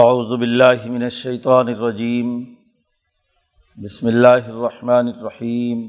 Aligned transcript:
اعوذ 0.00 0.32
باللہ 0.38 0.86
من 0.86 1.02
الشیطان 1.02 1.68
الرجیم 1.68 2.32
بسم 3.78 4.06
اللہ 4.06 4.48
الرحمن 4.48 5.08
الرحیم 5.08 5.86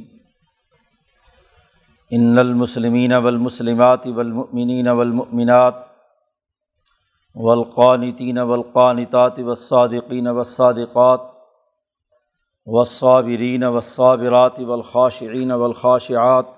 ان 2.11 2.39
المسلمین 2.39 3.13
والمسلمات 3.13 4.07
والمؤمنین 4.07 4.87
والمؤمنات 4.87 5.73
والقانتین 7.35 8.37
والقانتات 8.37 9.39
والصادقین 9.39 10.27
والصادقات 10.27 11.21
والصابرین 12.65 13.63
والصابرات 13.63 14.59
والخاشعین 14.59 15.51
والخاشعات 15.51 16.56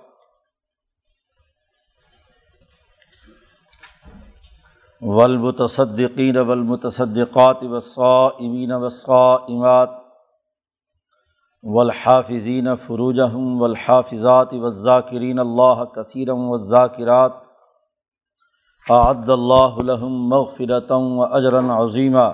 والمتصدقین 5.01 6.37
والمتصدقات 6.37 7.63
والصائمین 7.63 8.71
والصائمات 8.71 9.89
والحافظین 11.63 12.75
فروجہم 12.75 13.61
والحافظات 13.61 14.53
والذاکرین 14.53 15.39
اللہ 15.39 15.83
کثیرم 15.95 16.49
والذاکرات 16.49 17.31
اعد 18.89 19.29
اللہ 19.29 19.79
لهم 19.79 20.29
مغفرتا 20.29 20.95
و 20.95 21.23
اجرا 21.23 21.59
عظیما 21.77 22.29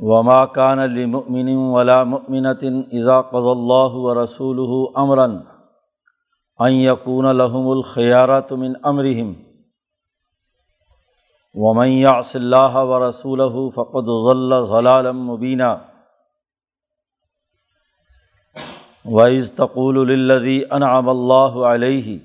وما 0.00 0.44
كان 0.46 0.78
لمؤمن 0.78 1.56
ولا 1.56 2.04
مؤمنة 2.04 2.84
اذا 2.92 3.20
قضى 3.20 3.52
الله 3.52 3.92
ورسوله 3.96 4.88
امرا 4.96 5.55
ان 6.60 6.72
یقون 6.72 7.26
لحم 7.36 7.66
الخیارت 7.68 8.52
من 8.54 8.72
امرحم 8.84 9.32
ومن 11.54 11.88
یعص 11.88 12.34
اللہ 12.36 12.76
و 12.82 13.00
رسول 13.00 13.40
فقد 13.70 14.08
ضل 14.24 14.54
ضلالم 14.68 15.20
مبینہ 15.26 15.74
وعز 19.10 19.52
تقول 19.52 19.98
الدی 20.00 20.60
انعم 20.70 21.08
اللہ 21.08 21.60
علیہ 21.66 22.18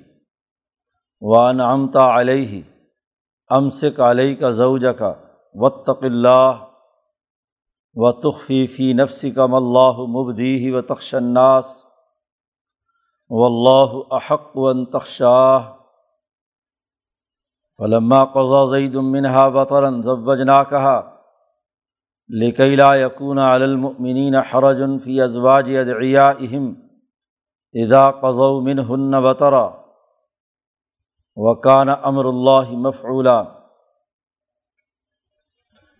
و 1.22 1.38
انعمتا 1.39 2.09
علیہ 2.19 2.61
امسک 3.50 4.00
علیہ 4.02 4.36
کا 4.36 4.52
زوج 4.56 4.86
کا 4.97 5.13
وطق 5.56 6.03
اللہ 6.03 6.66
و 7.95 8.11
تخفی 8.22 8.66
فی 8.67 8.91
نفسی 8.94 9.31
کم 9.31 9.53
اللہ 9.56 10.03
مبدی 10.09 10.72
و 10.72 10.81
تخشناس 10.81 11.80
و 13.32 13.46
اللہ 13.46 14.14
احق 14.14 14.58
و 14.58 14.74
تخشاہ. 14.86 15.72
علما 17.80 18.26
قضا 18.26 18.66
زید 18.70 18.96
المنہا 18.96 19.48
بطرن 19.50 20.02
ضوجنا 20.02 20.64
کہا 20.64 21.00
لکیلا 22.30 22.96
یقون 22.96 23.40
علمنین 23.40 24.36
حرجن 24.36 25.00
فی 25.00 25.22
ازواج 25.22 25.78
ادعیا 25.78 26.30
اہم 26.30 26.74
ادا 27.84 28.12
قضو 28.12 28.62
من 28.62 28.80
ہن 28.80 29.22
بطرا 29.24 29.68
وکان 31.38 31.90
امر 31.90 32.26
اللہ 32.26 32.72
مفعولا. 32.78 33.42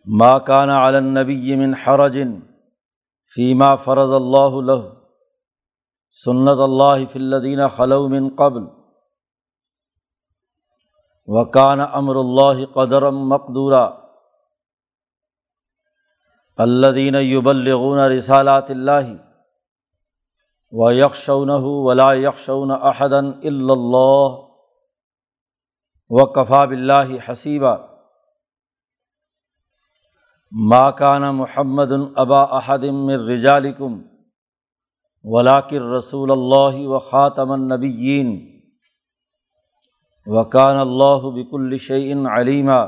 ما 0.08 0.38
کان 0.40 0.70
علنبی 0.70 1.56
من 1.56 1.74
حرجن 1.74 2.40
فیما 3.36 3.76
فرض 3.76 4.14
اللہ 4.14 4.62
لہ. 4.62 5.01
سنت 6.16 6.60
اللہ 6.60 7.06
فلدین 7.12 7.60
خلومن 7.68 8.30
قبل 8.36 8.64
وکان 11.28 11.80
امر 11.82 12.16
اللہ 12.16 12.66
قدرم 12.74 13.28
مقدورہ 13.30 13.90
الدین 16.58 17.16
یبلغون 17.16 18.00
رسالات 18.00 18.70
اللہ 18.70 19.14
و 20.74 20.92
یکشون 20.92 21.50
ولا 21.64 22.14
یکشون 22.14 22.72
احدن 22.72 23.32
اللہ 23.46 24.38
و 26.10 26.26
کفا 26.26 26.66
بلّہ 26.66 27.32
حسیبہ 27.32 27.76
ماکان 30.52 31.22
محمد 31.36 31.92
الابا 31.92 32.44
احدم 32.44 33.10
رجالکم 33.10 34.02
ولاکر 35.24 35.82
رسول 35.82 36.32
اللہ 36.32 36.88
و 36.88 37.00
خاطم 37.00 37.52
النبیین 37.52 38.62
وکان 40.26 40.78
اللہ 40.78 41.30
بک 41.30 41.54
الشعین 41.54 42.28
علیمہ 42.28 42.86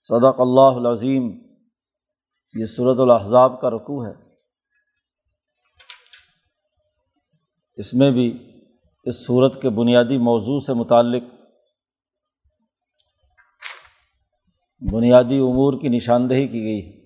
صدق 0.00 0.40
اللہ 0.40 0.76
العظیم. 0.76 1.30
یہ 2.54 2.66
صورت 2.66 3.00
الحضاب 3.00 3.60
کا 3.60 3.70
رقوع 3.70 4.06
ہے. 4.06 4.12
اس 7.76 7.94
میں 7.94 8.10
بھی 8.10 8.56
اس 9.04 9.26
صورت 9.26 9.62
کے 9.62 9.70
بنیادی 9.70 10.18
موضوع 10.18 10.58
سے 10.60 10.74
متعلق 10.74 11.22
بنیادی 14.92 15.38
امور 15.38 15.80
کی 15.80 15.88
نشاندہی 15.88 16.48
کی 16.48 16.62
گئی 16.62 16.86
ہے. 16.86 16.99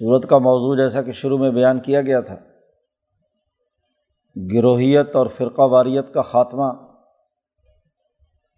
صورت 0.00 0.28
کا 0.28 0.38
موضوع 0.38 0.76
جیسا 0.76 1.02
کہ 1.02 1.12
شروع 1.12 1.38
میں 1.38 1.50
بیان 1.50 1.80
کیا 1.80 2.02
گیا 2.02 2.20
تھا۔ 2.20 2.34
گروہیت 4.36 5.16
اور 5.16 5.26
فرقہ 5.26 5.62
واریت 5.62 6.12
کا 6.14 6.22
خاتمہ، 6.22 6.72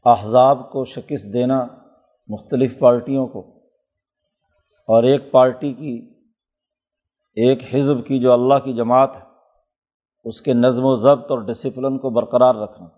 احزاب 0.05 0.71
کو 0.73 0.85
شکست 0.85 1.33
دینا 1.33 1.67
مختلف 2.29 2.79
پارٹیوں 2.79 3.27
کو، 3.27 3.41
اور 4.89 5.03
ایک 5.03 5.31
پارٹی 5.31 5.73
کی، 5.73 6.15
ایک 7.37 7.75
حزب 7.75 8.07
کی 8.07 8.19
جو 8.19 8.33
اللہ 8.33 8.59
کی 8.65 8.73
جماعت 8.73 9.17
ہے، 9.17 9.25
اس 10.25 10.41
کے 10.41 10.53
نظم 10.55 10.85
و 10.85 10.95
ضبط 10.95 11.31
اور 11.31 11.39
ڈسپلن 11.39 11.99
کو 11.99 12.11
برقرار 12.11 12.55
رکھنا۔ 12.55 12.89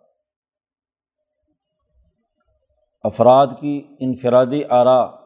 افراد 3.03 3.47
کی 3.61 3.97
انفرادی 4.01 4.65
آرا 4.65 5.20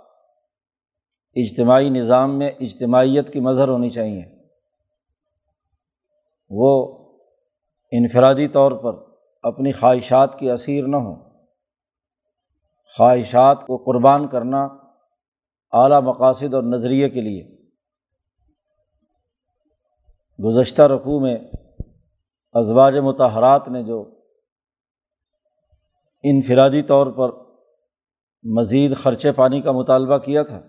اجتماعی 1.36 1.88
نظام 1.88 2.38
میں 2.38 2.50
اجتماعیت 2.60 3.32
کی 3.32 3.40
مظہر 3.40 3.68
ہونی 3.68 3.90
چاہیے۔ 3.90 4.22
وہ 6.50 6.98
انفرادی 7.92 8.48
طور 8.48 8.72
پر 8.72 8.92
اپنی 9.42 9.72
خواہشات 9.72 10.38
کی 10.38 10.50
اثیر 10.50 10.86
نہ 10.86 10.96
ہوں۔ 10.96 11.16
خواہشات 12.96 13.66
کو 13.66 13.76
قربان 13.76 14.28
کرنا 14.28 14.68
اعلیٰ 15.72 16.02
مقاصد 16.02 16.54
اور 16.54 16.62
نظریے 16.62 17.08
کے 17.08 17.20
لیے۔ 17.20 17.54
گزشتہ 20.44 20.82
رقوع 20.82 21.20
میں 21.20 21.36
ازواج 22.52 22.96
متحرات 22.96 23.68
نے 23.68 23.82
جو 23.82 24.04
انفرادی 26.22 26.82
طور 26.82 27.06
پر 27.06 27.28
مزید 28.42 28.96
خرچے 28.96 29.32
پانی 29.32 29.60
کا 29.60 29.72
مطالبہ 29.72 30.18
کیا 30.18 30.42
تھا 30.42 30.60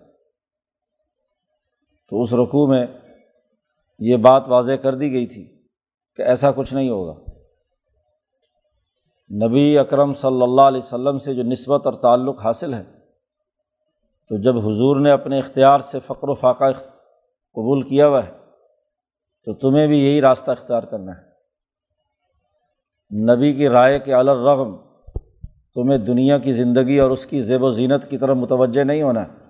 تو 2.08 2.22
اس 2.22 2.34
رقوع 2.34 2.66
میں 2.66 2.86
یہ 3.98 4.16
بات 4.16 4.42
واضح 4.48 4.72
کر 4.72 4.94
دی 4.94 5.12
گئی 5.12 5.26
تھی 5.26 5.58
کہ 6.16 6.22
ایسا 6.22 6.50
کچھ 6.52 6.74
نہیں 6.74 6.90
ہوگا۔ 6.90 7.14
نبی 9.46 9.78
اکرم 9.78 10.14
صلی 10.14 10.42
اللہ 10.42 10.60
علیہ 10.60 10.78
وسلم 10.78 11.18
سے 11.18 11.34
جو 11.34 11.42
نسبت 11.42 11.86
اور 11.86 11.94
تعلق 11.94 12.40
حاصل 12.40 12.74
ہے، 12.74 12.82
تو 14.28 14.36
جب 14.36 14.58
حضور 14.58 15.00
نے 15.00 15.10
اپنے 15.10 15.38
اختیار 15.38 15.80
سے 15.80 15.98
فقر 16.00 16.28
و 16.28 16.34
فاقہ 16.34 16.72
قبول 17.52 17.88
کیا 17.88 18.08
ہوا 18.08 18.26
ہے، 18.26 18.32
تو 19.44 19.54
تمہیں 19.54 19.86
بھی 19.86 19.98
یہی 19.98 20.20
راستہ 20.20 20.50
اختیار 20.50 20.82
کرنا 20.82 21.12
ہے۔ 21.12 21.26
نبی 23.34 23.52
کی 23.52 23.68
رائے 23.68 23.98
کے 23.98 24.14
الرغم 24.14 24.76
تمہیں 25.74 25.98
دنیا 25.98 26.38
کی 26.38 26.52
زندگی 26.52 26.98
اور 26.98 27.10
اس 27.10 27.26
کی 27.26 27.40
زیب 27.40 27.62
و 27.62 27.72
زینت 27.72 28.10
کی 28.10 28.18
طرف 28.18 28.36
متوجہ 28.36 28.84
نہیں 28.84 29.02
ہونا 29.02 29.22
ہے۔ 29.22 29.45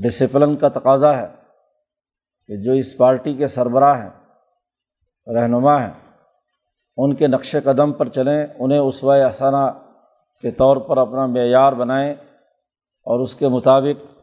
ڈسپلن 0.00 0.56
کا 0.56 0.68
تقاضا 0.68 1.16
ہے 1.16 1.26
کہ 2.46 2.56
جو 2.56 2.72
اس 2.72 2.96
پارٹی 2.96 3.34
کے 3.34 3.48
سربراہ 3.48 4.02
ہیں، 4.02 4.10
رہنما 5.26 5.84
ہیں، 5.84 5.92
ان 6.96 7.14
کے 7.14 7.26
نقش 7.26 7.56
قدم 7.64 7.92
پر 7.92 8.08
چلیں، 8.08 8.46
انہیں 8.58 8.78
اسوۂ 8.78 9.20
احسانہ 9.20 9.78
کے 10.42 10.50
طور 10.50 10.76
پر 10.76 10.98
اپنا 10.98 11.26
معیار 11.26 11.72
بنائیں 11.72 12.14
اور 13.02 13.20
اس 13.20 13.34
کے 13.34 13.48
مطابق 13.48 14.22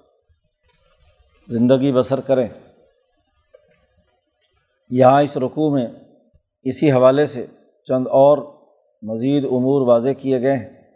زندگی 1.48 1.94
بسر 1.94 2.22
کریں۔ 2.22 2.48
یہاں 4.90 5.22
اس 5.22 5.38
رقوع 5.38 5.74
میں 5.74 5.88
اسی 6.62 6.92
حوالے 6.92 7.26
سے 7.26 7.46
چند 7.84 8.08
اور 8.08 8.38
مزید 9.02 9.46
امور 9.46 9.88
واضح 9.88 10.10
کیے 10.20 10.42
گئے 10.42 10.56
ہیں۔ 10.56 10.92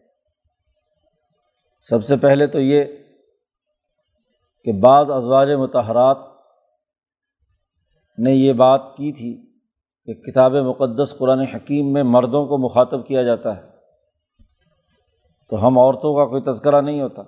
سب 1.81 2.05
سے 2.05 2.15
پہلے 2.15 2.47
تو 2.47 2.59
یہ 2.59 2.83
کہ 4.63 4.71
بعض 4.73 5.11
ازواج 5.11 5.51
متحرات 5.51 6.17
نے 8.17 8.31
یہ 8.31 8.53
بات 8.53 8.81
کی 8.97 9.11
تھی 9.11 9.53
کہ 10.05 10.13
کتاب 10.13 10.53
مقدس 10.53 11.17
قرآن 11.17 11.39
حکیم 11.39 11.93
میں 11.93 12.03
مردوں 12.03 12.45
کو 12.45 12.57
مخاطب 12.57 13.07
کیا 13.07 13.23
جاتا 13.23 13.57
ہے، 13.57 13.61
تو 15.49 15.67
ہم 15.67 15.77
عورتوں 15.77 16.15
کا 16.15 16.25
کوئی 16.25 16.41
تذکرہ 16.41 16.81
نہیں 16.81 17.01
ہوتا۔ 17.01 17.21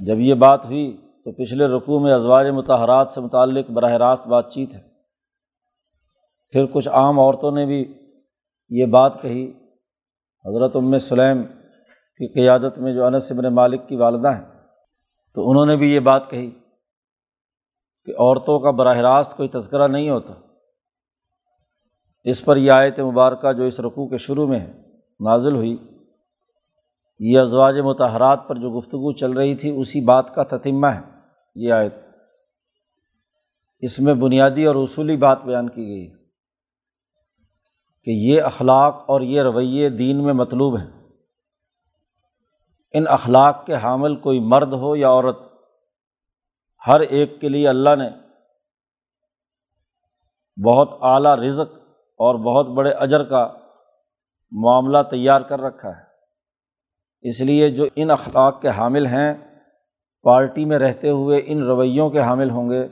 جب 0.00 0.20
یہ 0.20 0.34
بات 0.34 0.64
ہوئی 0.64 0.96
تو 1.24 1.32
پچھلے 1.32 1.66
رقوع 1.66 2.00
میں 2.00 2.12
ازواج 2.12 2.46
متحرات 2.46 3.10
سے 3.10 3.20
متعلق 3.20 3.70
براہ 3.70 3.92
راست 3.92 4.26
بات 4.26 4.52
چیت 4.52 4.74
ہے۔ 4.74 4.80
پھر 6.52 6.66
کچھ 6.66 6.88
عام 6.88 7.20
عورتوں 7.20 7.50
نے 7.50 7.66
بھی 7.66 7.94
یہ 8.70 8.86
بات 8.86 9.22
کہی، 9.22 9.52
حضرت 10.44 10.76
ام 10.76 10.98
سلیم 10.98 11.42
کی 12.20 12.32
قیادت 12.32 12.78
میں 12.78 12.92
جو 12.92 13.04
انس 13.04 13.32
ابن 13.32 13.54
مالک 13.54 13.88
کی 13.88 13.96
والدہ 13.96 14.28
ہیں۔ 14.28 14.55
تو 15.36 15.50
انہوں 15.50 15.66
نے 15.66 15.76
بھی 15.76 15.94
یہ 15.94 16.00
بات 16.00 16.30
کہی 16.30 16.50
کہ 18.04 18.10
عورتوں 18.10 18.60
کا 18.60 18.70
براہ 18.70 18.96
راست 18.96 19.36
کوئی 19.36 19.48
تذکرہ 19.48 19.88
نہیں 19.88 20.10
ہوتا۔ 20.10 20.32
اس 22.24 22.44
پر 22.44 22.56
یہ 22.56 22.72
آیت 22.72 23.00
مبارکہ 23.00 23.52
جو 23.52 23.62
اس 23.62 23.80
رقوع 23.80 24.08
کے 24.08 24.18
شروع 24.18 24.46
میں 24.46 24.60
ہے 24.60 24.72
نازل 25.20 25.56
ہوئی، 25.56 25.76
یہ 27.18 27.38
ازواج 27.38 27.78
متحرات 27.78 28.48
پر 28.48 28.56
جو 28.56 28.78
گفتگو 28.78 29.12
چل 29.12 29.32
رہی 29.32 29.54
تھی، 29.54 29.70
اسی 29.70 30.00
بات 30.00 30.34
کا 30.34 30.42
تتمہ 30.42 30.86
ہے۔ 30.86 31.00
یہ 31.54 31.72
آیت 31.72 31.94
اس 33.78 34.00
میں 34.00 34.14
بنیادی 34.14 34.64
اور 34.64 34.76
اصولی 34.76 35.16
بات 35.16 35.44
بیان 35.44 35.68
کی 35.68 35.86
گئی 35.86 36.10
ہے 36.10 36.16
کہ 38.04 38.10
یہ 38.10 38.42
اخلاق 38.42 39.04
اور 39.06 39.20
یہ 39.20 39.42
رویے 39.42 39.88
دین 39.88 40.24
میں 40.24 40.32
مطلوب 40.32 40.78
ہیں۔ 40.78 40.95
ان 42.92 43.04
اخلاق 43.08 43.66
کے 43.66 43.74
حامل 43.74 44.16
کوئی 44.16 44.40
مرد 44.40 44.72
ہو 44.72 44.96
یا 44.96 45.08
عورت، 45.08 45.38
ہر 46.86 47.00
ایک 47.00 47.40
کے 47.40 47.48
لیے 47.48 47.68
اللہ 47.68 47.90
نے 47.98 48.10
بہت 50.64 50.88
اعلیٰ 51.00 51.36
رزق 51.36 51.74
اور 52.18 52.34
بہت 52.34 52.76
بڑے 52.76 52.90
اجر 52.90 53.24
کا 53.24 53.52
معاملہ 54.50 54.98
تیار 55.10 55.40
کر 55.40 55.60
رکھا 55.60 55.88
ہے۔ 55.88 56.02
اس 57.22 57.40
لیے 57.40 57.70
جو 57.70 57.84
ان 57.96 58.10
اخلاق 58.10 58.60
کے 58.60 58.68
حامل 58.68 59.06
ہیں، 59.06 59.34
پارٹی 60.22 60.64
میں 60.64 60.78
رہتے 60.78 61.10
ہوئے 61.10 61.42
ان 61.46 61.62
رویوں 61.62 62.10
کے 62.10 62.20
حامل 62.20 62.50
ہوں 62.50 62.70
گے، 62.70 62.88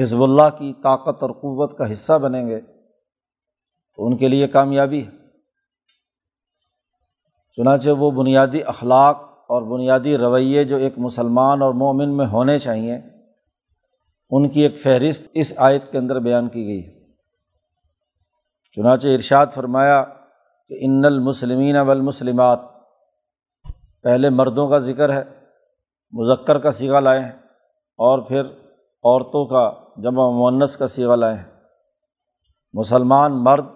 حزب 0.00 0.22
اللہ 0.22 0.48
کی 0.58 0.72
طاقت 0.82 1.22
اور 1.22 1.30
قوت 1.30 1.78
کا 1.78 1.92
حصہ 1.92 2.12
بنیں 2.12 2.46
گے، 2.46 2.60
تو 3.96 4.06
ان 4.06 4.16
کے 4.16 4.28
لیے 4.28 4.48
کامیابی 4.48 5.06
ہے۔ 5.06 5.17
چنانچہ 7.58 7.90
وہ 7.90 8.10
بنیادی 8.10 8.62
اخلاق 8.62 9.16
اور 9.22 9.62
بنیادی 9.62 10.18
رویے 10.18 10.64
جو 10.64 10.76
ایک 10.76 10.94
مسلمان 10.96 11.62
اور 11.62 11.74
مومن 11.74 12.16
میں 12.16 12.26
ہونے 12.26 12.58
چاہئیں، 12.58 13.00
ان 14.30 14.48
کی 14.48 14.60
ایک 14.60 14.78
فہرست 14.78 15.28
اس 15.34 15.52
آیت 15.56 15.92
کے 15.92 15.98
اندر 15.98 16.20
بیان 16.20 16.48
کی 16.48 16.66
گئی 16.66 16.86
ہے۔ 16.86 17.00
چنانچہ 18.72 19.08
ارشاد 19.08 19.46
فرمایا 19.54 20.04
کہ 20.68 20.76
ان 20.80 21.04
المسلمین 21.04 21.76
والمسلمات، 21.76 22.60
پہلے 24.02 24.30
مردوں 24.30 24.68
کا 24.68 24.78
ذکر 24.78 25.12
ہے، 25.12 25.22
مذکر 26.12 26.58
کا 26.58 26.70
سیگا 26.70 27.00
لائے 27.00 27.20
ہیں 27.20 27.32
اور 27.98 28.18
پھر 28.18 28.40
عورتوں 29.04 29.46
کا 29.46 29.72
جمع 29.96 30.30
مونس 30.30 30.76
کا 30.76 30.86
سیگا 30.86 31.16
لائے 31.16 31.36
ہیں۔ 31.36 31.60
مسلمان 32.72 33.44
مرد 33.44 33.66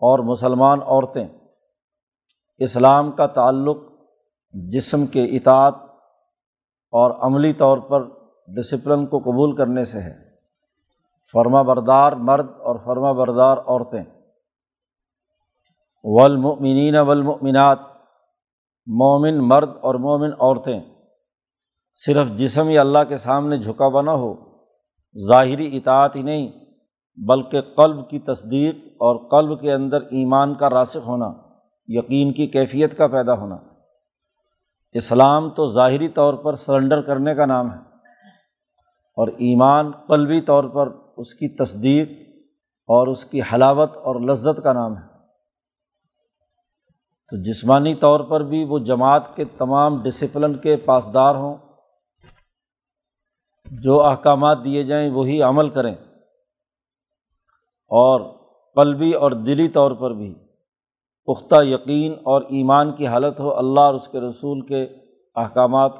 اور 0.00 0.18
مسلمان 0.18 0.78
عورتیں 0.82 1.28
اسلام 2.58 3.12
کا 3.12 3.26
تعلق 3.26 3.76
جسم 4.52 5.06
کے 5.06 5.24
اطاعت 5.24 5.74
اور 6.92 7.10
عملی 7.10 7.52
طور 7.52 7.78
پر 7.78 8.04
ڈسپلن 8.56 9.06
کو 9.06 9.18
قبول 9.18 9.56
کرنے 9.56 9.84
سے 9.84 9.98
ہے۔ 9.98 10.24
فرما 11.32 11.62
بردار 11.62 12.12
مرد 12.12 12.46
اور 12.58 12.76
فرما 12.84 13.12
بردار 13.12 13.58
عورتیں۔ 13.58 14.04
والمؤمنین 16.04 16.96
والمؤمنات، 16.96 17.78
مومن 18.86 19.38
مرد 19.38 19.70
اور 19.80 19.94
مومن 19.94 20.30
عورتیں۔ 20.38 20.80
صرف 21.94 22.28
جسم 22.28 22.68
یا 22.68 22.80
اللہ 22.80 22.98
کے 23.08 23.16
سامنے 23.16 23.58
جھکا 23.58 23.86
ہوا 23.86 24.02
نہ 24.02 24.10
ہو، 24.10 24.34
ظاہری 25.28 25.76
اطاعت 25.76 26.16
ہی 26.16 26.22
نہیں، 26.22 26.52
بلکہ 27.28 27.60
قلب 27.60 28.10
کی 28.10 28.18
تصدیق 28.18 28.74
اور 28.84 29.28
قلب 29.28 29.60
کے 29.60 29.72
اندر 29.72 30.00
ایمان 30.00 30.54
کا 30.54 30.70
راسخ 30.70 31.08
ہونا۔ 31.08 31.43
یقین 31.88 32.32
کی 32.32 32.46
کیفیت 32.46 32.98
کا 32.98 33.06
پیدا 33.06 33.34
ہونا۔ 33.34 33.56
اسلام 34.92 35.50
تو 35.50 35.66
ظاہری 35.66 36.08
طور 36.08 36.34
پر 36.34 36.54
سرنڈر 36.54 37.02
کرنے 37.02 37.34
کا 37.34 37.46
نام 37.46 37.72
ہے 37.72 37.78
اور 39.16 39.28
ایمان 39.28 39.90
قلبی 40.08 40.40
طور 40.40 40.64
پر 40.64 40.88
اس 41.16 41.34
کی 41.34 41.48
تصدیق 41.48 42.10
اور 42.86 43.06
اس 43.06 43.24
کی 43.24 43.40
حلاوت 43.40 43.96
اور 43.96 44.20
لذت 44.20 44.62
کا 44.62 44.72
نام 44.72 44.96
ہے۔ 44.96 45.02
تو 47.30 47.42
جسمانی 47.42 47.94
طور 47.94 48.20
پر 48.20 48.40
بھی 48.40 48.64
وہ 48.64 48.78
جماعت 48.78 49.36
کے 49.36 49.44
تمام 49.44 50.02
ڈسپلن 50.02 50.58
کے 50.58 50.76
پاسدار 50.76 51.34
ہوں۔ 51.34 51.56
جو 53.70 54.04
احکامات 54.04 54.58
دیے 54.64 54.82
جائیں 54.82 55.10
وہی 55.10 55.42
عمل 55.42 55.70
کریں۔ 55.70 55.94
اور 57.86 58.20
قلبی 58.74 59.12
اور 59.12 59.32
دلی 59.32 59.68
طور 59.68 59.90
پر 59.90 60.10
بھی۔ 60.10 60.43
پختہ 61.26 61.64
یقین 61.64 62.12
اور 62.12 62.42
ایمان 62.42 62.92
کی 62.92 63.06
حالت 63.06 63.40
ہو، 63.40 63.58
اللہ 63.58 63.80
اور 63.80 63.94
اس 63.94 64.08
کے 64.08 64.20
رسول 64.20 64.66
کے 64.66 64.82
احکامات 65.34 65.92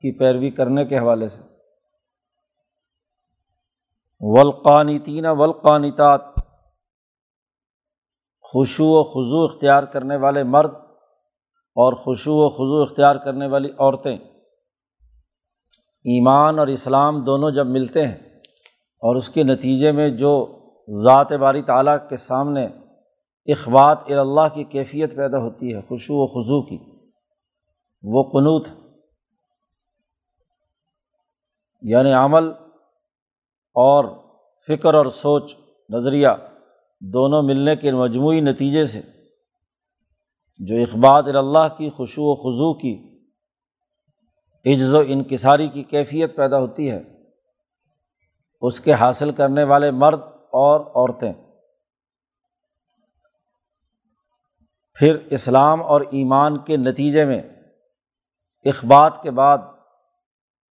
کی 0.00 0.18
پیروی 0.18 0.50
کرنے 0.50 0.84
کے 0.84 0.98
حوالے 0.98 1.28
سے۔ 1.28 1.42
ولقانتین 4.20 5.26
ولقانتات 5.26 6.20
خوشو 8.40 8.84
و 8.84 9.04
خضو 9.04 9.44
اختیار 9.44 9.82
کرنے 9.82 10.16
والے 10.16 10.42
مرد 10.42 10.74
اور 11.76 11.92
خوشو 11.92 12.32
و 12.34 12.48
خضو 12.48 12.82
اختیار 12.82 13.16
کرنے 13.16 13.46
والی 13.46 13.70
عورتیں۔ 13.78 14.18
ایمان 16.04 16.58
اور 16.58 16.66
اسلام 16.66 17.20
دونوں 17.20 17.50
جب 17.50 17.66
ملتے 17.66 18.06
ہیں 18.06 18.16
اور 19.02 19.16
اس 19.16 19.28
کے 19.28 19.42
نتیجے 19.42 19.92
میں 19.92 20.10
جو 20.10 20.60
ذات 21.04 21.32
باری 21.32 21.62
تعالیٰ 21.62 21.96
کے 22.08 22.16
سامنے 22.16 22.68
اخبات 23.48 23.98
اللہ 24.10 24.54
کی 24.54 24.64
کیفیت 24.64 25.16
پیدا 25.16 25.38
ہوتی 25.38 25.74
ہے 25.74 25.80
خوشو 25.80 26.14
و 26.14 26.26
خضو 26.26 26.62
کی۔ 26.62 26.78
وہ 28.02 28.22
قنوت 28.22 28.68
یعنی 31.82 32.12
عمل 32.12 32.52
اور 33.74 34.04
فکر 34.68 34.94
اور 34.94 35.06
سوچ، 35.06 35.56
نظریہ 35.88 36.28
دونوں 37.00 37.42
ملنے 37.42 37.76
کے 37.76 37.92
مجموعی 37.92 38.40
نتیجے 38.40 38.86
سے۔ 38.86 39.00
جو 40.58 40.76
اخبات 40.76 41.24
اللہ 41.26 41.68
کی 41.76 41.90
خوشو 41.90 42.22
و 42.22 42.34
خضو 42.34 42.74
کی 42.74 43.18
عجز 44.66 44.94
و 44.94 45.02
انکساری 45.06 45.68
کی 45.68 45.82
کیفیت 45.82 46.36
پیدا 46.36 46.58
ہوتی 46.58 46.90
ہے، 46.90 47.02
اس 48.60 48.80
کے 48.80 48.92
حاصل 48.92 49.30
کرنے 49.30 49.64
والے 49.64 49.90
مرد 49.90 50.20
اور 50.52 50.80
عورتیں۔ 50.80 51.47
پھر 54.98 55.16
اسلام 55.30 55.82
اور 55.82 56.00
ایمان 56.00 56.58
کے 56.58 56.76
نتیجے 56.76 57.24
میں 57.24 57.42
اخبات 58.64 59.22
کے 59.22 59.30
بعد 59.30 59.58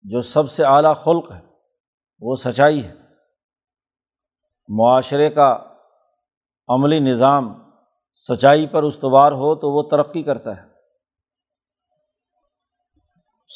جو 0.03 0.21
سب 0.21 0.49
سے 0.49 0.63
اعلیٰ 0.65 0.95
خلق 0.95 1.31
ہے، 1.31 1.41
وہ 2.19 2.35
سچائی 2.35 2.85
ہے۔ 2.85 2.93
معاشرے 4.67 5.29
کا 5.29 5.57
عملی 6.67 6.99
نظام 6.99 7.71
سچائی 8.13 8.67
پر 8.67 8.83
استوار 8.83 9.31
ہو 9.31 9.55
تو 9.55 9.71
وہ 9.71 9.83
ترقی 9.83 10.23
کرتا 10.23 10.57
ہے۔ 10.57 10.67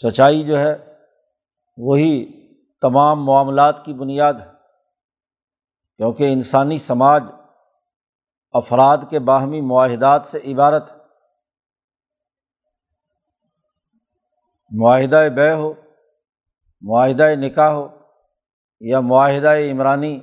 سچائی 0.03 0.43
جو 0.43 0.59
ہے، 0.59 0.95
وہی 1.77 2.39
تمام 2.81 3.25
معاملات 3.25 3.85
کی 3.85 3.93
بنیاد 3.93 4.33
ہے۔ 4.33 4.51
کیونکہ 5.97 6.33
انسانی 6.33 6.77
سماج 6.77 7.23
افراد 8.51 8.97
کے 9.09 9.19
باہمی 9.19 9.61
معاہدات 9.61 10.25
سے 10.25 10.39
عبارت 10.53 10.91
معاہدہ 14.71 15.27
بے 15.35 15.51
ہو، 15.51 15.73
معاہدہ 16.81 17.27
نکاح 17.35 17.69
ہو 17.69 17.87
یا 18.79 18.99
معاہدہ 18.99 19.49
عمرانی 19.71 20.17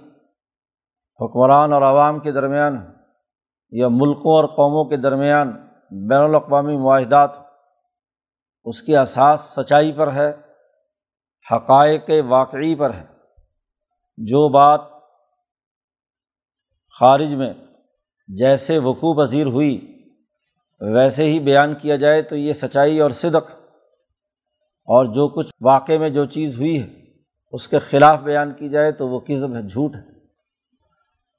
حکمران 1.21 1.73
اور 1.73 1.83
عوام 1.83 2.19
کے 2.19 2.33
درمیان 2.33 2.93
یا 3.71 3.89
ملکوں 3.91 4.33
اور 4.33 4.45
قوموں 4.45 4.85
کے 4.85 4.97
درمیان 4.97 5.69
بین 6.09 6.21
الاقوامی 6.21 6.77
معاہدات 6.77 7.31
اس 8.65 8.83
کی 8.83 8.97
اساس 8.97 9.41
سچائی 9.41 9.93
پر 9.93 10.13
ہے، 10.13 10.33
حقائق 11.53 12.11
واقعی 12.29 12.75
پر 12.75 12.95
ہے۔ 12.95 13.07
جو 14.17 14.49
بات 14.49 14.81
خارج 17.01 17.35
میں 17.35 17.55
جیسے 18.29 18.79
وقوع 18.79 19.25
پذیر 19.25 19.47
ہوئی، 19.47 20.03
ویسے 20.81 21.25
ہی 21.25 21.41
بیان 21.41 21.75
کیا 21.75 21.97
جائے 21.97 22.23
تو 22.23 22.37
یہ 22.37 22.53
سچائی 22.53 23.01
اور 23.01 23.11
صدق۔ 23.11 23.51
اور 24.85 25.05
جو 25.05 25.29
کچھ 25.29 25.53
واقعے 25.61 25.99
میں 25.99 26.11
جو 26.11 26.25
چیز 26.25 26.59
ہوئی 26.59 26.83
ہے، 26.83 26.89
اس 27.53 27.69
کے 27.69 27.79
خلاف 27.79 28.21
بیان 28.21 28.53
کی 28.53 28.69
جائے 28.69 28.93
تو 28.93 29.09
وہ 29.09 29.21
قزم 29.27 29.57
ہے، 29.57 29.63
جھوٹ 29.63 29.95
ہے۔ 29.95 30.01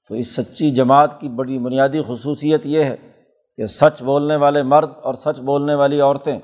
تو 0.09 0.15
اس 0.15 0.35
سچی 0.35 0.69
جماعت 0.69 1.21
کی 1.21 1.29
بڑی 1.29 1.59
بنیادی 1.59 2.01
خصوصیت 2.07 2.65
یہ 2.65 2.83
ہے 2.83 2.95
کہ 3.57 3.65
سچ 3.65 4.03
بولنے 4.03 4.35
والے 4.35 4.63
مرد 4.63 4.89
اور 5.03 5.13
سچ 5.13 5.39
بولنے 5.39 5.75
والی 5.75 6.01
عورتیں، 6.01 6.39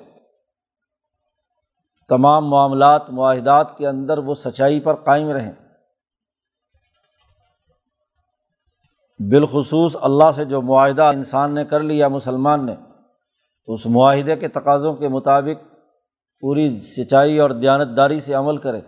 تمام 2.10 2.50
معاملات، 2.50 3.10
معاہدات 3.10 3.78
کے 3.78 3.88
اندر 3.88 4.18
وہ 4.18 4.34
سچائی 4.34 4.80
پر 4.80 4.94
قائم 4.94 5.30
رہیں۔ 5.30 5.52
بالخصوص 9.20 9.96
اللہ 10.02 10.32
سے 10.36 10.46
جو 10.46 10.62
معاہدہ 10.62 11.04
انسان 11.04 11.56
نے 11.56 11.66
کر 11.66 11.80
لیا، 11.80 12.08
مسلمان 12.08 12.66
نے، 12.66 12.76
تو 13.66 13.74
اس 13.74 13.86
معاہدے 13.86 14.36
کے 14.36 14.48
تقاضوں 14.48 14.94
کے 14.94 15.08
مطابق 15.08 15.74
پوری 16.42 16.80
سچائی 16.80 17.40
اور 17.40 17.50
دیانتداری 17.50 18.20
سے 18.20 18.34
عمل 18.34 18.58
کرے۔ 18.58 18.82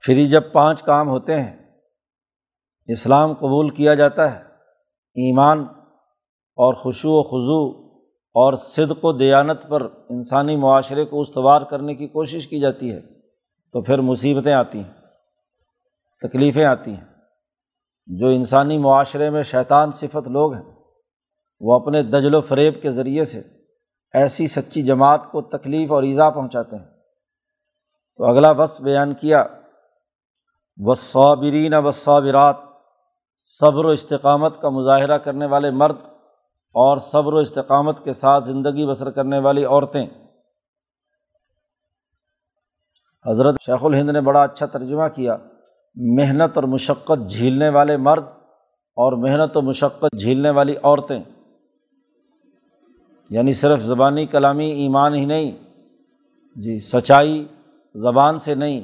پھر 0.00 0.24
جب 0.24 0.52
پانچ 0.52 0.82
کام 0.82 1.08
ہوتے 1.08 1.40
ہیں، 1.40 1.56
اسلام 2.86 3.32
قبول 3.32 3.70
کیا 3.70 3.94
جاتا 3.94 4.32
ہے، 4.32 4.38
ایمان 5.16 5.60
اور 6.58 6.74
خوشو 6.74 7.10
و 7.10 7.22
خضو 7.22 7.88
اور 8.34 8.54
صدق 8.54 9.04
و 9.04 9.12
دیانت 9.12 9.68
پر 9.68 9.82
انسانی 10.08 10.56
معاشرے 10.56 11.04
کو 11.04 11.20
استوار 11.20 11.62
کرنے 11.62 11.94
کی 11.94 12.06
کوشش 12.06 12.46
کی 12.46 12.60
جاتی 12.60 12.92
ہے، 12.92 13.00
تو 13.72 13.82
پھر 13.82 13.98
مصیبتیں 13.98 14.52
آتی 14.52 14.78
ہیں۔ 14.78 15.01
تکلیفیں 16.22 16.64
آتی 16.64 16.94
ہیں۔ 16.94 17.04
جو 18.06 18.26
انسانی 18.26 18.78
معاشرے 18.78 19.30
میں 19.30 19.42
شیطان 19.42 19.92
صفت 19.92 20.28
لوگ 20.28 20.54
ہیں، 20.54 20.74
وہ 21.60 21.74
اپنے 21.74 22.02
دجل 22.02 22.34
و 22.34 22.40
فریب 22.40 22.82
کے 22.82 22.92
ذریعے 22.92 23.24
سے 23.24 23.42
ایسی 24.12 24.46
سچی 24.46 24.82
جماعت 24.82 25.32
کو 25.32 25.42
تکلیف 25.42 25.92
اور 25.92 26.02
ایزا 26.02 26.30
پہنچاتے 26.30 26.76
ہیں۔ 26.76 26.86
تو 28.16 28.24
اگلا 28.24 28.50
وصف 28.50 28.80
بیان 28.80 29.14
کیا 29.14 29.44
و 30.76 30.94
صابرین 30.94 31.74
و 31.74 31.90
صابرات 31.90 32.56
صبر 33.40 33.84
و 33.84 33.88
استقامت 33.88 34.60
کا 34.60 34.68
مظاہرہ 34.68 35.18
کرنے 35.18 35.46
والے 35.46 35.70
مرد 35.70 35.96
اور 36.72 36.98
صبر 36.98 37.32
و 37.32 37.36
استقامت 37.36 38.04
کے 38.04 38.12
ساتھ 38.12 38.44
زندگی 38.44 38.86
بسر 38.86 39.10
کرنے 39.10 39.38
والی 39.38 39.64
عورتیں۔ 39.64 40.06
حضرت 43.26 43.54
شیخ 43.60 43.84
الہند 43.84 44.10
نے 44.10 44.20
بڑا 44.20 44.42
اچھا 44.42 44.66
ترجمہ 44.66 45.08
کیا 45.08 45.36
محنت 45.94 46.56
اور 46.56 46.64
مشقت 46.64 47.30
جھیلنے 47.30 47.68
والے 47.68 47.96
مرد 47.96 48.24
اور 48.96 49.12
محنت 49.12 49.56
و 49.56 49.62
مشقت 49.62 50.20
جھیلنے 50.20 50.50
والی 50.50 50.74
عورتیں۔ 50.82 51.22
یعنی 53.30 53.52
صرف 53.52 53.80
زبانی 53.80 54.26
کلامی 54.26 54.66
ایمان 54.66 55.14
ہی 55.14 55.24
نہیں 55.24 55.52
جی 56.56 56.80
سچائی 56.80 57.46
زبان 57.94 58.38
سے 58.38 58.54
نہیں، 58.54 58.80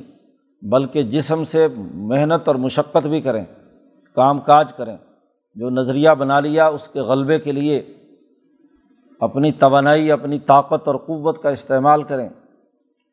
بلکہ 0.62 1.02
جسم 1.02 1.44
سے 1.44 1.68
محنت 1.94 2.48
اور 2.48 2.56
مشقت 2.56 3.06
بھی 3.06 3.20
کریں، 3.20 3.44
کام 4.14 4.40
کاج 4.40 4.72
کریں۔ 4.72 4.96
جو 5.54 5.70
نظریہ 5.70 6.10
بنا 6.10 6.40
لیا 6.40 6.66
اس 6.66 6.88
کے 6.88 7.00
غلبے 7.00 7.38
کے 7.38 7.52
لیے 7.52 7.82
اپنی 9.20 9.52
توانائی، 9.52 10.12
اپنی 10.12 10.38
طاقت 10.38 10.88
اور 10.88 10.96
قوت 10.96 11.42
کا 11.42 11.48
استعمال 11.48 12.02
کریں۔ 12.02 12.28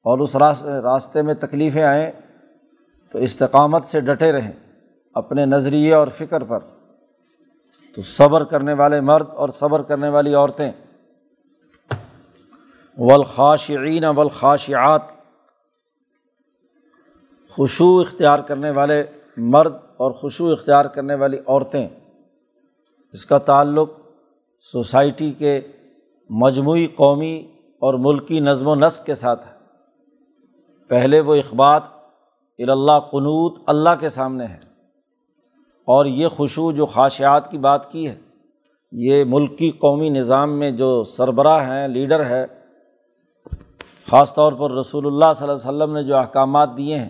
اور 0.03 0.19
اس 0.19 0.35
راستے 0.35 0.69
راستے 0.69 1.21
میں 1.21 1.33
تکلیفیں 1.33 1.83
آئیں 1.83 2.11
تو 3.11 3.17
استقامت 3.17 3.85
سے 3.85 3.99
ڈٹے 3.99 4.31
رہیں 4.31 4.51
اپنے 5.13 5.45
نظریے 5.45 5.93
اور 5.93 6.07
فکر 6.07 6.43
پر۔ 6.43 6.59
تو 7.95 8.01
صبر 8.01 8.43
کرنے 8.43 8.73
والے 8.73 9.01
مرد 9.01 9.25
اور 9.29 9.49
صبر 9.49 9.81
کرنے 9.81 10.09
والی 10.09 10.33
عورتیں۔ 10.33 10.71
ولخاشعین 12.97 14.05
ولخاشعات 14.05 15.01
خوشو 17.49 17.99
اختیار 17.99 18.39
کرنے 18.39 18.71
والے 18.71 19.03
مرد 19.37 19.73
اور 19.97 20.11
خوشو 20.11 20.47
اختیار 20.47 20.85
کرنے 20.85 21.15
والی 21.15 21.37
عورتیں۔ 21.47 21.87
اس 23.11 23.25
کا 23.25 23.37
تعلق 23.37 23.89
سوسائٹی 24.61 25.31
کے 25.31 25.61
مجموعی 26.29 26.87
قومی 26.87 27.51
اور 27.79 27.93
ملکی 27.93 28.39
نظم 28.39 28.67
و 28.67 28.75
نسق 28.75 29.05
کے 29.05 29.15
ساتھ 29.15 29.47
ہے۔ 29.47 29.53
پہلے 30.87 31.19
وہ 31.19 31.35
اخبات 31.35 31.94
الا 32.59 32.99
قنوت 32.99 33.59
اللہ 33.67 33.89
کے 33.99 34.09
سامنے 34.09 34.45
ہے۔ 34.45 34.57
اور 35.87 36.05
یہ 36.05 36.27
خوشو 36.27 36.71
جو 36.71 36.85
خواہشات 36.85 37.51
کی 37.51 37.57
بات 37.57 37.91
کی 37.91 38.09
ہے، 38.09 38.15
یہ 38.91 39.23
ملکی 39.27 39.71
قومی 39.71 40.09
نظام 40.09 40.59
میں 40.59 40.71
جو 40.71 41.03
سربراہ 41.03 41.69
ہیں، 41.69 41.87
لیڈر 41.87 42.25
ہے، 42.25 42.45
خاص 44.11 44.33
طور 44.33 44.53
پر 44.53 44.71
رسول 44.71 45.05
اللہ 45.05 45.33
صلی 45.35 45.49
اللہ 45.49 45.69
علیہ 45.69 45.69
وسلم 45.69 45.93
نے 45.93 46.03
جو 46.03 46.17
احکامات 46.17 46.69
دیے 46.77 46.99
ہیں، 46.99 47.09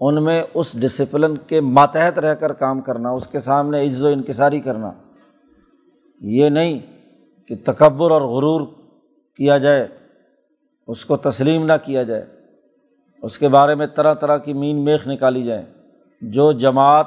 ان 0.00 0.24
میں 0.24 0.42
اس 0.54 0.80
ڈسپلن 0.80 1.36
کے 1.36 1.60
ماتحت 1.60 2.18
رہ 2.18 2.34
کر 2.34 2.52
کام 2.52 2.80
کرنا، 2.80 3.10
اس 3.10 3.26
کے 3.26 3.38
سامنے 3.38 3.86
عز 3.86 4.04
و 4.04 4.06
انکساری 4.06 4.60
کرنا، 4.60 4.92
یہ 6.20 6.48
نہیں 6.48 6.78
کہ 7.46 7.54
تکبر 7.64 8.10
اور 8.10 8.22
غرور 8.22 8.60
کیا 9.36 9.58
جائے، 9.58 9.86
اس 10.88 11.04
کو 11.04 11.16
تسلیم 11.16 11.66
نہ 11.66 11.72
کیا 11.84 12.02
جائے۔ 12.02 12.35
اس 13.26 13.38
کے 13.38 13.48
بارے 13.48 13.74
میں 13.74 13.86
طرح 13.86 14.14
طرح 14.14 14.38
کی 14.38 14.52
مین 14.52 14.84
میخ 14.84 15.08
نکالی 15.08 15.44
جائے 15.44 15.66
جو 16.20 16.52
جماعت 16.52 17.06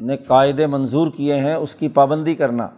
نے 0.00 0.16
قاعدے 0.16 0.66
منظور 0.66 1.10
کیے 1.16 1.34
ہیں، 1.34 1.54
اس 1.54 1.74
کی 1.74 1.88
پابندی 1.88 2.34
کرنا۔ 2.34 2.68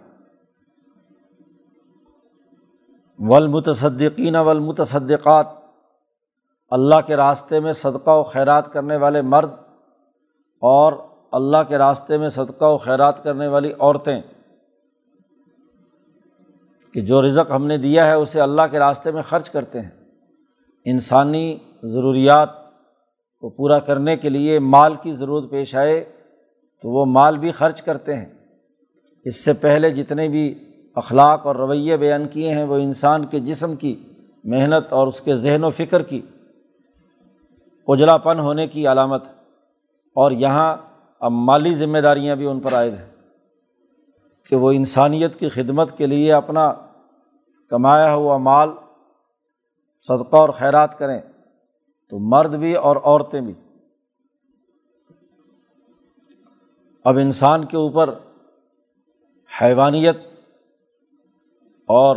ولمتصدقین 3.19 4.37
ولمتصدقات 4.37 5.47
اللہ 6.71 6.95
کے 7.07 7.17
راستے 7.17 7.61
میں 7.61 7.73
صدقہ 7.73 8.11
و 8.11 8.23
خیرات 8.23 8.73
کرنے 8.73 8.97
والے 8.97 9.23
مرد 9.23 9.50
اور 10.61 10.93
اللہ 11.33 11.57
کے 11.69 11.79
راستے 11.79 12.19
میں 12.19 12.29
صدقہ 12.29 12.65
و 12.65 12.79
خیرات 12.79 13.25
کرنے 13.25 13.47
والی 13.47 13.73
عورتیں۔ 13.79 14.21
کہ 16.93 17.00
جو 17.00 17.27
رزق 17.27 17.50
ہم 17.50 17.67
نے 17.67 17.77
دیا 17.77 18.07
ہے، 18.07 18.12
اسے 18.12 18.41
اللہ 18.41 18.62
کے 18.71 18.79
راستے 18.79 19.11
میں 19.11 19.23
خرچ 19.23 19.50
کرتے 19.50 19.81
ہیں۔ 19.81 19.91
انسانی 20.85 21.59
ضروریات 21.82 22.49
کو 23.40 23.50
پورا 23.50 23.78
کرنے 23.78 24.16
کے 24.16 24.28
لیے 24.28 24.58
مال 24.58 24.94
کی 25.02 25.12
ضرورت 25.12 25.50
پیش 25.50 25.75
آئے 25.75 26.12
تو 26.82 26.88
وہ 26.88 27.04
مال 27.04 27.38
بھی 27.38 27.50
خرچ 27.50 27.82
کرتے 27.82 28.16
ہیں۔ 28.16 28.26
اس 29.25 29.44
سے 29.44 29.52
پہلے 29.52 29.90
جتنے 29.90 30.28
بھی 30.28 30.54
اخلاق 30.94 31.47
اور 31.47 31.56
رویے 31.56 31.97
بیان 31.97 32.28
کیے 32.28 32.54
ہیں 32.54 32.64
وہ 32.64 32.76
انسان 32.76 33.25
کے 33.25 33.40
جسم 33.40 33.76
کی 33.76 34.02
محنت 34.44 34.92
اور 34.92 35.06
اس 35.06 35.20
کے 35.20 35.37
ذہن 35.37 35.64
و 35.64 35.70
فکر 35.70 36.02
کی 36.02 36.20
اجلا 37.88 38.16
پن 38.16 38.40
ہونے 38.40 38.66
کی 38.66 38.88
علامت 38.88 39.25
اور 40.14 40.30
یہاں 40.30 40.76
اب 41.20 41.32
مالی 41.32 41.75
ذمہ 41.75 41.99
داریاں 41.99 42.37
بھی 42.37 42.47
ان 42.47 42.61
پر 42.61 42.75
عائد 42.75 42.94
ہیں 42.94 43.11
کہ 44.50 44.56
وہ 44.56 44.73
انسانیت 44.73 45.37
کی 45.37 45.49
خدمت 45.49 45.99
کے 45.99 46.06
لیے 46.06 46.32
اپنا 46.32 46.73
کمایا 47.68 48.14
ہوا 48.14 48.37
مال 48.37 48.68
صدقہ 50.02 50.37
اور 50.37 50.49
خیرات 50.49 50.99
کریں۔ 50.99 51.20
تو 52.11 52.19
مرد 52.19 52.55
بھی 52.55 52.75
اور 52.75 52.97
عورتیں 52.97 53.41
بھی۔ 53.41 53.55
اب 57.05 57.17
انسان 57.17 57.65
کے 57.65 57.77
اوپر 57.77 58.15
حیوانیت 59.62 60.17
اور 61.87 62.17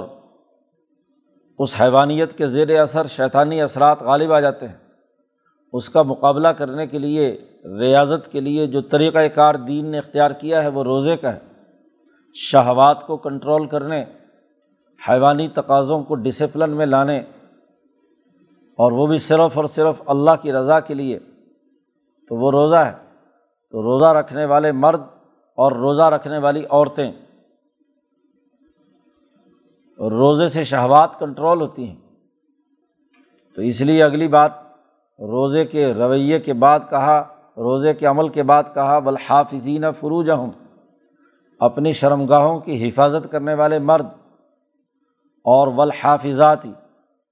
اس 1.59 1.81
حیوانیت 1.81 2.37
کے 2.37 2.47
زیر 2.47 2.81
اثر 2.81 3.05
شیطانی 3.05 3.61
اثرات 3.61 4.01
غالب 4.01 4.33
آ 4.33 4.39
جاتے 4.39 4.67
ہیں۔ 4.67 4.75
اس 5.73 5.89
کا 5.89 6.01
مقابلہ 6.01 6.47
کرنے 6.47 6.87
کے 6.87 6.99
لیے، 6.99 7.41
ریاضت 7.79 8.31
کے 8.31 8.39
لیے 8.39 8.67
جو 8.67 8.81
طریقۂ 8.81 9.19
کار 9.35 9.55
دین 9.55 9.85
نے 9.85 9.97
اختیار 9.97 10.31
کیا 10.31 10.63
ہے، 10.63 10.67
وہ 10.67 10.83
روزے 10.83 11.17
کا 11.17 11.33
ہے۔ 11.33 11.39
شہوات 12.33 13.07
کو 13.07 13.17
کنٹرول 13.17 13.67
کرنے، 13.67 14.05
حیوانی 15.09 15.47
تقاضوں 15.47 16.03
کو 16.03 16.15
ڈسپلن 16.15 16.69
میں 16.69 16.85
لانے 16.85 17.23
اور 18.81 18.91
وہ 18.91 19.07
بھی 19.07 19.17
صرف 19.17 19.57
اور 19.57 19.65
صرف 19.65 20.01
اللہ 20.05 20.31
کی 20.41 20.53
رضا 20.53 20.79
کے 20.79 20.93
لیے 20.93 21.19
تو 22.29 22.35
وہ 22.35 22.51
روزہ 22.51 22.75
ہے۔ 22.75 22.93
تو 23.71 23.81
روزہ 23.81 24.05
رکھنے 24.05 24.45
والے 24.45 24.71
مرد 24.71 25.01
اور 25.55 25.71
روزہ 25.71 26.01
رکھنے 26.01 26.37
والی 26.37 26.63
عورتیں۔ 26.69 27.11
روزے 29.99 30.49
سے 30.49 30.63
شہوات 30.63 31.19
کنٹرول 31.19 31.61
ہوتی 31.61 31.87
ہیں۔ 31.89 31.95
تو 33.55 33.61
اس 33.61 33.81
لیے 33.81 34.03
اگلی 34.03 34.27
بات، 34.27 34.51
روزے 35.19 35.65
کے 35.65 35.93
رویے 35.93 36.39
کے 36.39 36.53
بعد 36.53 36.79
کہا، 36.89 37.19
روزے 37.57 37.93
کے 37.93 38.05
عمل 38.05 38.29
کے 38.29 38.43
بعد 38.43 38.63
کہا 38.73 38.99
بلحافظین 38.99 39.91
فروج 39.91 40.31
ہوں 40.31 40.51
اپنی 41.59 41.91
شرم 41.91 42.25
گاہوں 42.25 42.59
کی 42.59 42.89
حفاظت 42.89 43.31
کرنے 43.31 43.53
والے 43.53 43.79
مرد، 43.79 44.07
اور 45.45 45.67
ولحافظاتی 45.67 46.73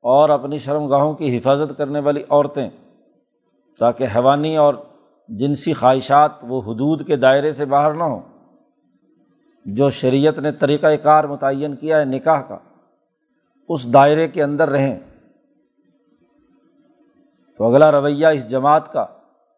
اور 0.02 0.30
اپنی 0.30 0.58
شرم 0.58 0.88
گاہوں 0.88 1.14
کی 1.14 1.38
حفاظت 1.38 1.78
کرنے 1.78 2.00
والی 2.00 2.24
عورتیں، 2.30 2.70
تاکہ 3.80 4.08
حیوانی 4.16 4.58
اور 4.58 4.74
جنسی 5.28 5.74
خواہشات 5.74 6.32
وہ 6.42 6.62
حدود 6.62 7.08
کے 7.08 7.16
دائرے 7.16 7.54
سے 7.54 7.66
باہر 7.66 7.94
نہ 7.94 8.04
ہوں۔ 8.04 8.20
جو 9.66 9.90
شریعت 9.90 10.40
نے 10.40 10.52
طریقۂ 10.52 10.88
کار 11.04 11.24
متعین 11.24 11.76
کیا 11.76 12.00
ہے 12.00 12.06
نکاح 12.06 12.42
کا، 12.42 12.58
اس 13.70 13.94
دائرے 13.94 14.28
کے 14.28 14.44
اندر 14.44 14.70
رہیں۔ 14.70 15.00
تو 17.58 17.64
اگلا 17.64 17.92
رویہ 17.92 18.28
اس 18.28 18.50
جماعت 18.50 18.94
کا 18.94 19.06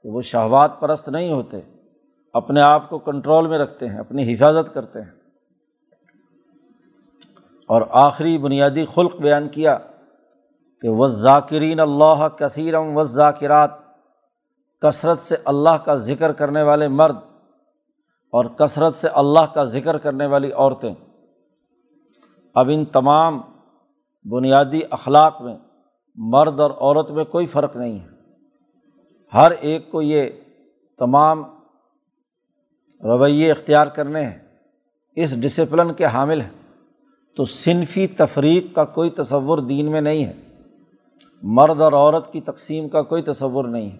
کہ 0.03 0.09
وہ 0.09 0.21
شہوات 0.21 0.79
پرست 0.79 1.09
نہیں 1.09 1.31
ہوتے، 1.31 1.59
اپنے 2.33 2.61
آپ 2.61 2.89
کو 2.89 2.99
کنٹرول 2.99 3.47
میں 3.47 3.57
رکھتے 3.57 3.87
ہیں، 3.87 3.99
اپنی 3.99 4.33
حفاظت 4.33 4.73
کرتے 4.73 5.01
ہیں۔ 5.01 5.11
اور 7.67 7.81
آخری 7.89 8.37
بنیادی 8.37 8.85
خلق 8.85 9.15
بیان 9.15 9.49
کیا 9.49 9.77
کہ 10.81 10.89
وہ 10.89 11.07
ذاکرین 11.07 11.79
اللہ 11.79 12.27
کثیرم 12.37 12.97
و 12.97 13.03
ذاکرات 13.03 13.71
کثرت 14.81 15.19
سے 15.19 15.35
اللہ 15.45 15.77
کا 15.85 15.95
ذکر 15.95 16.31
کرنے 16.31 16.63
والے 16.63 16.87
مرد 16.87 17.15
اور 18.31 18.45
کثرت 18.45 18.95
سے 18.95 19.07
اللہ 19.07 19.53
کا 19.53 19.63
ذکر 19.63 19.97
کرنے 19.97 20.25
والی 20.25 20.51
عورتیں۔ 20.51 20.93
اب 22.55 22.69
ان 22.73 22.85
تمام 22.85 23.41
بنیادی 24.23 24.79
اخلاق 24.89 25.41
میں 25.41 25.57
مرد 26.15 26.59
اور 26.59 26.71
عورت 26.71 27.11
میں 27.11 27.25
کوئی 27.25 27.45
فرق 27.45 27.75
نہیں 27.75 27.99
ہے۔ 27.99 28.07
ہر 29.33 29.51
ایک 29.51 29.91
کو 29.91 30.01
یہ 30.01 30.29
تمام 30.97 31.43
رویے 33.03 33.51
اختیار 33.51 33.87
کرنے 33.87 34.25
ہیں۔ 34.25 34.39
اس 35.15 35.41
ڈسپلن 35.41 35.93
کے 35.93 36.05
حامل 36.05 36.41
ہیں۔ 36.41 36.83
تو 37.35 37.43
صنفی 37.43 38.07
تفریق 38.07 38.75
کا 38.75 38.85
کوئی 38.85 39.09
تصور 39.09 39.57
دین 39.57 39.91
میں 39.91 40.01
نہیں 40.01 40.25
ہے۔ 40.25 40.50
مرد 41.41 41.81
اور 41.81 41.93
عورت 41.93 42.33
کی 42.33 42.41
تقسیم 42.41 42.89
کا 42.89 43.01
کوئی 43.01 43.21
تصور 43.21 43.65
نہیں 43.65 43.91
ہے۔ 43.91 43.97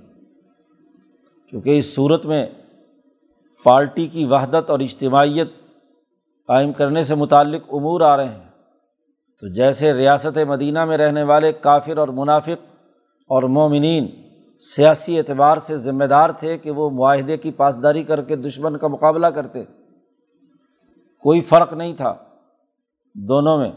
کیونکہ 1.49 1.79
اس 1.79 1.95
صورت 1.95 2.25
میں 2.25 2.47
پارٹی 3.63 4.07
کی 4.07 4.25
وحدت 4.25 4.69
اور 4.69 4.79
اجتماعیت 4.79 5.47
قائم 6.47 6.71
کرنے 6.71 7.03
سے 7.03 7.15
متعلق 7.15 7.61
امور 7.73 8.01
آ 8.01 8.17
رہے 8.17 8.29
ہیں۔ 8.29 8.51
تو 9.41 9.47
جیسے 9.47 9.93
ریاست 9.93 10.37
مدینہ 10.37 10.85
میں 10.85 10.97
رہنے 10.97 11.23
والے 11.23 11.51
کافر 11.51 11.97
اور 11.97 12.07
منافق 12.07 12.75
اور 13.27 13.43
مومنین 13.43 14.07
سیاسی 14.59 15.17
اعتبار 15.17 15.57
سے 15.57 15.77
ذمہ 15.77 16.03
دار 16.03 16.29
تھے 16.29 16.57
کہ 16.57 16.71
وہ 16.71 16.89
معاہدے 16.89 17.37
کی 17.37 17.51
پاسداری 17.51 18.03
کر 18.03 18.21
کے 18.21 18.35
دشمن 18.35 18.77
کا 18.77 18.87
مقابلہ 18.87 19.27
کرتے۔ 19.27 19.63
کوئی 21.19 21.41
فرق 21.41 21.73
نہیں 21.73 21.95
تھا 21.95 22.15
دونوں 23.15 23.57
میں، 23.57 23.71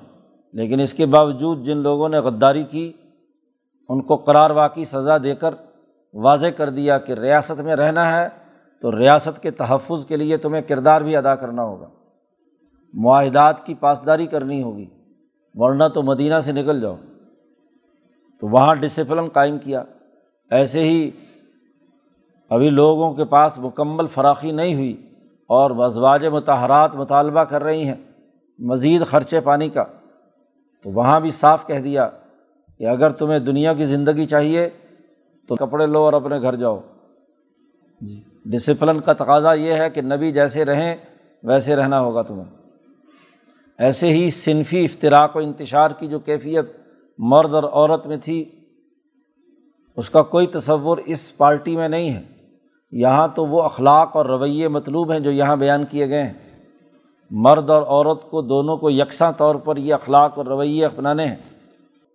لیکن 0.53 0.81
اس 0.81 0.95
کے 0.95 1.07
باوجود 1.07 1.63
جن 1.63 1.77
لوگوں 1.77 2.09
نے 2.09 2.19
غداری 2.19 2.63
کی 2.63 2.93
ان 3.89 4.03
کو 4.03 4.17
قرار 4.17 4.51
واقعی 4.51 4.85
سزا 4.85 5.17
دے 5.19 5.35
کر 5.35 5.55
واضح 6.15 6.47
کر 6.47 6.71
دیا 6.71 6.99
کہ 6.99 7.13
ریاست 7.13 7.61
میں 7.61 7.77
رہنا 7.77 8.21
ہے، 8.21 8.29
تو 8.81 8.99
ریاست 8.99 9.43
کے 9.43 9.51
تحفظ 9.51 10.07
کے 10.07 10.17
لیے 10.17 10.37
تمہیں 10.37 10.63
کردار 10.63 11.01
بھی 11.01 11.17
ادا 11.17 11.35
کرنا 11.35 11.63
ہوگا۔ 11.63 11.89
معاہدات 12.95 13.67
کی 13.67 13.75
پاسداری 13.75 14.27
کرنی 14.27 14.63
ہوگی، 14.63 14.87
ورنہ 15.55 15.85
تو 15.95 16.03
مدینہ 16.03 16.41
سے 16.41 16.53
نکل 16.53 16.81
جاؤ۔ 16.81 16.97
تو 18.41 18.49
وہاں 18.49 18.75
ڈسپلن 18.75 19.29
قائم 19.29 19.59
کیا۔ 19.59 19.83
ایسے 20.51 20.81
ہی 20.81 21.11
ابھی 22.51 22.71
لوگوں 22.71 23.15
کے 23.15 23.25
پاس 23.25 23.59
مکمل 23.59 24.07
فراخی 24.07 24.51
نہیں 24.51 24.75
ہوئی 24.75 25.09
اور 25.47 25.85
ازواج 25.85 26.27
متحرات 26.27 26.95
مطالبہ 26.95 27.41
کر 27.41 27.65
رہی 27.65 27.85
ہیں 27.85 27.97
مزید 28.59 29.07
خرچے 29.07 29.41
پانی 29.41 29.69
کا۔ 29.69 29.85
تو 30.83 30.91
وہاں 30.91 31.21
بھی 31.21 31.31
صاف 31.31 31.67
کہہ 31.67 31.79
دیا 31.79 32.09
کہ 32.79 32.87
اگر 32.87 33.11
تمہیں 33.11 33.39
دنیا 33.39 33.75
کی 33.75 33.87
زندگی 33.87 34.25
چاہیے 34.25 34.69
تو 35.49 35.57
کپڑے 35.57 35.87
لو 35.87 35.99
اور 35.99 36.13
اپنے 36.13 36.41
گھر 36.41 36.57
جاؤ۔ 36.57 36.81
جی۔ 38.01 38.23
ڈسپلن 38.45 39.01
کا 39.01 39.13
تقاضا 39.13 39.53
یہ 39.53 39.73
ہے 39.73 39.91
کہ 39.91 40.03
نبی 40.03 40.33
جیسے 40.33 40.65
رہیں 40.65 40.97
ویسے 41.43 41.77
رہنا 41.77 42.01
ہوگا 42.01 42.23
تمہیں۔ 42.23 42.45
ایسے 43.79 44.09
ہی 44.09 44.31
صنفی 44.31 44.85
افطراک 44.85 45.37
و 45.37 45.39
انتشار 45.39 45.91
کی 45.91 46.07
جو 46.07 46.19
کیفیت 46.19 46.65
مرد 47.19 47.55
اور 47.55 47.63
عورت 47.63 48.07
میں 48.07 48.17
تھی 48.17 48.45
اس 49.97 50.11
کا 50.11 50.23
کوئی 50.23 50.47
تصور 50.47 50.99
اس 50.99 51.37
پارٹی 51.37 51.77
میں 51.77 51.89
نہیں 51.89 52.13
ہے۔ 52.13 52.23
یہاں 52.93 53.29
تو 53.29 53.47
وہ 53.47 53.63
اخلاق 53.63 54.17
اور 54.17 54.27
رویے 54.27 54.69
مطلوب 54.69 55.13
ہیں 55.13 55.21
جو 55.21 55.31
یہاں 55.31 55.57
بیان 55.57 55.85
کیے 55.85 56.09
گئے 56.09 56.23
ہیں۔ 56.23 56.33
مرد 57.31 57.71
اور 57.71 57.83
عورت 57.83 58.31
کو 58.31 58.43
دونوں 58.43 58.77
کو 58.77 58.91
یکساں 58.91 59.33
طور 59.33 59.55
پر 59.55 59.77
یہ 59.77 59.95
اخلاق 59.95 60.39
اور 60.39 60.47
رویے 60.47 60.87
اپنانے 60.87 61.27
ہیں۔ 61.27 61.54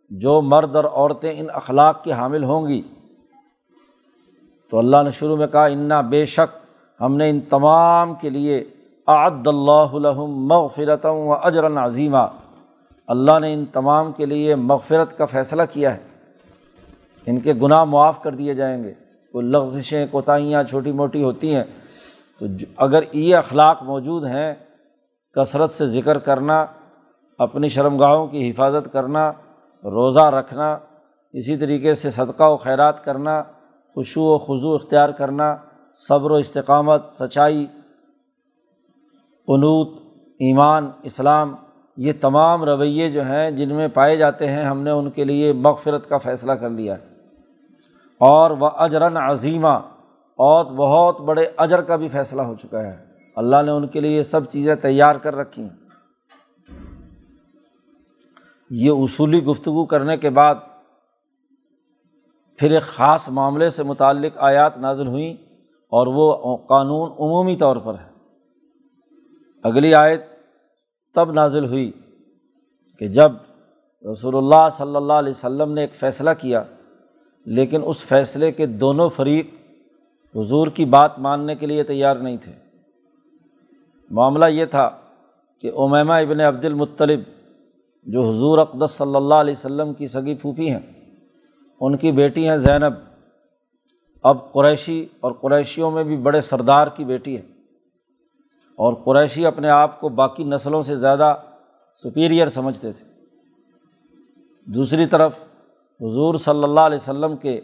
جو 0.09 0.41
مرد 0.41 0.75
اور 0.75 0.83
عورتیں 0.83 1.39
ان 1.39 1.45
اخلاق 1.53 2.03
کے 2.03 2.11
حامل 2.11 2.43
ہوں 2.43 2.67
گی۔ 2.67 2.81
تو 4.71 4.79
اللہ 4.79 4.97
نے 5.03 5.11
شروع 5.11 5.37
میں 5.37 5.47
کہا، 5.47 5.65
انا 5.65 6.01
بے 6.01 6.25
شک 6.25 6.57
ہم 7.01 7.15
نے 7.15 7.29
ان 7.29 7.39
تمام 7.39 8.13
کے 8.15 8.29
لیے 8.29 8.63
عد 9.07 9.47
اللہ 9.47 10.13
مغفرتم 10.27 11.13
و 11.13 11.33
اجراً 11.33 11.77
عظیمہ 11.77 12.27
اللہ 13.07 13.39
نے 13.39 13.53
ان 13.53 13.65
تمام 13.65 14.11
کے 14.11 14.25
لیے 14.25 14.55
مغفرت 14.55 15.17
کا 15.17 15.25
فیصلہ 15.25 15.63
کیا 15.73 15.97
ہے۔ 15.97 16.03
ان 17.25 17.39
کے 17.39 17.53
گناہ 17.53 17.83
معاف 17.83 18.23
کر 18.23 18.31
دیے 18.31 18.53
جائیں 18.53 18.83
گے۔ 18.83 18.93
کوئی 19.31 19.45
لغزشیں، 19.45 20.05
کوتاہیاں 20.11 20.63
چھوٹی 20.63 20.91
موٹی 20.91 21.23
ہوتی 21.23 21.55
ہیں۔ 21.55 21.63
تو 22.39 22.45
اگر 22.77 22.99
یہ 23.13 23.35
اخلاق 23.35 23.83
موجود 23.83 24.25
ہیں، 24.25 24.53
کثرت 25.35 25.71
سے 25.71 25.87
ذکر 25.87 26.17
کرنا، 26.17 26.65
اپنی 27.37 27.67
شرم 27.67 27.97
گاہوں 27.97 28.27
کی 28.27 28.51
حفاظت 28.51 28.93
کرنا 28.93 29.31
روزہ 29.83 30.19
رکھنا، 30.19 30.77
اسی 31.33 31.57
طریقے 31.57 31.95
سے 31.95 32.09
صدقہ 32.09 32.43
و 32.43 32.57
خیرات 32.57 33.05
کرنا 33.05 33.43
خوشو 33.93 34.21
و 34.21 34.37
خضو 34.37 34.75
اختیار 34.75 35.09
کرنا، 35.09 35.57
صبر 35.95 36.31
و 36.31 36.33
استقامت، 36.33 37.05
سچائی 37.05 37.67
قنوط 39.45 39.89
ایمان، 40.39 40.91
اسلام، 41.03 41.55
یہ 41.97 42.13
تمام 42.21 42.63
رویے 42.63 43.09
جو 43.09 43.23
ہیں، 43.23 43.51
جن 43.51 43.75
میں 43.75 43.87
پائے 43.87 44.17
جاتے 44.17 44.47
ہیں، 44.47 44.65
ہم 44.65 44.81
نے 44.81 44.91
ان 44.91 45.09
کے 45.09 45.23
لیے 45.23 45.53
مغفرت 45.53 46.09
کا 46.09 46.17
فیصلہ 46.17 46.51
کر 46.51 46.69
لیا 46.69 46.97
ہے۔ 46.97 47.03
اور 48.17 48.51
وہ 48.51 48.69
اجراً 48.77 49.17
عظیمہ، 49.17 49.79
اور 50.35 50.65
بہت 50.65 51.21
بڑے 51.21 51.47
اجر 51.57 51.81
کا 51.81 51.95
بھی 51.95 52.09
فیصلہ 52.09 52.41
ہو 52.41 52.55
چکا 52.55 52.83
ہے۔ 52.83 52.97
اللہ 53.35 53.61
نے 53.65 53.71
ان 53.71 53.87
کے 53.87 53.99
لیے 53.99 54.17
یہ 54.17 54.23
سب 54.23 54.45
چیزیں 54.45 54.75
تیار 54.75 55.15
کر 55.15 55.35
رکھی 55.35 55.61
ہیں۔ 55.61 55.88
یہ 58.69 58.91
اصولی 58.91 59.43
گفتگو 59.43 59.85
کرنے 59.85 60.17
کے 60.17 60.29
بعد 60.29 60.55
پھر 62.59 62.71
ایک 62.71 62.83
خاص 62.83 63.29
معاملے 63.29 63.69
سے 63.69 63.83
متعلق 63.83 64.37
آیات 64.37 64.77
نازل 64.77 65.07
ہوئیں 65.07 65.33
اور 65.91 66.07
وہ 66.07 66.57
قانون 66.57 67.11
عمومی 67.11 67.55
طور 67.55 67.77
پر 67.77 67.93
ہے۔ 67.93 68.07
اگلی 69.63 69.93
آیت 69.95 70.21
تب 71.15 71.31
نازل 71.31 71.65
ہوئی 71.65 71.91
کہ 72.99 73.07
جب 73.07 73.31
رسول 74.11 74.35
اللہ 74.37 74.67
صلی 74.71 74.95
اللہ 74.95 75.13
علیہ 75.13 75.29
وسلم 75.29 75.71
نے 75.71 75.81
ایک 75.81 75.93
فیصلہ 75.93 76.29
کیا، 76.39 76.63
لیکن 77.45 77.81
اس 77.85 78.03
فیصلے 78.03 78.51
کے 78.51 78.65
دونوں 78.65 79.09
فریق 79.09 79.47
حضور 80.35 80.67
کی 80.67 80.85
بات 80.85 81.19
ماننے 81.19 81.55
کے 81.55 81.65
لیے 81.65 81.83
تیار 81.83 82.15
نہیں 82.15 82.37
تھے۔ 82.37 82.51
معاملہ 84.11 84.45
یہ 84.45 84.65
تھا 84.65 84.89
کہ 85.63 85.71
امیمہ 85.77 86.13
ابن 86.13 86.39
عبد 86.39 86.65
المطلب 86.65 87.19
جو 88.11 88.21
حضور 88.21 88.57
اقدس 88.57 88.91
صلی 88.91 89.15
اللہ 89.15 89.33
علیہ 89.33 89.53
وسلم 89.53 89.93
کی 89.93 90.07
سگی 90.07 90.35
پھوپھی 90.35 90.71
ہیں، 90.71 90.79
ان 91.79 91.97
کی 91.97 92.11
بیٹی 92.11 92.49
ہیں 92.49 92.57
زینب۔ 92.57 92.93
اب 94.23 94.51
قریشی 94.53 95.05
اور 95.19 95.31
قریشیوں 95.31 95.91
میں 95.91 96.03
بھی 96.03 96.17
بڑے 96.17 96.41
سردار 96.41 96.87
کی 96.87 97.05
بیٹی 97.05 97.37
ہے۔ 97.37 97.41
اور 98.75 98.93
قریشی 98.93 99.45
اپنے 99.45 99.69
آپ 99.69 99.99
کو 99.99 100.09
باقی 100.09 100.43
نسلوں 100.43 100.81
سے 100.81 100.95
زیادہ 100.95 101.35
سپیریئر 102.03 102.49
سمجھتے 102.49 102.91
تھے۔ 102.91 103.05
دوسری 104.65 105.05
طرف 105.05 105.39
حضور 106.01 106.35
صلی 106.35 106.63
اللہ 106.63 106.79
علیہ 106.79 106.95
وسلم 106.95 107.37
کے 107.37 107.61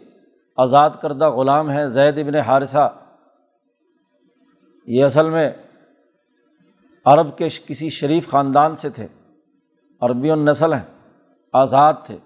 آزاد 0.56 0.90
کردہ 1.00 1.30
غلام 1.30 1.70
ہیں 1.70 1.86
زید 1.86 2.18
ابن 2.18 2.34
حارثہ۔ 2.34 2.94
یہ 4.86 5.04
اصل 5.04 5.30
میں 5.30 5.50
عرب 7.04 7.38
کے 7.38 7.48
کسی 7.66 7.88
شریف 7.88 8.30
خاندان 8.30 8.74
سے 8.74 8.88
تھے۔ 8.88 9.06
عربی 10.00 10.30
النسل 10.30 10.72
ہیں، 10.72 11.14
آزاد 11.52 11.94
تھے۔ 12.06 12.18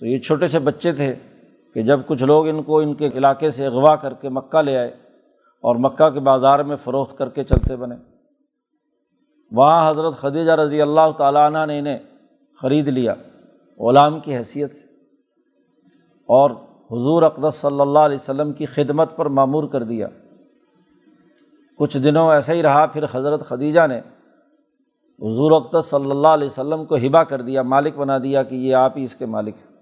تو 0.00 0.06
یہ 0.06 0.18
چھوٹے 0.18 0.46
سے 0.46 0.58
بچے 0.58 0.92
تھے 0.92 1.14
کہ 1.74 1.82
جب 1.82 2.00
کچھ 2.06 2.22
لوگ 2.22 2.48
ان 2.48 2.62
کو 2.62 2.78
ان 2.78 2.94
کے 2.94 3.08
علاقے 3.14 3.50
سے 3.50 3.66
اغوا 3.66 3.96
کر 3.96 4.14
کے 4.14 4.28
مکہ 4.28 4.62
لے 4.62 4.78
آئے 4.78 4.88
اور 5.60 5.76
مکہ 5.76 6.10
کے 6.10 6.20
بازار 6.20 6.58
میں 6.58 6.76
فروخت 6.76 7.18
کر 7.18 7.28
کے 7.28 7.44
چلتے 7.44 7.76
بنے۔ 7.76 7.94
وہاں 9.52 9.90
حضرت 9.90 10.14
خدیجہ 10.14 10.52
رضی 10.52 10.82
اللہ 10.82 11.10
تعالیٰ 11.18 11.52
عنہ 11.52 11.66
نے 11.66 11.78
انہیں 11.78 11.98
خرید 12.62 12.88
لیا 12.88 13.14
غلام 13.78 14.20
کی 14.20 14.36
حیثیت 14.36 14.72
سے 14.72 14.86
اور 16.28 16.50
حضور 16.90 17.22
اقدس 17.22 17.54
صلی 17.54 17.80
اللہ 17.80 17.98
علیہ 17.98 18.16
وسلم 18.16 18.52
کی 18.52 18.66
خدمت 18.66 19.16
پر 19.16 19.26
معمور 19.26 19.64
کر 19.64 19.82
دیا۔ 19.82 20.08
کچھ 21.78 21.98
دنوں 21.98 22.30
ایسا 22.30 22.52
ہی 22.52 22.62
رہا، 22.62 22.86
پھر 22.86 23.04
حضرت 23.12 23.48
خدیجہ 23.48 23.86
نے 23.86 24.00
حضور 25.22 25.52
اقدس 25.52 25.86
صلی 25.86 26.10
اللہ 26.10 26.28
علیہ 26.28 26.46
وسلم 26.46 26.84
کو 26.84 26.96
ہبا 26.96 27.24
کر 27.24 27.40
دیا، 27.40 27.62
مالک 27.62 27.96
بنا 27.96 28.18
دیا 28.18 28.42
کہ 28.42 28.54
یہ 28.54 28.74
آپ 28.74 28.98
ہی 28.98 29.02
اس 29.02 29.14
کے 29.14 29.26
مالک 29.26 29.54
ہیں۔ 29.56 29.72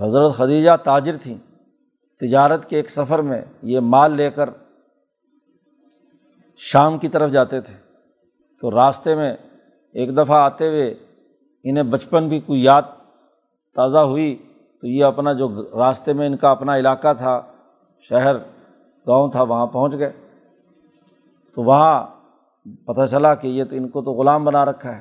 حضرت 0.00 0.32
خدیجہ 0.32 0.70
تاجر 0.84 1.16
تھیں۔ 1.22 1.38
تجارت 2.20 2.68
کے 2.68 2.76
ایک 2.76 2.90
سفر 2.90 3.18
میں 3.18 3.42
یہ 3.62 3.80
مال 3.80 4.12
لے 4.12 4.30
کر 4.30 4.50
شام 6.56 6.98
کی 6.98 7.08
طرف 7.08 7.30
جاتے 7.30 7.60
تھے۔ 7.60 7.74
تو 8.60 8.70
راستے 8.70 9.14
میں 9.14 9.36
ایک 9.92 10.16
دفعہ 10.16 10.42
آتے 10.42 10.68
ہوئے 10.68 10.94
انہیں 11.64 11.84
بچپن 11.84 12.28
بھی 12.28 12.40
کوئی 12.40 12.62
یاد 12.62 12.82
تازہ 13.74 13.98
ہوئی۔ 13.98 14.36
تو 14.80 14.86
یہ 14.86 15.04
اپنا 15.04 15.32
جو 15.32 15.62
راستے 15.74 16.12
میں 16.12 16.26
ان 16.26 16.36
کا 16.36 16.50
اپنا 16.50 16.76
علاقہ 16.76 17.14
تھا، 17.18 17.42
شہر، 18.00 18.36
گاؤں 19.06 19.30
تھا، 19.30 19.42
وہاں 19.42 19.66
پہنچ 19.66 19.98
گئے۔ 19.98 20.12
تو 21.54 21.62
وہاں 21.62 22.15
پتہ 22.84 23.06
چلا 23.06 23.34
کہ 23.34 23.48
یہ 23.48 23.64
تو 23.64 23.76
ان 23.76 23.88
کو 23.88 24.02
تو 24.02 24.12
غلام 24.12 24.44
بنا 24.44 24.64
رکھا 24.64 24.96
ہے۔ 24.96 25.00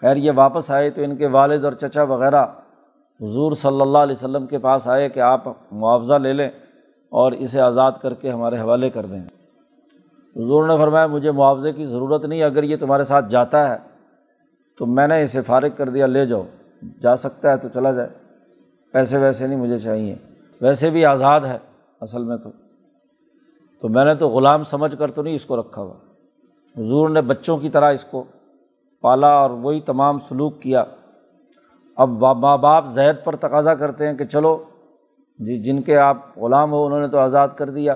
خیر 0.00 0.16
یہ 0.16 0.32
واپس 0.34 0.70
آئے 0.70 0.90
تو 0.90 1.02
ان 1.02 1.16
کے 1.16 1.26
والد 1.26 1.64
اور 1.64 1.72
چچا 1.72 2.02
وغیرہ 2.02 2.44
حضور 3.20 3.52
صلی 3.52 3.80
اللہ 3.80 3.98
علیہ 3.98 4.14
وسلم 4.14 4.46
کے 4.46 4.58
پاس 4.58 4.88
آئے 4.88 5.08
کہ 5.08 5.20
آپ 5.20 5.44
معاوضہ 5.72 6.14
لے 6.14 6.32
لیں 6.32 6.48
اور 7.08 7.32
اسے 7.32 7.60
آزاد 7.60 7.92
کر 8.02 8.14
کے 8.14 8.30
ہمارے 8.30 8.58
حوالے 8.58 8.90
کر 8.90 9.06
دیں۔ 9.06 9.22
حضور 10.36 10.68
نے 10.68 10.78
فرمایا، 10.78 11.06
مجھے 11.06 11.30
معاوضے 11.30 11.72
کی 11.72 11.86
ضرورت 11.86 12.24
نہیں، 12.24 12.42
اگر 12.42 12.62
یہ 12.62 12.76
تمہارے 12.76 13.04
ساتھ 13.04 13.28
جاتا 13.28 13.70
ہے 13.70 13.76
تو 14.78 14.86
میں 14.86 15.08
نے 15.08 15.22
اسے 15.22 15.42
فارغ 15.42 15.68
کر 15.76 15.88
دیا، 15.88 16.06
لے 16.06 16.26
جاؤ۔ 16.26 16.42
جا 17.02 17.16
سکتا 17.16 17.50
ہے 17.50 17.56
تو 17.56 17.68
چلا 17.68 17.92
جائے۔ 17.92 18.08
پیسے 18.92 19.18
ویسے 19.18 19.46
نہیں 19.46 19.58
مجھے 19.58 19.78
چاہیے، 19.78 20.14
ویسے 20.60 20.90
بھی 20.90 21.04
آزاد 21.04 21.40
ہے 21.40 21.58
اصل 22.00 22.24
میں 22.24 22.36
تو۔ 22.36 22.50
تو 23.80 23.88
میں 23.88 24.04
نے 24.04 24.14
تو 24.14 24.28
غلام 24.28 24.64
سمجھ 24.64 24.96
کر 24.98 25.10
تو 25.10 25.22
نہیں 25.22 25.34
اس 25.34 25.44
کو 25.44 25.60
رکھا 25.60 25.82
ہوا۔ 25.82 25.94
حضور 26.78 27.08
نے 27.08 27.20
بچوں 27.20 27.58
کی 27.58 27.68
طرح 27.68 27.92
اس 27.92 28.04
کو 28.04 28.24
پالا 29.00 29.28
اور 29.28 29.50
وہی 29.50 29.80
تمام 29.80 30.18
سلوک 30.18 30.62
کیا۔ 30.62 30.84
اب 31.96 32.08
ماں 32.08 32.56
باپ 32.56 32.86
زید 32.86 33.16
پر 33.24 33.36
تقاضا 33.36 33.74
کرتے 33.74 34.06
ہیں 34.06 34.14
کہ 34.14 34.24
چلو 34.24 34.62
جی 35.38 35.56
جن 35.56 35.82
کے 35.82 35.98
آپ 35.98 36.38
غلام 36.38 36.72
ہو، 36.72 36.86
انہوں 36.86 37.00
نے 37.00 37.08
تو 37.08 37.18
آزاد 37.18 37.48
کر 37.56 37.70
دیا۔ 37.70 37.94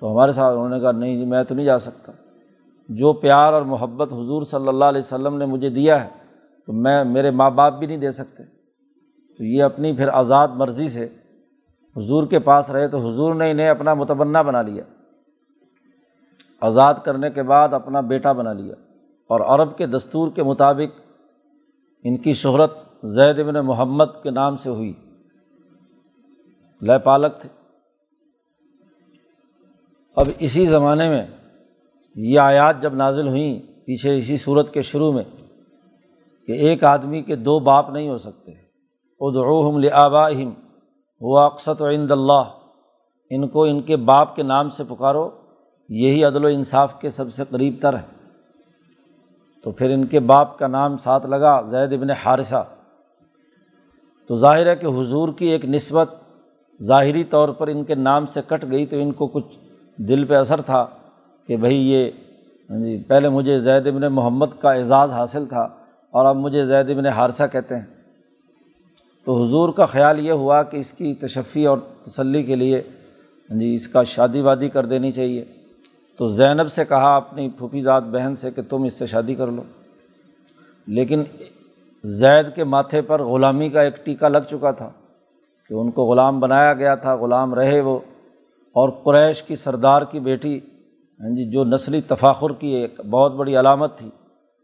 تو 0.00 0.12
ہمارے 0.12 0.32
ساتھ 0.32 0.56
انہوں 0.56 0.68
نے 0.68 0.80
کہا، 0.80 0.92
نہیں 0.92 1.16
جی 1.16 1.24
میں 1.24 1.44
تو 1.44 1.54
نہیں 1.54 1.66
جا 1.66 1.78
سکتا۔ 1.78 2.12
جو 2.88 3.12
پیار 3.12 3.52
اور 3.52 3.62
محبت 3.62 4.12
حضور 4.12 4.42
صلی 4.42 4.68
اللہ 4.68 4.84
علیہ 4.84 4.98
وسلم 4.98 5.36
نے 5.36 5.46
مجھے 5.46 5.68
دیا 5.68 6.04
ہے، 6.04 6.08
تو 6.66 6.72
میں 6.72 7.04
میرے 7.04 7.30
ماں 7.30 7.50
باپ 7.50 7.72
بھی 7.72 7.86
نہیں 7.86 7.96
دے 7.96 8.10
سکتے۔ 8.10 8.42
تو 9.38 9.44
یہ 9.44 9.62
اپنی 9.62 9.92
پھر 9.92 10.08
آزاد 10.08 10.48
مرضی 10.48 10.88
سے 10.88 11.08
حضور 11.96 12.26
کے 12.26 12.38
پاس 12.38 12.70
رہے 12.70 12.88
تو 12.88 12.98
حضور 12.98 13.34
نے 13.34 13.50
انہیں 13.50 13.68
اپنا 13.68 13.94
متبنہ 13.94 14.38
بنا 14.38 14.62
لیا۔ 14.62 14.82
آزاد 16.60 16.94
کرنے 17.04 17.30
کے 17.30 17.42
بعد 17.42 17.74
اپنا 17.74 18.00
بیٹا 18.00 18.32
بنا 18.32 18.52
لیا 18.52 18.74
اور 19.28 19.40
عرب 19.40 19.76
کے 19.76 19.86
دستور 19.86 20.30
کے 20.30 20.42
مطابق 20.42 21.00
ان 22.04 22.16
کی 22.16 22.34
شہرت 22.34 22.78
زید 23.02 23.44
بن 23.44 23.54
محمد 23.54 24.04
کے 24.22 24.30
نام 24.30 24.56
سے 24.56 24.70
ہوئی۔ 24.70 24.92
لے 26.82 26.98
پالک 26.98 27.40
تھے۔ 27.40 27.48
اب 30.16 30.28
اسی 30.38 30.66
زمانے 30.66 31.08
میں 31.08 31.26
یہ 32.14 32.40
آیات 32.40 32.82
جب 32.82 32.94
نازل 32.94 33.28
ہوئیں 33.28 33.86
پیچھے 33.86 34.18
اسی 34.18 34.36
صورت 34.36 34.74
کے 34.74 34.82
شروع 34.82 35.12
میں 35.12 35.24
کہ 36.46 36.52
ایک 36.52 36.84
آدمی 36.84 37.22
کے 37.22 37.36
دو 37.36 37.58
باپ 37.58 37.90
نہیں 37.90 38.08
ہو 38.08 38.18
سکتے۔ 38.18 38.50
ادعوہم 39.20 39.78
لآبائہم 39.78 40.48
ہوا 41.20 41.46
اقسط 41.46 41.82
و 41.82 41.88
عند 41.88 42.10
اللہ۔ 42.10 42.42
ان 43.30 43.48
کو 43.48 43.64
ان 43.64 43.82
کے 43.82 43.96
باپ 43.96 44.36
کے 44.36 44.42
نام 44.42 44.68
سے 44.68 44.84
پکارو۔ 44.88 45.37
یہی 45.88 46.24
عدل 46.24 46.44
و 46.44 46.48
انصاف 46.48 47.00
کے 47.00 47.10
سب 47.10 47.32
سے 47.32 47.42
قریب 47.50 47.74
تر 47.80 47.94
ہے۔ 47.94 48.18
تو 49.62 49.70
پھر 49.70 49.90
ان 49.90 50.06
کے 50.06 50.20
باپ 50.20 50.58
کا 50.58 50.66
نام 50.66 50.96
ساتھ 50.98 51.26
لگا 51.26 51.62
زید 51.70 51.92
ابن 51.92 52.10
حارثہ۔ 52.10 52.64
تو 54.26 54.34
ظاہر 54.34 54.66
ہے 54.66 54.76
کہ 54.76 54.86
حضور 54.86 55.28
کی 55.28 55.46
ایک 55.46 55.64
نسبت 55.64 56.14
ظاہری 56.82 57.24
طور 57.24 57.48
پر 57.48 57.66
ان 57.68 57.84
کے 57.84 57.94
نام 57.94 58.26
سے 58.26 58.40
کٹ 58.46 58.64
گئی 58.70 58.86
تو 58.86 58.96
ان 58.96 59.12
کو 59.12 59.26
کچھ 59.26 59.58
دل 59.96 60.24
پہ 60.24 60.34
اثر 60.34 60.60
تھا 60.60 60.86
کہ 61.46 61.56
بھائی 61.56 61.90
یہ 61.90 62.10
ہاں 62.70 62.78
جی 62.78 63.02
پہلے 63.06 63.28
مجھے 63.28 63.60
زید 63.60 63.86
ابن 63.86 64.00
محمد 64.00 64.46
کا 64.60 64.72
اعزاز 64.72 65.10
حاصل 65.10 65.46
تھا 65.46 65.68
اور 66.10 66.26
اب 66.26 66.36
مجھے 66.36 66.66
زید 66.66 66.90
ابن 66.90 67.06
حارثہ 67.06 67.42
کہتے 67.52 67.76
ہیں۔ 67.76 67.86
تو 69.24 69.44
حضور 69.44 69.68
کا 69.68 69.86
خیال 69.86 70.26
یہ 70.26 70.32
ہوا 70.32 70.62
کہ 70.62 70.76
اس 70.76 70.92
کی 70.92 71.14
تشفی 71.14 71.66
اور 71.66 71.78
تسلی 71.78 72.42
کے 72.42 72.56
لیے 72.56 72.82
ہاں 73.50 73.58
جی 73.58 73.74
اس 73.74 73.88
کا 73.88 74.02
شادی 74.02 74.40
وادی 74.40 74.68
کر 74.68 74.86
دینی 74.86 75.10
چاہیے۔ 75.10 75.44
تو 76.18 76.26
زینب 76.26 76.72
سے 76.72 76.84
کہا 76.84 77.16
اپنی 77.16 77.48
پھوپھی 77.48 77.80
ذات 77.80 78.02
بہن 78.02 78.34
سے 78.34 78.50
کہ 78.50 78.62
تم 78.62 78.82
اس 78.82 78.94
سے 78.94 79.06
شادی 79.06 79.34
کر 79.34 79.46
لو۔ 79.46 79.62
لیکن 80.86 81.24
زید 82.04 82.54
کے 82.54 82.64
ماتھے 82.64 83.02
پر 83.02 83.22
غلامی 83.22 83.68
کا 83.68 83.82
ایک 83.82 84.04
ٹیکہ 84.04 84.28
لگ 84.28 84.38
چکا 84.50 84.70
تھا 84.70 84.90
کہ 85.68 85.74
ان 85.74 85.90
کو 85.90 86.02
غلام 86.04 86.40
بنایا 86.40 86.74
گیا 86.74 86.94
تھا، 86.94 87.16
غلام 87.16 87.54
رہے 87.54 87.80
وہ۔ 87.80 87.98
اور 88.72 88.88
قریش 88.88 89.42
کی 89.42 89.56
سردار 89.56 90.02
کی 90.02 90.20
بیٹی 90.20 90.60
ہاں 91.20 91.36
جی 91.36 91.50
جو 91.50 91.64
نسلی 91.64 92.00
تفاخر 92.00 92.52
کی 92.52 92.68
ایک 92.68 93.00
بہت 93.10 93.32
بڑی 93.32 93.58
علامت 93.58 93.98
تھی، 93.98 94.10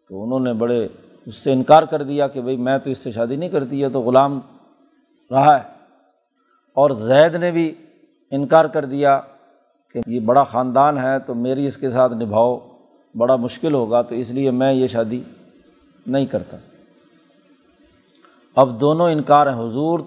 تو 0.09 0.25
انہوں 0.25 0.41
نے 0.41 0.53
بڑے 0.53 0.89
اس 1.27 1.35
سے 1.35 1.53
انکار 1.53 1.83
کر 1.83 2.03
دیا 2.03 2.29
کہ 2.29 2.41
بھائی 2.41 2.57
میں 2.57 2.79
تو 2.79 2.91
اس 2.91 2.99
سے 2.99 3.11
شادی 3.11 3.37
نہیں 3.37 3.49
کرتی 3.49 3.83
ہے 3.83 3.89
تو 3.89 4.01
غلام 4.01 4.41
رہا 5.31 5.59
ہے۔ 5.59 5.63
اور 6.75 6.91
زید 6.91 7.35
نے 7.35 7.51
بھی 7.51 7.75
انکار 8.31 8.65
کر 8.65 8.85
دیا 8.85 9.21
کہ 9.95 10.01
یہ 10.07 10.21
بڑا 10.21 10.43
خاندان 10.45 10.99
ہے 10.99 11.19
تو 11.19 11.35
میری 11.35 11.67
اس 11.67 11.77
کے 11.77 11.91
ساتھ 11.91 12.13
نبھاؤ، 12.13 12.59
بڑا 13.15 13.37
مشکل 13.37 13.75
ہوگا، 13.75 14.03
تو 14.03 14.15
اس 14.15 14.31
لیے 14.31 14.51
میں 14.51 14.73
یہ 14.73 14.87
شادی 14.87 15.21
نہیں 16.07 16.27
کرتا۔ 16.27 16.57
اب 18.57 18.81
دونوں 18.81 19.11
انکار 19.11 19.47
ہیں، 19.47 19.55
حضور 19.55 20.01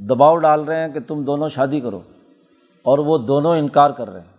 دباؤ 0.00 0.36
ڈال 0.36 0.64
رہے 0.64 0.80
ہیں 0.80 0.88
کہ 0.88 1.00
تم 1.00 1.22
دونوں 1.22 1.48
شادی 1.48 1.80
کرو، 1.80 2.00
اور 2.84 2.98
وہ 2.98 3.18
دونوں 3.18 3.56
انکار 3.58 3.90
کر 3.90 4.10
رہے 4.10 4.20
ہیں۔ 4.20 4.32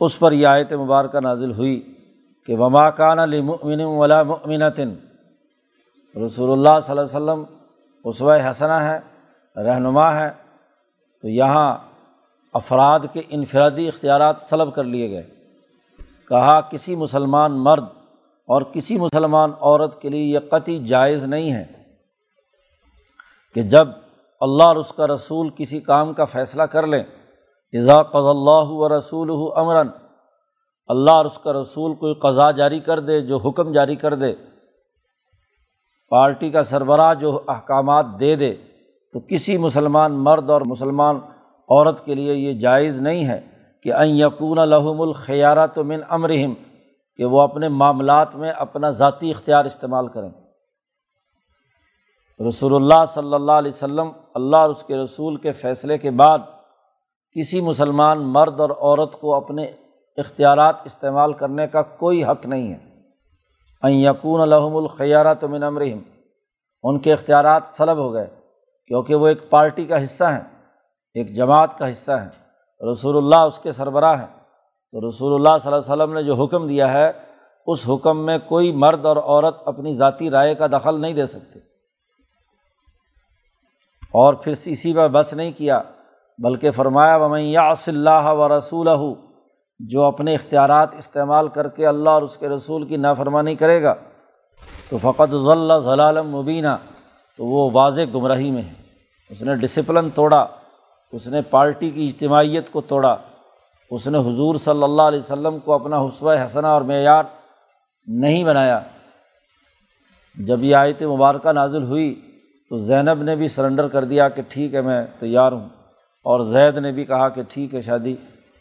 اس 0.00 0.18
پر 0.18 0.32
یہ 0.32 0.46
آیت 0.46 0.72
مبارکہ 0.72 1.20
نازل 1.20 1.52
ہوئی 1.52 1.80
کہ 2.48 2.56
وما 2.56 2.88
کان 2.90 3.18
علی 3.18 3.40
مؤمن 3.42 3.80
ولا 3.80 4.22
مؤمنتن 4.22 4.94
رسول 6.14 6.50
اللہ 6.52 6.80
صلی 6.82 6.90
اللہ 6.90 7.00
علیہ 7.00 7.16
وسلم، 7.16 7.42
اسوہ 8.04 8.38
حسنہ 8.50 8.72
ہے، 8.72 8.98
رہنما 9.56 10.14
ہے۔ 10.16 10.30
تو 11.24 11.28
یہاں 11.28 11.76
افراد 12.58 13.00
کے 13.12 13.22
انفرادی 13.28 13.88
اختیارات 13.88 14.40
سلب 14.40 14.74
کر 14.74 14.84
لیے 14.84 15.10
گئے۔ 15.10 15.22
کہا، 16.28 16.60
کسی 16.60 16.96
مسلمان 16.96 17.52
مرد 17.64 17.84
اور 18.48 18.62
کسی 18.72 18.96
مسلمان 18.98 19.50
عورت 19.60 20.00
کے 20.02 20.08
لیے 20.08 20.24
یہ 20.24 20.38
قطعی 20.50 20.78
جائز 20.84 21.24
نہیں 21.24 21.52
ہے 21.52 21.64
کہ 23.54 23.62
جب 23.62 23.88
اللہ 24.40 24.64
اور 24.64 24.76
اس 24.76 24.92
کا 24.92 25.06
رسول 25.06 25.48
کسی 25.56 25.80
کام 25.80 26.12
کا 26.12 26.24
فیصلہ 26.24 26.62
کر 26.62 26.86
لیں 26.86 27.02
قض 27.72 27.88
اللہ 27.88 28.68
و 28.72 28.88
رسول 28.88 29.30
امراً، 29.56 29.88
اللہ 30.90 31.10
اور 31.10 31.24
اس 31.24 31.38
کا 31.38 31.52
رسول 31.52 31.94
کوئی 31.94 32.14
قضا 32.14 32.50
جاری 32.50 32.78
کر 32.80 33.00
دے، 33.00 33.20
جو 33.20 33.36
حکم 33.36 33.72
جاری 33.72 33.96
کر 33.96 34.14
دے، 34.14 34.32
پارٹی 36.10 36.50
کا 36.50 36.62
سربراہ 36.62 37.14
جو 37.14 37.40
احکامات 37.48 38.06
دے 38.20 38.34
دے، 38.36 38.54
تو 39.14 39.20
کسی 39.28 39.56
مسلمان 39.58 40.12
مرد 40.24 40.50
اور 40.50 40.62
مسلمان 40.66 41.18
عورت 41.70 42.04
کے 42.04 42.14
لیے 42.14 42.34
یہ 42.34 42.52
جائز 42.52 43.00
نہیں 43.00 43.26
ہے 43.26 43.40
کہ 43.82 43.92
این 43.92 44.16
یقون 44.16 44.58
الحم 44.58 45.00
الخیارات 45.00 45.78
من 45.78 46.00
امرحم 46.08 46.54
کہ 47.16 47.24
وہ 47.24 47.40
اپنے 47.40 47.68
معاملات 47.68 48.36
میں 48.36 48.50
اپنا 48.50 48.90
ذاتی 48.90 49.30
اختیار 49.30 49.64
استعمال 49.64 50.08
کریں۔ 50.08 50.30
رسول 52.48 52.74
اللہ 52.74 53.04
صلی 53.08 53.34
اللہ 53.34 53.52
علیہ 53.52 53.72
وسلم، 53.72 54.10
اللہ 54.34 54.56
اور 54.56 54.70
اس 54.70 54.82
کے 54.82 54.96
رسول 54.96 55.36
کے 55.36 55.52
فیصلے 55.52 55.98
کے 55.98 56.10
بعد 56.10 56.38
کسی 57.32 57.60
مسلمان 57.60 58.18
مرد 58.22 58.60
اور 58.60 58.70
عورت 58.70 59.20
کو 59.20 59.34
اپنے 59.34 59.64
اختیارات 60.16 60.74
استعمال 60.84 61.32
کرنے 61.32 61.66
کا 61.66 61.82
کوئی 61.82 62.24
حق 62.24 62.46
نہیں 62.46 62.72
ہے۔ 62.72 62.88
یقون 63.82 64.40
الحم 64.40 64.76
الخیارات 64.76 65.44
من 65.44 65.62
امرحم 65.62 65.98
ان 66.82 66.98
کے 66.98 67.12
اختیارات 67.12 67.62
سلب 67.66 67.96
ہو 67.96 68.12
گئے 68.12 68.26
کیونکہ 68.86 69.14
وہ 69.14 69.28
ایک 69.28 69.50
پارٹی 69.50 69.84
کا 69.84 70.04
حصہ 70.04 70.24
ہیں۔ 70.24 70.57
ایک 71.14 71.34
جماعت 71.34 71.78
کا 71.78 71.92
حصہ 71.92 72.12
ہیں 72.12 72.28
رسول 72.92 73.16
اللہ 73.16 73.36
اس 73.36 73.58
کے 73.58 73.72
سربراہ 73.72 74.20
ہیں۔ 74.20 74.38
تو 74.92 75.08
رسول 75.08 75.34
اللہ 75.34 75.58
صلی 75.58 75.72
اللہ 75.72 75.92
علیہ 75.92 76.02
وسلم 76.02 76.14
نے 76.14 76.22
جو 76.22 76.34
حکم 76.34 76.66
دیا 76.66 76.92
ہے، 76.92 77.12
اس 77.66 77.84
حکم 77.88 78.26
میں 78.26 78.38
کوئی 78.38 78.72
مرد 78.72 79.06
اور 79.06 79.16
عورت 79.16 79.56
اپنی 79.64 79.92
ذاتی 79.92 80.30
رائے 80.30 80.54
کا 80.54 80.66
دخل 80.66 81.00
نہیں 81.00 81.12
دے 81.12 81.26
سکتے۔ 81.26 81.58
اور 84.12 84.34
پھر 84.34 84.52
اسی 84.52 84.94
پر 84.94 85.08
بس 85.08 85.34
نہیں 85.34 85.52
کیا، 85.56 85.82
بلکہ 86.38 86.70
فرمایا 86.70 87.16
ومیا 87.16 87.72
اللہ 87.86 88.24
و 88.24 88.58
رسول 88.58 88.88
جو 89.78 90.04
اپنے 90.04 90.34
اختیارات 90.34 90.88
استعمال 90.98 91.48
کر 91.48 91.68
کے 91.68 91.86
اللہ 91.86 92.10
اور 92.10 92.22
اس 92.22 92.36
کے 92.36 92.48
رسول 92.48 92.86
کی 92.86 92.96
نافرمانی 92.96 93.54
کرے 93.54 93.82
گا، 93.82 93.94
تو 94.88 94.98
فقط 94.98 95.30
ضلع 95.30 95.78
ضلالم 95.78 96.36
مبینہ 96.36 96.76
تو 97.36 97.44
وہ 97.44 97.70
واضح 97.72 98.00
گمراہی 98.14 98.50
میں 98.50 98.62
ہے۔ 98.62 98.72
اس 99.30 99.42
نے 99.42 99.54
ڈسپلن 99.54 100.10
توڑا۔ 100.10 100.46
اس 101.12 101.28
نے 101.28 101.42
پارٹی 101.42 101.90
کی 101.90 102.06
اجتماعیت 102.06 102.70
کو 102.72 102.80
توڑا۔ 102.80 103.16
اس 103.90 104.08
نے 104.08 104.18
حضور 104.18 104.54
صلی 104.54 104.82
اللہ 104.82 105.02
علیہ 105.02 105.18
وسلم 105.18 105.58
کو 105.58 105.72
اپنا 105.72 105.98
حسوہ 105.98 106.34
حسنہ 106.46 106.66
اور 106.66 106.82
معیار 106.82 107.24
نہیں 108.06 108.44
بنایا۔ 108.44 108.80
جب 110.34 110.64
یہ 110.64 110.76
آیت 110.76 111.02
مبارکہ 111.02 111.52
نازل 111.52 111.82
ہوئی 111.82 112.20
تو 112.70 112.78
زینب 112.78 113.22
نے 113.22 113.36
بھی 113.36 113.48
سرنڈر 113.48 113.88
کر 113.88 114.04
دیا 114.04 114.28
کہ 114.28 114.42
ٹھیک 114.48 114.74
ہے، 114.74 114.80
میں 114.80 115.06
تیار 115.18 115.52
ہوں۔ 115.52 115.68
اور 116.24 116.44
زید 116.44 116.76
نے 116.76 116.92
بھی 116.92 117.04
کہا 117.04 117.28
کہ 117.28 117.42
ٹھیک 117.48 117.74
ہے، 117.74 117.82
شادی 117.82 118.12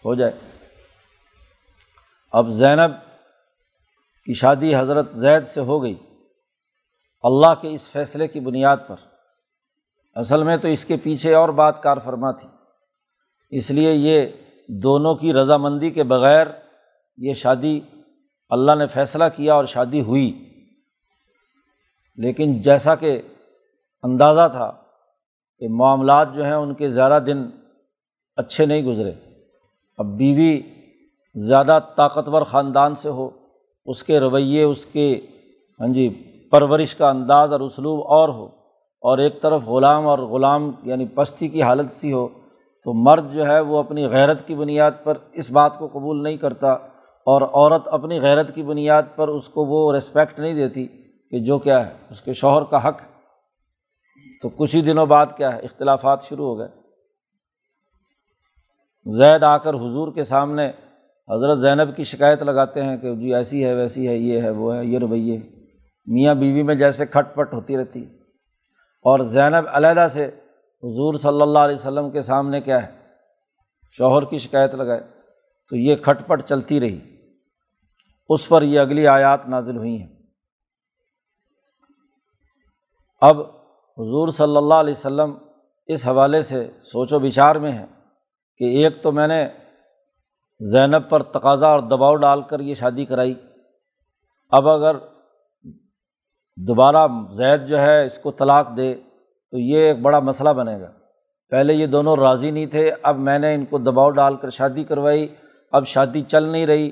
ہو 0.05 0.15
جائے۔ 0.15 0.31
اب 2.31 2.49
زینب 2.49 2.91
کی 4.25 4.33
شادی 4.33 4.75
حضرت 4.75 5.13
زید 5.13 5.47
سے 5.47 5.61
ہو 5.61 5.83
گئی۔ 5.83 5.95
اللہ 7.21 7.53
کے 7.61 7.73
اس 7.73 7.87
فیصلے 7.87 8.27
کی 8.27 8.39
بنیاد 8.39 8.77
پر۔ 8.87 8.95
اصل 10.17 10.43
میں 10.43 10.57
تو 10.57 10.67
اس 10.67 10.85
کے 10.85 10.97
پیچھے 10.97 11.33
اور 11.33 11.49
بات 11.49 11.83
کار 11.83 11.97
فرما 12.03 12.31
تھی۔ 12.31 12.49
اس 13.49 13.71
لیے 13.71 13.93
یہ 13.93 14.25
دونوں 14.67 15.15
کی 15.15 15.33
رضامندی 15.33 15.89
کے 15.89 16.03
بغیر 16.03 16.47
یہ 17.17 17.33
شادی 17.33 17.79
اللہ 18.49 18.75
نے 18.75 18.87
فیصلہ 18.87 19.23
کیا 19.35 19.53
اور 19.53 19.65
شادی 19.65 20.01
ہوئی۔ 20.01 20.49
لیکن 22.15 22.61
جیسا 22.61 22.95
کہ 22.95 23.21
اندازہ 24.03 24.47
تھا 24.51 24.71
کہ 25.59 25.67
معاملات 25.69 26.35
جو 26.35 26.43
ہیں 26.43 26.53
ان 26.53 26.73
کے 26.73 26.89
زیادہ 26.89 27.23
دن 27.23 27.45
اچھے 28.35 28.65
نہیں 28.65 28.81
گزرے۔ 28.81 29.11
اب 29.97 30.05
بیوی 30.05 30.61
زیادہ 31.35 31.79
طاقتور 31.95 32.41
خاندان 32.41 32.95
سے 32.95 33.09
ہو، 33.09 33.29
اس 33.85 34.03
کے 34.03 34.19
رویے، 34.19 34.63
اس 34.63 34.85
کے 34.85 35.25
ہاں 35.79 35.87
جی 35.87 36.09
پرورش 36.51 36.95
کا 36.95 37.09
انداز 37.09 37.51
اور 37.51 37.59
اسلوب 37.59 37.99
اور 37.99 38.29
ہو۔ 38.29 38.66
اور 39.01 39.17
ایک 39.17 39.41
طرف 39.41 39.63
غلام 39.63 40.07
اور 40.07 40.19
غلام 40.19 40.71
یعنی 40.83 41.05
پستی 41.05 41.47
کی 41.47 41.61
حالت 41.61 41.91
سی 41.91 42.13
ہو، 42.13 42.27
تو 42.83 42.93
مرد 42.93 43.33
جو 43.33 43.45
ہے 43.45 43.59
وہ 43.59 43.79
اپنی 43.79 44.09
غیرت 44.09 44.47
کی 44.47 44.55
بنیاد 44.55 44.91
پر 45.03 45.17
اس 45.33 45.51
بات 45.51 45.79
کو 45.79 45.87
قبول 45.87 46.23
نہیں 46.23 46.37
کرتا 46.37 46.71
اور 47.25 47.41
عورت 47.41 47.81
اپنی 47.85 48.21
غیرت 48.21 48.55
کی 48.55 48.63
بنیاد 48.63 49.03
پر 49.15 49.27
اس 49.27 49.49
کو 49.49 49.65
وہ 49.65 49.93
رسپیکٹ 49.93 50.39
نہیں 50.39 50.53
دیتی 50.53 50.87
کہ 51.31 51.39
جو 51.39 51.59
کیا 51.59 51.87
ہے، 51.87 51.91
اس 52.09 52.21
کے 52.21 52.33
شوہر 52.33 52.63
کا 52.63 52.87
حق 52.87 53.01
ہے۔ 53.01 53.07
تو 54.41 54.49
کچھ 54.49 54.75
ہی 54.75 54.81
دنوں 54.81 55.05
بعد 55.05 55.25
کیا 55.37 55.53
ہے، 55.53 55.59
اختلافات 55.59 56.23
شروع 56.23 56.45
ہو 56.45 56.59
گئے۔ 56.59 56.67
زید 59.05 59.43
آ 59.43 59.57
کر 59.57 59.73
حضور 59.73 60.11
کے 60.11 60.23
سامنے 60.23 60.71
حضرت 61.29 61.59
زینب 61.59 61.95
کی 61.95 62.03
شکایت 62.03 62.43
لگاتے 62.43 62.83
ہیں 62.83 62.97
کہ 62.97 63.15
جی 63.15 63.35
ایسی 63.35 63.65
ہے، 63.65 63.73
ویسی 63.73 64.07
ہے، 64.07 64.17
یہ 64.17 64.41
ہے، 64.41 64.49
وہ 64.49 64.75
ہے، 64.75 64.85
یہ 64.85 64.99
رویے۔ 64.99 65.39
میاں 66.05 66.35
بیوی 66.35 66.63
میں 66.63 66.75
جیسے 66.75 67.05
کھٹ 67.05 67.35
پٹ 67.35 67.53
ہوتی 67.53 67.77
رہتی۔ 67.77 68.05
اور 69.09 69.19
زینب 69.19 69.65
علیحدہ 69.71 70.07
سے 70.11 70.25
حضور 70.83 71.13
صلی 71.13 71.41
اللہ 71.41 71.59
علیہ 71.59 71.75
وسلم 71.75 72.11
کے 72.11 72.21
سامنے 72.21 72.61
کیا 72.61 72.87
ہے؟ 72.87 72.99
شوہر 73.89 74.25
کی 74.25 74.37
شکایت 74.37 74.75
لگائے۔ 74.75 75.01
تو 75.69 75.75
یہ 75.75 75.95
کھٹ 75.95 76.27
پٹ 76.27 76.41
چلتی 76.41 76.79
رہی۔ 76.79 76.99
اس 78.29 78.49
پر 78.49 78.61
یہ 78.61 78.79
اگلی 78.79 79.07
آیات 79.07 79.47
نازل 79.47 79.77
ہوئی 79.77 80.01
ہیں۔ 80.01 80.13
اب 83.21 83.41
حضور 83.97 84.27
صلی 84.27 84.57
اللہ 84.57 84.73
علیہ 84.73 84.93
وسلم 84.93 85.37
اس 85.85 86.07
حوالے 86.07 86.41
سے 86.41 86.71
سوچ 86.83 87.13
و 87.13 87.19
بچار 87.19 87.55
میں 87.55 87.71
ہے 87.71 87.85
کہ 88.57 88.63
ایک 88.63 89.03
تو 89.03 89.11
میں 89.11 89.27
نے 89.27 89.49
زینب 90.59 91.09
پر 91.09 91.23
تقاضا 91.23 91.67
اور 91.67 91.79
دباؤ 91.79 92.15
ڈال 92.15 92.41
کر 92.41 92.59
یہ 92.59 92.73
شادی 92.73 93.05
کرائی۔ 93.05 93.33
اب 94.49 94.69
اگر 94.69 94.95
دوبارہ 96.57 97.07
زید 97.31 97.67
جو 97.67 97.79
ہے 97.79 98.05
اس 98.05 98.17
کو 98.17 98.31
طلاق 98.31 98.77
دے، 98.77 98.95
تو 99.51 99.57
یہ 99.57 99.77
ایک 99.77 100.01
بڑا 100.01 100.19
مسئلہ 100.19 100.49
بنے 100.49 100.79
گا۔ 100.79 100.91
پہلے 101.49 101.73
یہ 101.73 101.85
دونوں 101.85 102.15
راضی 102.15 102.51
نہیں 102.51 102.65
تھے، 102.65 102.91
اب 103.03 103.17
میں 103.17 103.39
نے 103.39 103.53
ان 103.53 103.65
کو 103.65 103.77
دباؤ 103.77 104.09
ڈال 104.09 104.35
کر 104.35 104.49
شادی 104.49 104.83
کروائی، 104.83 105.27
اب 105.71 105.85
شادی 105.85 106.21
چل 106.21 106.43
نہیں 106.43 106.65
رہی۔ 106.65 106.91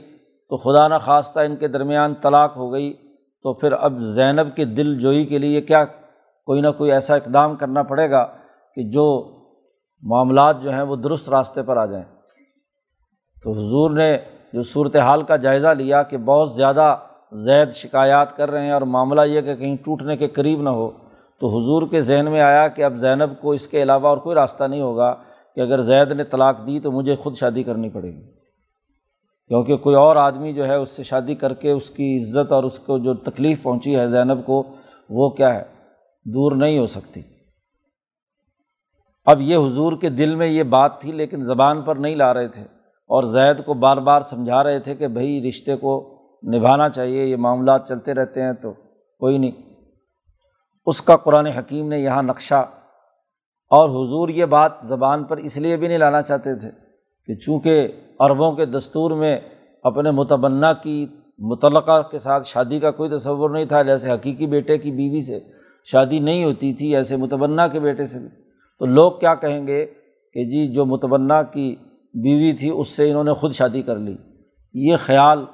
تو 0.49 0.57
خدا 0.57 0.87
نہ 0.87 0.93
خواستہ 1.05 1.39
ان 1.39 1.55
کے 1.55 1.67
درمیان 1.67 2.13
طلاق 2.15 2.57
ہو 2.57 2.73
گئی۔ 2.73 2.93
تو 3.43 3.53
پھر 3.53 3.71
اب 3.71 3.99
زینب 3.99 4.55
کے 4.55 4.65
دل 4.65 4.99
جوئی 4.99 5.25
کے 5.25 5.37
لیے 5.37 5.61
کیا 5.61 5.85
کوئی 6.45 6.61
نہ 6.61 6.67
کوئی 6.77 6.91
ایسا 6.91 7.15
اقدام 7.15 7.55
کرنا 7.55 7.83
پڑے 7.83 8.11
گا 8.11 8.25
کہ 8.75 8.83
جو 8.83 9.31
معاملات 10.01 10.61
جو 10.61 10.69
ہیں 10.69 10.81
وہ 10.81 10.95
درست 10.95 11.29
راستے 11.29 11.63
پر 11.63 11.77
آ 11.77 11.85
جائیں۔ 11.85 12.05
تو 13.43 13.51
حضور 13.51 13.91
نے 13.91 14.17
جو 14.53 14.63
صورت 14.63 14.95
حال 14.95 15.23
کا 15.23 15.35
جائزہ 15.35 15.67
لیا 15.67 16.03
کہ 16.03 16.17
بہت 16.17 16.53
زیادہ 16.53 16.97
زید 17.35 17.71
شکایات 17.71 18.37
کر 18.37 18.51
رہے 18.51 18.65
ہیں 18.65 18.71
اور 18.71 18.81
معاملہ 18.81 19.21
یہ 19.21 19.41
کہ 19.41 19.55
کہیں 19.55 19.75
ٹوٹنے 19.75 20.17
کے 20.17 20.27
قریب 20.27 20.61
نہ 20.61 20.69
ہو، 20.69 20.91
تو 21.39 21.47
حضور 21.47 21.87
کے 21.87 22.01
ذہن 22.01 22.31
میں 22.31 22.41
آیا 22.41 22.67
کہ 22.67 22.83
اب 22.83 22.95
زینب 22.95 23.41
کو 23.41 23.51
اس 23.51 23.67
کے 23.67 23.83
علاوہ 23.83 24.07
اور 24.07 24.17
کوئی 24.17 24.35
راستہ 24.35 24.63
نہیں 24.63 24.81
ہوگا 24.81 25.15
کہ 25.55 25.59
اگر 25.59 25.81
زید 25.81 26.11
نے 26.11 26.23
طلاق 26.23 26.57
دی 26.67 26.79
تو 26.79 26.91
مجھے 26.91 27.15
خود 27.15 27.35
شادی 27.35 27.63
کرنی 27.63 27.89
پڑے 27.89 28.07
گی۔ 28.07 28.21
کیونکہ 29.47 29.77
کوئی 29.77 29.95
اور 29.95 30.15
آدمی 30.15 30.53
جو 30.53 30.67
ہے 30.67 30.75
اس 30.75 30.89
سے 30.89 31.03
شادی 31.03 31.35
کر 31.35 31.53
کے 31.53 31.71
اس 31.71 31.89
کی 31.89 32.17
عزت 32.17 32.51
اور 32.51 32.63
اس 32.63 32.79
کو 32.79 32.97
جو 32.97 33.13
تکلیف 33.13 33.63
پہنچی 33.63 33.95
ہے 33.95 34.07
زینب 34.07 34.45
کو، 34.45 34.63
وہ 35.09 35.29
کیا 35.29 35.55
ہے؟ 35.55 35.63
دور 36.25 36.51
نہیں 36.51 36.77
ہو 36.77 36.87
سکتی۔ 36.87 37.21
اب 39.25 39.41
یہ 39.41 39.57
حضور 39.57 39.93
کے 40.01 40.09
دل 40.09 40.35
میں 40.35 40.47
یہ 40.47 40.63
بات 40.63 41.01
تھی 41.01 41.11
لیکن 41.11 41.43
زبان 41.43 41.81
پر 41.81 41.95
نہیں 41.95 42.15
لا 42.15 42.33
رہے 42.33 42.47
تھے 42.47 42.61
اور 43.09 43.23
زید 43.23 43.65
کو 43.65 43.73
بار 43.73 43.97
بار 43.97 44.21
سمجھا 44.21 44.63
رہے 44.63 44.79
تھے 44.79 44.95
کہ 44.95 45.07
بھائی 45.07 45.47
رشتے 45.47 45.75
کو 45.75 46.14
نبھانا 46.43 46.89
چاہیے، 46.89 47.25
یہ 47.25 47.35
معاملات 47.35 47.87
چلتے 47.87 48.13
رہتے 48.13 48.41
ہیں 48.41 48.53
تو 48.53 48.71
کوئی 49.19 49.37
نہیں۔ 49.37 49.51
اس 50.85 51.01
کا 51.01 51.17
قرآن 51.17 51.45
حکیم 51.45 51.87
نے 51.87 51.99
یہاں 51.99 52.23
نقشہ 52.23 52.69
اور 53.69 53.89
حضور 53.89 54.29
یہ 54.29 54.45
بات 54.45 54.71
زبان 54.83 55.23
پر 55.23 55.37
اس 55.37 55.57
لیے 55.57 55.77
بھی 55.77 55.87
نہیں 55.87 55.97
لانا 55.97 56.21
چاہتے 56.21 56.55
تھے 56.55 56.69
کہ 57.27 57.35
چونکہ 57.35 57.87
عربوں 58.19 58.51
کے 58.51 58.65
دستور 58.65 59.11
میں 59.11 59.39
اپنے 59.83 60.11
متبنہ 60.11 60.65
کی 60.83 61.07
متعلقہ 61.39 62.01
کے 62.11 62.19
ساتھ 62.19 62.47
شادی 62.47 62.79
کا 62.79 62.91
کوئی 62.91 63.09
تصور 63.09 63.49
نہیں 63.49 63.65
تھا، 63.65 63.81
جیسے 63.81 64.11
حقیقی 64.11 64.47
بیٹے 64.47 64.77
کی 64.77 64.91
بیوی 64.91 65.21
سے 65.21 65.39
شادی 65.83 66.19
نہیں 66.19 66.43
ہوتی 66.43 66.73
تھی، 66.73 66.95
ایسے 66.95 67.15
متبنہ 67.15 67.61
کے 67.71 67.79
بیٹے 67.79 68.05
سے 68.05 68.19
بھی۔ 68.19 68.27
تو 68.79 68.85
لوگ 68.85 69.11
کیا 69.11 69.35
کہیں 69.35 69.67
گے 69.67 69.85
کہ 70.33 70.43
جی 70.43 70.73
جو 70.73 70.85
متبنہ 70.85 71.33
کی 71.53 71.75
بیوی 72.13 72.53
تھی، 72.53 72.69
اس 72.69 72.87
سے 72.87 73.09
انہوں 73.09 73.23
نے 73.23 73.33
خود 73.33 73.53
شادی 73.53 73.81
کر 73.81 73.95
لی۔ 73.95 74.15
یہ 74.73 74.95
خیال 74.99 75.45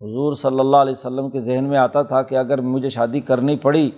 حضور 0.00 0.34
صلی 0.34 0.60
اللہ 0.60 0.76
علیہ 0.76 0.92
وسلم 0.92 1.30
کے 1.30 1.40
ذہن 1.40 1.64
میں 1.64 1.78
آتا 1.78 2.02
تھا 2.02 2.22
کہ 2.22 2.34
اگر 2.34 2.60
مجھے 2.60 2.88
شادی 2.88 3.20
کرنی 3.20 3.56
پڑی، 3.56 3.90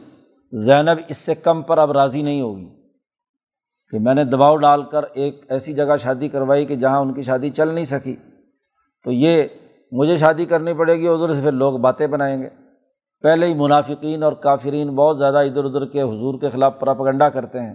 زینب 0.52 1.00
اس 1.08 1.16
سے 1.16 1.34
کم 1.34 1.62
پر 1.62 1.78
اب 1.78 1.92
راضی 1.92 2.22
نہیں 2.22 2.40
ہوگی۔ 2.40 2.68
کہ 3.90 3.98
میں 3.98 4.14
نے 4.14 4.24
دباؤ 4.24 4.56
ڈال 4.56 4.82
کر 4.82 5.04
ایک 5.12 5.44
ایسی 5.48 5.72
جگہ 5.72 5.96
شادی 5.96 6.28
کروائی 6.28 6.66
کہ 6.66 6.76
جہاں 6.76 7.00
ان 7.00 7.12
کی 7.12 7.22
شادی 7.22 7.50
چل 7.50 7.68
نہیں 7.68 7.84
سکی۔ 7.84 8.16
تو 9.04 9.12
یہ 9.12 9.42
مجھے 9.92 10.16
شادی 10.16 10.44
کرنی 10.44 10.72
پڑے 10.72 10.98
گی، 10.98 11.08
ادھر 11.08 11.34
سے 11.34 11.40
پھر 11.40 11.52
لوگ 11.52 11.78
باتیں 11.78 12.06
بنائیں 12.06 12.42
گے۔ 12.42 12.48
پہلے 13.22 13.46
ہی 13.46 13.54
منافقین 13.54 14.22
اور 14.22 14.32
کافرین 14.32 14.90
بہت 14.90 15.18
زیادہ 15.18 15.38
ادھر 15.38 15.64
ادھر 15.64 15.86
کے 15.86 16.02
حضور 16.02 16.40
کے 16.40 16.48
خلاف 16.48 16.80
پراپگنڈا 16.80 17.28
کرتے 17.28 17.60
ہیں۔ 17.60 17.74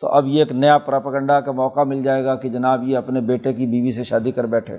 تو 0.00 0.06
اب 0.06 0.26
یہ 0.26 0.38
ایک 0.38 0.52
نیا 0.52 0.78
پراپگنڈا 0.78 1.40
کا 1.40 1.52
موقع 1.52 1.80
مل 1.80 2.02
جائے 2.02 2.24
گا 2.24 2.34
کہ 2.34 2.48
جناب 2.48 2.88
یہ 2.88 2.96
اپنے 2.96 3.20
بیٹے 3.20 3.52
کی 3.52 3.66
بیوی 3.66 3.92
سے 3.92 4.04
شادی 4.04 4.30
کر 4.30 4.44
بیٹھے۔ 4.44 4.78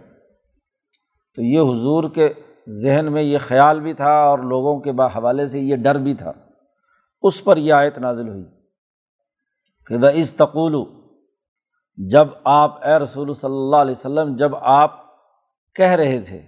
تو 1.35 1.41
یہ 1.41 1.59
حضور 1.59 2.09
کے 2.09 2.29
ذہن 2.67 3.11
میں 3.11 3.21
یہ 3.21 3.37
خیال 3.37 3.79
بھی 3.79 3.93
تھا 3.93 4.11
اور 4.11 4.39
لوگوں 4.39 4.79
کے 4.79 4.91
با 4.91 5.05
حوالے 5.05 5.47
سے 5.47 5.59
یہ 5.59 5.75
ڈر 5.75 5.95
بھی 5.95 6.13
تھا۔ 6.13 6.31
اس 7.21 7.43
پر 7.43 7.57
یہ 7.57 7.73
آیت 7.73 7.97
نازل 7.97 8.29
ہوئی 8.29 8.45
کہ 9.85 9.95
وہ 9.95 10.07
اس 10.13 10.33
تقول 10.33 10.75
جب 11.97 12.27
آپ 12.43 12.85
اے 12.87 12.99
رسول 12.99 13.33
صلی 13.33 13.55
اللہ 13.55 13.75
علیہ 13.75 13.91
وسلم، 13.91 14.35
جب 14.35 14.55
آپ 14.55 14.95
کہہ 15.75 15.91
رہے 15.91 16.19
تھے 16.19 16.41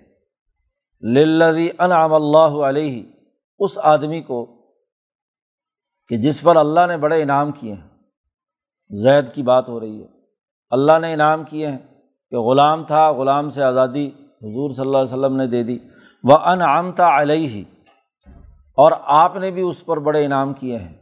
للذی 1.01 1.69
انعم 1.79 2.13
اللہ 2.13 2.63
علیہ 2.63 3.03
اس 3.59 3.77
آدمی 3.77 4.21
کو 4.21 4.45
کہ 6.07 6.17
جس 6.17 6.41
پر 6.41 6.55
اللہ 6.55 6.79
نے 6.87 6.97
بڑے 6.97 7.23
انعام 7.23 7.51
کیے 7.51 7.73
ہیں۔ 7.73 7.89
زید 8.89 9.33
کی 9.33 9.43
بات 9.43 9.69
ہو 9.69 9.79
رہی 9.79 10.01
ہے۔ 10.01 10.07
اللہ 10.69 10.99
نے 10.99 11.13
انعام 11.13 11.43
کیے 11.43 11.67
ہیں 11.67 11.77
کہ 12.29 12.37
غلام 12.37 12.83
تھا، 12.83 13.11
غلام 13.11 13.49
سے 13.49 13.63
آزادی 13.63 14.07
حضور 14.41 14.69
صلی 14.69 14.85
اللہ 14.85 14.97
علیہ 14.97 15.13
وسلم 15.13 15.35
نے 15.35 15.47
دے 15.47 15.63
دی۔ 15.63 15.79
وہ 16.23 16.37
انعام 16.37 16.91
تھا 16.91 17.21
علیہ 17.21 17.63
اور 18.75 18.91
آپ 19.01 19.35
نے 19.35 19.51
بھی 19.51 19.61
اس 19.61 19.85
پر 19.85 19.99
بڑے 19.99 20.25
انعام 20.25 20.53
کیے 20.53 20.77
ہیں 20.77 20.93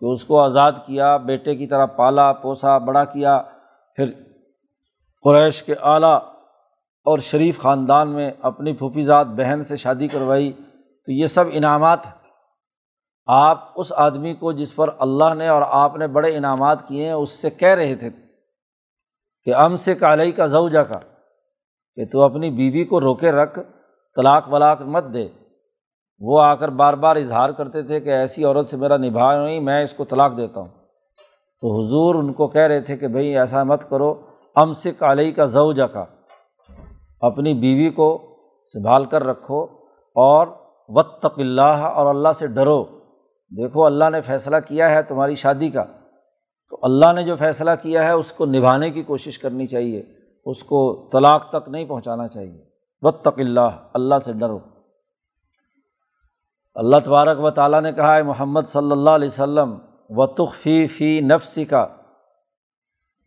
کہ 0.00 0.04
اس 0.04 0.24
کو 0.24 0.40
آزاد 0.40 0.72
کیا، 0.86 1.16
بیٹے 1.16 1.56
کی 1.56 1.66
طرح 1.66 1.86
پالا، 1.86 2.32
پوسا، 2.32 2.78
بڑا 2.78 3.04
کیا۔ 3.04 3.42
پھر 3.96 4.06
قریش 5.24 5.62
کے 5.62 5.74
اعلیٰ 5.82 6.18
اور 7.04 7.18
شریف 7.18 7.58
خاندان 7.58 8.08
میں 8.08 8.30
اپنی 8.42 8.72
پھوپھی 8.72 9.02
ذات 9.02 9.26
بہن 9.26 9.64
سے 9.64 9.76
شادی 9.76 10.08
کروائی۔ 10.08 10.52
تو 11.06 11.12
یہ 11.12 11.26
سب 11.26 11.44
انعامات 11.52 12.06
ہیں۔ 12.06 12.12
آپ 13.26 13.68
اس 13.76 13.92
آدمی 13.96 14.34
کو 14.34 14.52
جس 14.52 14.74
پر 14.74 14.90
اللہ 14.98 15.34
نے 15.34 15.48
اور 15.48 15.62
آپ 15.66 15.96
نے 15.96 16.06
بڑے 16.06 16.36
انعامات 16.36 16.88
کیے 16.88 17.04
ہیں، 17.04 17.12
اس 17.12 17.30
سے 17.30 17.50
کہہ 17.50 17.68
رہے 17.68 17.94
تھے 17.94 18.10
کہ 19.44 19.54
ام 19.54 19.76
سے 19.76 19.94
کالئی 19.94 20.32
کا 20.32 20.46
زوجہ 20.46 20.78
کا 20.78 20.98
کہ 21.94 22.04
تو 22.12 22.22
اپنی 22.22 22.50
بیوی 22.50 22.84
کو 22.84 23.00
روکے 23.00 23.32
رکھ۔ 23.32 23.58
طلاق 24.16 24.52
ولاق 24.52 24.82
مت 24.82 25.04
دے۔ 25.14 25.28
وہ 26.20 26.40
آ 26.40 26.54
کر 26.54 26.68
بار 26.68 26.94
بار 26.94 27.16
اظہار 27.16 27.50
کرتے 27.50 27.82
تھے 27.82 28.00
کہ 28.00 28.08
ایسی 28.08 28.44
عورت 28.44 28.66
سے 28.66 28.76
میرا 28.76 28.96
نبھا 28.96 29.44
نہیں، 29.44 29.60
میں 29.60 29.84
اس 29.84 29.94
کو 29.94 30.04
طلاق 30.04 30.36
دیتا 30.36 30.60
ہوں۔ 30.60 30.68
تو 31.60 31.80
حضور 31.80 32.14
ان 32.14 32.32
کو 32.32 32.48
کہہ 32.48 32.62
رہے 32.62 32.80
تھے 32.80 32.96
کہ 32.96 33.08
بھائی 33.08 33.38
ایسا 33.38 33.62
مت 33.62 33.90
کرو 33.90 34.14
ام 34.54 34.72
سے 34.72 34.92
کالئی 34.92 35.32
کا 35.32 35.44
زوجہ 35.44 35.84
کا 35.84 36.04
اپنی 37.20 37.54
بیوی 37.54 37.90
کو 37.90 38.18
سنبھال 38.72 39.04
کر 39.04 39.24
رکھو 39.24 39.64
اور 40.14 40.46
وط 40.88 41.26
اللہ 41.36 41.60
اور 41.62 42.14
اللہ 42.14 42.28
سے 42.34 42.46
ڈرو۔ 42.46 42.84
دیکھو 43.50 43.84
اللہ 43.84 44.10
نے 44.10 44.20
فیصلہ 44.20 44.56
کیا 44.68 44.90
ہے 44.90 45.02
تمہاری 45.02 45.34
شادی 45.34 45.70
کا۔ 45.70 45.84
تو 46.70 46.78
اللہ 46.82 47.12
نے 47.12 47.22
جو 47.22 47.36
فیصلہ 47.36 47.70
کیا 47.82 48.04
ہے 48.04 48.10
اس 48.10 48.32
کو 48.32 48.46
نبھانے 48.46 48.90
کی 48.90 49.02
کوشش 49.02 49.38
کرنی 49.38 49.66
چاہیے، 49.66 50.02
اس 50.46 50.64
کو 50.64 51.08
طلاق 51.12 51.50
تک 51.50 51.68
نہیں 51.68 51.84
پہنچانا 51.84 52.28
چاہیے۔ 52.28 52.69
وط 53.02 53.26
اللہ 53.26 53.76
اللہ 53.94 54.18
سے 54.18 54.32
ڈرو۔ 54.32 54.58
اللہ 56.74 56.96
تبارک 57.04 57.40
و 57.40 57.50
تعالیٰ 57.50 57.80
نے 57.82 57.92
کہا 57.92 58.16
ہے 58.16 58.22
محمد 58.22 58.60
صلی 58.66 58.90
اللہ 58.90 59.10
علیہ 59.10 59.28
وسلم 59.28 59.78
و 60.08 60.26
تخفی 60.26 60.86
فی 60.86 61.20
نفسی 61.20 61.64
کا 61.64 61.86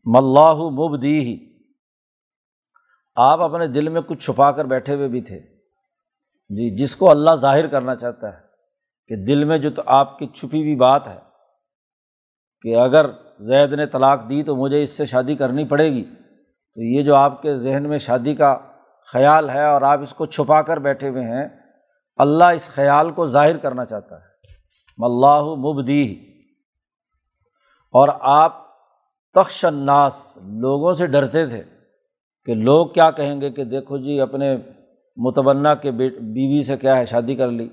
ملاح 0.05 0.53
مبدی 0.53 1.19
ہی 1.19 1.53
آپ 3.15 3.41
اپنے 3.41 3.67
دل 3.67 3.89
میں 3.89 4.01
کچھ 4.01 4.25
چھپا 4.25 4.51
کر 4.51 4.65
بیٹھے 4.65 4.95
ہوئے 4.95 5.07
بھی 5.07 5.21
تھے۔ 5.21 5.39
جی 6.49 6.69
جس 6.69 6.95
کو 6.95 7.09
اللہ 7.09 7.35
ظاہر 7.35 7.67
کرنا 7.67 7.95
چاہتا 7.95 8.33
ہے 8.33 8.41
کہ 9.07 9.15
دل 9.15 9.43
میں 9.43 9.57
جو 9.57 9.69
تو 9.69 9.81
آپ 9.85 10.19
کی 10.19 10.27
چھپی 10.27 10.61
ہوئی 10.61 10.75
بات 10.75 11.07
ہے 11.07 11.19
کہ 12.61 12.75
اگر 12.75 13.05
زید 13.39 13.73
نے 13.73 13.85
طلاق 13.85 14.29
دی 14.29 14.43
تو 14.43 14.55
مجھے 14.55 14.83
اس 14.83 14.89
سے 14.89 15.05
شادی 15.05 15.35
کرنی 15.35 15.65
پڑے 15.65 15.91
گی، 15.91 16.03
تو 16.73 16.81
یہ 16.81 17.03
جو 17.03 17.15
آپ 17.15 17.41
کے 17.41 17.55
ذہن 17.57 17.89
میں 17.89 17.97
شادی 17.97 18.35
کا 18.35 18.57
خیال 19.11 19.49
ہے 19.49 19.65
اور 19.65 19.81
آپ 19.81 19.99
اس 20.01 20.13
کو 20.13 20.25
چھپا 20.25 20.61
کر 20.61 20.77
بیٹھے 20.77 21.09
ہوئے 21.09 21.23
ہیں، 21.23 21.47
اللہ 22.15 22.43
اس 22.43 22.69
خیال 22.69 23.11
کو 23.11 23.25
ظاہر 23.25 23.57
کرنا 23.57 23.85
چاہتا 23.85 24.15
ہے۔ 24.15 24.33
ملّہ 24.97 25.41
مبدی 25.41 26.15
اور 27.91 28.09
آپ 28.21 28.63
تخش 29.33 29.65
الناس، 29.65 30.37
لوگوں 30.37 30.93
سے 30.93 31.05
ڈرتے 31.05 31.47
تھے 31.47 31.63
کہ 32.45 32.53
لوگ 32.53 32.87
کیا 32.87 33.11
کہیں 33.11 33.41
گے 33.41 33.51
کہ 33.51 33.63
دیکھو 33.63 33.97
جی 33.97 34.21
اپنے 34.21 34.57
متبنہ 35.17 35.69
کے 35.81 35.91
بیوی 35.91 36.63
سے 36.63 36.77
کیا 36.77 36.97
ہے، 36.97 37.05
شادی 37.05 37.35
کر 37.35 37.47
لی۔ 37.47 37.69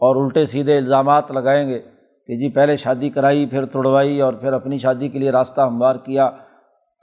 اور 0.00 0.16
الٹے 0.16 0.46
سیدھے 0.46 0.76
الزامات 0.76 1.30
لگائیں 1.30 1.68
گے 1.68 1.78
کہ 2.26 2.36
جی 2.36 2.48
پہلے 2.48 2.76
شادی 2.76 3.10
کرائی، 3.10 3.46
پھر 3.46 3.66
توڑوائی 3.66 4.20
اور 4.20 4.32
پھر 4.32 4.52
اپنی 4.52 4.78
شادی 4.78 5.08
کے 5.08 5.18
لیے 5.18 5.30
راستہ 5.30 5.60
ہموار 5.60 5.96
کیا۔ 5.96 6.30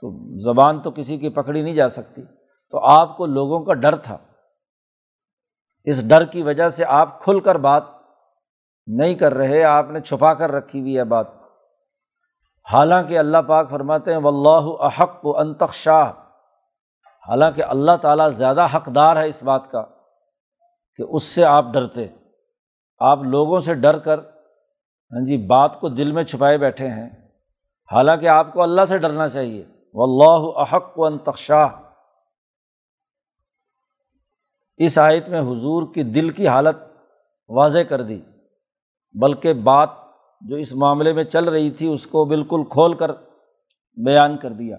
تو 0.00 0.38
زبان 0.38 0.80
تو 0.80 0.90
کسی 0.90 1.16
کی 1.16 1.28
پکڑی 1.28 1.62
نہیں 1.62 1.74
جا 1.74 1.88
سکتی۔ 1.88 2.22
تو 2.70 2.78
آپ 2.78 3.16
کو 3.16 3.26
لوگوں 3.26 3.64
کا 3.64 3.74
ڈر 3.74 3.96
تھا۔ 3.96 4.18
اس 5.84 6.08
ڈر 6.08 6.24
کی 6.24 6.42
وجہ 6.42 6.68
سے 6.68 6.84
آپ 6.84 7.22
کھل 7.22 7.40
کر 7.40 7.54
بات 7.54 7.82
نہیں 8.86 9.14
کر 9.14 9.34
رہے، 9.34 9.64
آپ 9.64 9.90
نے 9.90 10.00
چھپا 10.00 10.34
کر 10.34 10.52
رکھی 10.52 10.80
ہوئی 10.80 10.98
ہے 10.98 11.04
بات۔ 11.04 11.26
حالانکہ 12.72 13.18
اللہ 13.18 13.38
پاک 13.48 13.70
فرماتے 13.70 14.14
ہیں 14.14 14.20
و 14.22 14.28
اللہ 14.28 14.84
احق 14.84 15.26
و 15.26 15.38
انتخشاہ 15.38 16.12
حالانکہ 17.28 17.62
اللہ 17.62 17.96
تعالیٰ 18.02 18.30
زیادہ 18.30 18.66
حقدار 18.74 19.16
ہے 19.16 19.28
اس 19.28 19.42
بات 19.42 19.70
کا 19.70 19.82
کہ 20.96 21.02
اس 21.02 21.22
سے 21.22 21.44
آپ 21.44 21.64
ڈرتے۔ 21.72 22.06
آپ 22.98 23.18
لوگوں 23.18 23.60
سے 23.60 23.74
ڈر 23.74 23.98
کر 23.98 24.18
ہاں 24.18 25.26
جی 25.26 25.46
بات 25.46 25.80
کو 25.80 25.88
دل 25.88 26.12
میں 26.12 26.24
چھپائے 26.24 26.58
بیٹھے 26.58 26.88
ہیں۔ 26.88 27.10
حالانکہ 27.92 28.28
آپ 28.28 28.52
کو 28.52 28.62
اللہ 28.62 28.84
سے 28.84 28.98
ڈرنا 28.98 29.28
چاہیے۔ 29.28 29.64
و 29.94 30.02
اللہ 30.02 30.60
احق 30.60 30.98
و 30.98 31.04
انتخشاہ 31.04 31.68
اس 34.78 34.98
آیت 34.98 35.28
میں 35.28 35.40
حضور 35.40 35.82
کی 35.94 36.02
دل 36.02 36.30
کی 36.30 36.48
حالت 36.48 36.76
واضح 37.50 37.82
کر 37.88 38.02
دی، 38.02 38.20
بلکہ 39.14 39.52
بات 39.52 39.90
جو 40.42 40.56
اس 40.56 40.74
معاملے 40.74 41.12
میں 41.12 41.24
چل 41.24 41.44
رہی 41.44 41.70
تھی 41.70 41.92
اس 41.92 42.06
کو 42.06 42.24
بالکل 42.24 42.64
کھول 42.64 42.94
کر 42.94 43.10
بیان 43.96 44.36
کر 44.36 44.52
دیا۔ 44.52 44.76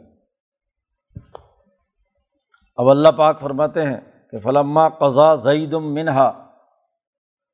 اب 2.77 2.89
اللہ 2.89 3.09
پاک 3.17 3.39
فرماتے 3.39 3.85
ہیں 3.85 3.99
کہ 4.31 4.39
فلما 4.39 4.87
قضا 4.89 5.35
زعید 5.35 5.73
منہا، 5.73 6.31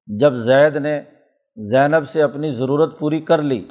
جب 0.07 0.33
زید 0.33 0.75
نے 0.75 0.99
زینب 1.57 2.07
سے 2.09 2.21
اپنی 2.21 2.51
ضرورت 2.51 2.99
پوری 2.99 3.19
کر 3.21 3.41
لی، 3.41 3.67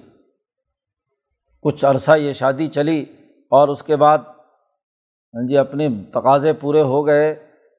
کچھ 1.64 1.84
عرصہ 1.84 2.16
یہ 2.16 2.32
شادی 2.32 2.66
چلی 2.66 3.04
اور 3.52 3.68
اس 3.68 3.82
کے 3.82 3.96
بعد 3.96 4.18
ہاں 4.18 5.46
جی 5.48 5.56
اپنے 5.58 5.88
تقاضے 6.10 6.52
پورے 6.52 6.80
ہو 6.82 7.06
گئے۔ 7.06 7.34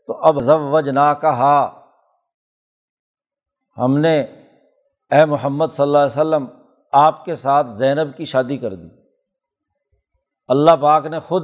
تو 0.08 0.14
اب 0.14 0.42
ضوج 0.42 0.90
نا 0.90 1.14
کہا 1.14 1.82
ہم 3.78 3.98
نے 3.98 4.22
اے 5.12 5.26
محمد 5.26 5.66
صلی 5.72 5.84
اللہ 5.84 5.98
علیہ 5.98 6.22
وسلم 6.22 6.46
آپ 6.92 7.26
کے 7.26 7.36
ساتھ 7.36 7.68
زینب 7.68 8.18
کی 8.18 8.26
شادی 8.26 8.58
کر 8.58 8.76
دی۔ 8.76 8.88
اللہ 10.48 10.72
پاک 10.72 11.06
نے 11.06 11.20
خود 11.20 11.44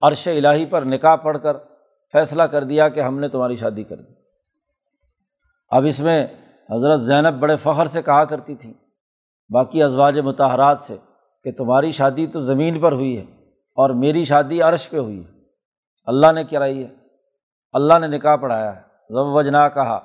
عرش 0.00 0.28
الٰہی 0.28 0.66
پر 0.66 0.82
نکاح 0.82 1.16
پڑھ 1.16 1.38
کر 1.42 1.56
فیصلہ 2.12 2.42
کر 2.42 2.64
دیا 2.64 2.88
کہ 2.88 3.00
ہم 3.00 3.20
نے 3.20 3.28
تمہاری 3.28 3.56
شادی 3.56 3.84
کر 3.84 3.96
دی۔ 3.96 4.14
اب 5.70 5.84
اس 5.88 6.00
میں 6.00 6.26
حضرت 6.70 7.00
زینب 7.00 7.34
بڑے 7.40 7.56
فخر 7.56 7.86
سے 7.86 8.02
کہا 8.02 8.24
کرتی 8.24 8.54
تھی، 8.54 8.74
باقی 9.50 9.82
ازواج 9.82 10.18
متحرات 10.18 10.80
سے 10.80 10.96
کہ 11.44 11.52
تمہاری 11.52 11.90
شادی 11.90 12.26
تو 12.26 12.40
زمین 12.40 12.80
پر 12.80 12.92
ہوئی 12.92 13.18
ہے 13.18 13.22
اور 13.74 13.90
میری 13.90 14.24
شادی 14.24 14.62
عرش 14.62 14.90
پہ 14.90 14.98
ہوئی 14.98 15.24
ہے۔ 15.24 15.30
اللہ 16.06 16.32
نے 16.32 16.44
کرائی 16.44 16.84
ہے؟ 16.84 17.01
اللہ 17.72 17.98
نے 17.98 18.06
نکاح 18.06 18.36
پڑھایا 18.36 18.76
ہے۔ 18.76 18.80
ضم 19.10 19.34
وجنا 19.34 19.68
کہا 19.68 19.98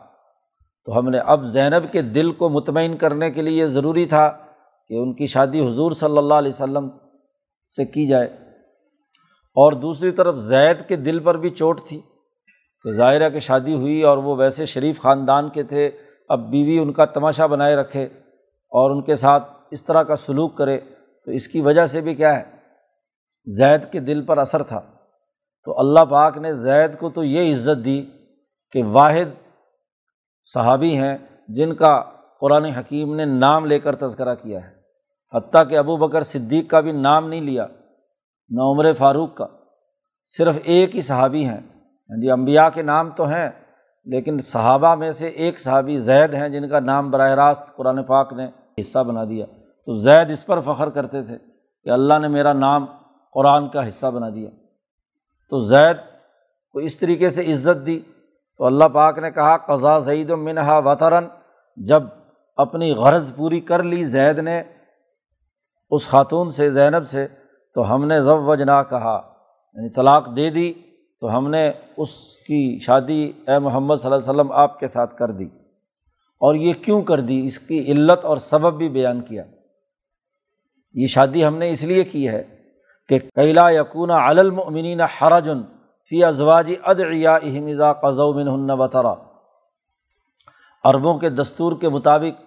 تو 0.85 0.99
ہم 0.99 1.09
نے 1.09 1.19
اب 1.19 1.43
زینب 1.43 1.91
کے 1.91 2.01
دل 2.01 2.31
کو 2.31 2.49
مطمئن 2.49 2.97
کرنے 2.97 3.31
کے 3.31 3.41
لیے 3.41 3.61
یہ 3.61 3.67
ضروری 3.67 4.05
تھا 4.05 4.37
کہ 4.87 4.93
ان 4.93 5.13
کی 5.13 5.27
شادی 5.27 5.67
حضور 5.67 5.91
صلی 5.91 6.17
اللہ 6.17 6.33
علیہ 6.33 6.51
وسلم 6.51 6.89
سے 7.75 7.85
کی 7.85 8.07
جائے۔ 8.07 8.27
اور 9.47 9.73
دوسری 9.73 10.11
طرف 10.11 10.35
زید 10.35 10.87
کے 10.87 10.95
دل 10.95 11.19
پر 11.19 11.37
بھی 11.37 11.49
چوٹ 11.49 11.81
تھی 11.81 12.01
کہ 12.83 12.91
ظاہرہ 12.91 13.29
کہ 13.29 13.39
شادی 13.39 13.73
ہوئی 13.73 14.03
اور 14.03 14.17
وہ 14.17 14.35
ویسے 14.35 14.65
شریف 14.65 15.01
خاندان 15.01 15.49
کے 15.49 15.63
تھے، 15.63 15.91
اب 16.29 16.49
بیوی 16.49 16.77
ان 16.79 16.93
کا 16.93 17.05
تماشا 17.05 17.45
بنائے 17.45 17.75
رکھے 17.75 18.03
اور 18.69 18.91
ان 18.91 19.03
کے 19.03 19.15
ساتھ 19.15 19.51
اس 19.71 19.83
طرح 19.83 20.03
کا 20.03 20.15
سلوک 20.15 20.57
کرے، 20.57 20.79
تو 21.25 21.31
اس 21.31 21.47
کی 21.47 21.61
وجہ 21.61 21.85
سے 21.85 22.01
بھی 22.01 22.15
کیا 22.15 22.39
ہے؟ 22.39 22.43
زید 23.45 23.91
کے 23.91 23.99
دل 23.99 24.25
پر 24.25 24.37
اثر 24.37 24.63
تھا۔ 24.63 24.96
تو 25.67 25.79
اللہ 25.79 25.99
پاک 26.09 26.37
نے 26.37 26.53
زید 26.53 26.99
کو 26.99 27.09
تو 27.09 27.23
یہ 27.23 27.53
عزت 27.53 27.85
دی 27.85 28.05
کہ 28.71 28.83
واحد 28.83 29.51
صحابی 30.43 30.97
ہیں 30.97 31.17
جن 31.47 31.75
کا 31.75 32.03
قرآن 32.41 32.65
حکیم 32.65 33.15
نے 33.15 33.25
نام 33.25 33.65
لے 33.65 33.79
کر 33.79 33.95
تذکرہ 33.95 34.35
کیا 34.35 34.59
ہے۔ 34.67 34.73
حتیٰ 35.37 35.69
کہ 35.69 35.77
ابو 35.77 35.97
بکر 35.97 36.21
صدیق 36.21 36.69
کا 36.69 36.79
بھی 36.79 36.91
نام 36.91 37.29
نہیں 37.29 37.41
لیا، 37.41 37.67
نہ 38.49 38.61
عمر 38.61 38.93
فاروق 38.93 39.35
کا۔ 39.35 39.47
صرف 40.25 40.55
ایک 40.63 40.95
ہی 40.95 41.01
صحابی 41.01 41.45
ہیں۔ 41.45 41.59
یعنی 42.09 42.21
جی 42.21 42.31
امبیا 42.31 42.69
کے 42.69 42.81
نام 42.81 43.09
تو 43.09 43.25
ہیں، 43.25 43.49
لیکن 44.05 44.39
صحابہ 44.39 44.95
میں 44.95 45.11
سے 45.11 45.27
ایک 45.27 45.59
صحابی 45.59 45.97
زید 45.97 46.33
ہیں 46.33 46.49
جن 46.49 46.69
کا 46.69 46.79
نام 46.79 47.11
براہ 47.11 47.31
راست 47.31 47.75
قرآن 47.75 48.03
پاک 48.03 48.33
نے 48.33 48.47
حصہ 48.81 48.99
بنا 48.99 49.23
دیا۔ 49.23 49.45
تو 49.85 49.93
زید 49.93 50.31
اس 50.31 50.45
پر 50.45 50.59
فخر 50.59 50.89
کرتے 50.89 51.23
تھے 51.23 51.37
کہ 51.83 51.89
اللہ 51.89 52.19
نے 52.19 52.27
میرا 52.27 52.53
نام 52.53 52.85
قرآن 53.33 53.69
کا 53.69 53.87
حصہ 53.87 54.07
بنا 54.07 54.29
دیا۔ 54.29 54.49
تو 55.49 55.59
زید 55.59 55.97
کو 56.71 56.79
اس 56.79 56.97
طریقے 56.97 57.29
سے 57.29 57.53
عزت 57.53 57.85
دی۔ 57.85 57.99
تو 58.57 58.65
اللہ 58.65 58.83
پاک 58.83 59.19
نے 59.19 59.31
کہا، 59.31 59.57
قضا 59.57 59.99
ضعید 59.99 60.31
و 60.31 60.37
منہا 60.37 60.77
وطرن 60.77 61.27
جب 61.77 62.03
اپنی 62.57 62.91
غرض 62.91 63.31
پوری 63.35 63.59
کر 63.59 63.83
لی 63.83 64.03
زید 64.03 64.39
نے 64.39 64.63
اس 65.89 66.07
خاتون 66.07 66.49
سے، 66.49 66.69
زینب 66.69 67.07
سے، 67.07 67.27
تو 67.73 67.95
ہم 67.95 68.05
نے 68.05 68.21
ضو 68.21 68.43
وجنا 68.43 68.83
کہا 68.83 69.33
یعنی 69.73 69.89
طلاق 69.89 70.35
دے 70.35 70.49
دی، 70.49 70.73
تو 71.21 71.37
ہم 71.37 71.49
نے 71.49 71.71
اس 71.97 72.09
کی 72.47 72.79
شادی 72.79 73.31
اے 73.47 73.59
محمد 73.59 73.95
صلی 73.95 74.11
اللہ 74.11 74.31
علیہ 74.31 74.41
وسلم 74.41 74.51
آپ 74.51 74.79
کے 74.79 74.87
ساتھ 74.87 75.17
کر 75.17 75.31
دی۔ 75.31 75.45
اور 76.39 76.55
یہ 76.55 76.73
کیوں 76.73 77.01
کر 77.01 77.19
دی؟ 77.19 77.45
اس 77.45 77.59
کی 77.59 77.91
علت 77.91 78.25
اور 78.25 78.37
سبب 78.37 78.77
بھی 78.77 78.89
بیان 78.89 79.21
کیا۔ 79.21 79.43
یہ 80.93 81.07
شادی 81.07 81.45
ہم 81.45 81.57
نے 81.57 81.71
اس 81.71 81.83
لیے 81.83 82.03
کی 82.03 82.29
ہے 82.29 82.56
کہ 83.09 83.19
کیلا 83.19 83.69
یقون 83.69 84.11
علمنین 84.11 85.01
حرجن 85.01 85.61
فی 86.09 86.23
ازواجی 86.23 86.75
ادعیا 86.85 87.35
احمزا 87.35 87.93
قزومن 87.93 88.47
ہن 88.47 88.79
وطرا 88.79 89.13
عربوں 90.83 91.19
کے 91.19 91.29
دستور 91.29 91.73
کے 91.81 91.89
مطابق 91.89 92.41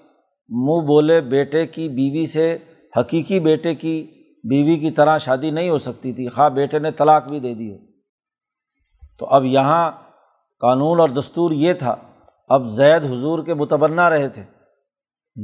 منہ 0.48 0.86
بولے 0.86 1.20
بیٹے 1.20 1.66
کی 1.66 1.88
بیوی 1.88 2.26
سے 2.26 2.58
حقیقی 2.96 3.40
بیٹے 3.40 3.74
کی 3.74 4.06
بیوی 4.44 4.76
کی 4.76 4.90
طرح 4.90 5.18
شادی 5.18 5.50
نہیں 5.50 5.70
ہو 5.70 5.78
سکتی 5.78 6.12
تھی۔ 6.12 6.28
خواہ 6.28 6.48
بیٹے 6.48 6.78
نے 6.78 6.90
طلاق 6.90 7.28
بھی 7.28 7.40
دے 7.40 7.54
دی 7.54 7.72
ہو۔ 7.72 7.76
تو 9.18 9.26
اب 9.26 9.44
یہاں 9.44 9.90
قانون 10.60 11.00
اور 11.00 11.08
دستور 11.08 11.50
یہ 11.50 11.72
تھا۔ 11.72 11.96
اب 12.48 12.66
زید 12.66 13.04
حضور 13.04 13.44
کے 13.44 13.54
متبنہ 13.54 14.00
رہے 14.00 14.28
تھے۔ 14.28 14.42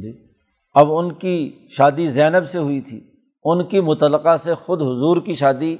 جی۔ 0.02 0.29
اب 0.74 0.92
ان 0.92 1.12
کی 1.12 1.66
شادی 1.70 2.09
زینب 2.09 2.48
سے 2.48 2.59
ہوئی 2.59 2.81
تھی۔ 2.81 3.15
ان 3.46 3.64
کی 3.64 3.80
متعلقہ 3.80 4.36
سے 4.36 4.55
خود 4.55 4.82
حضور 4.82 5.16
کی 5.16 5.34
شادی 5.34 5.76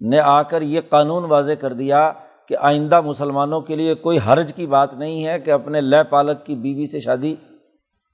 نے 0.00 0.18
آ 0.18 0.42
کر 0.42 0.62
یہ 0.62 0.80
قانون 0.88 1.24
واضح 1.24 1.52
کر 1.60 1.72
دیا 1.72 2.12
کہ 2.48 2.56
آئندہ 2.60 3.00
مسلمانوں 3.00 3.60
کے 3.60 3.76
لیے 3.76 3.94
کوئی 3.94 4.18
حرج 4.26 4.52
کی 4.54 4.66
بات 4.66 4.94
نہیں 4.94 5.24
ہے 5.24 5.38
کہ 5.40 5.50
اپنے 5.50 5.80
لے 5.80 6.02
پالک 6.10 6.44
کی 6.46 6.54
بیوی 6.54 6.86
سے 6.86 7.00
شادی 7.00 7.34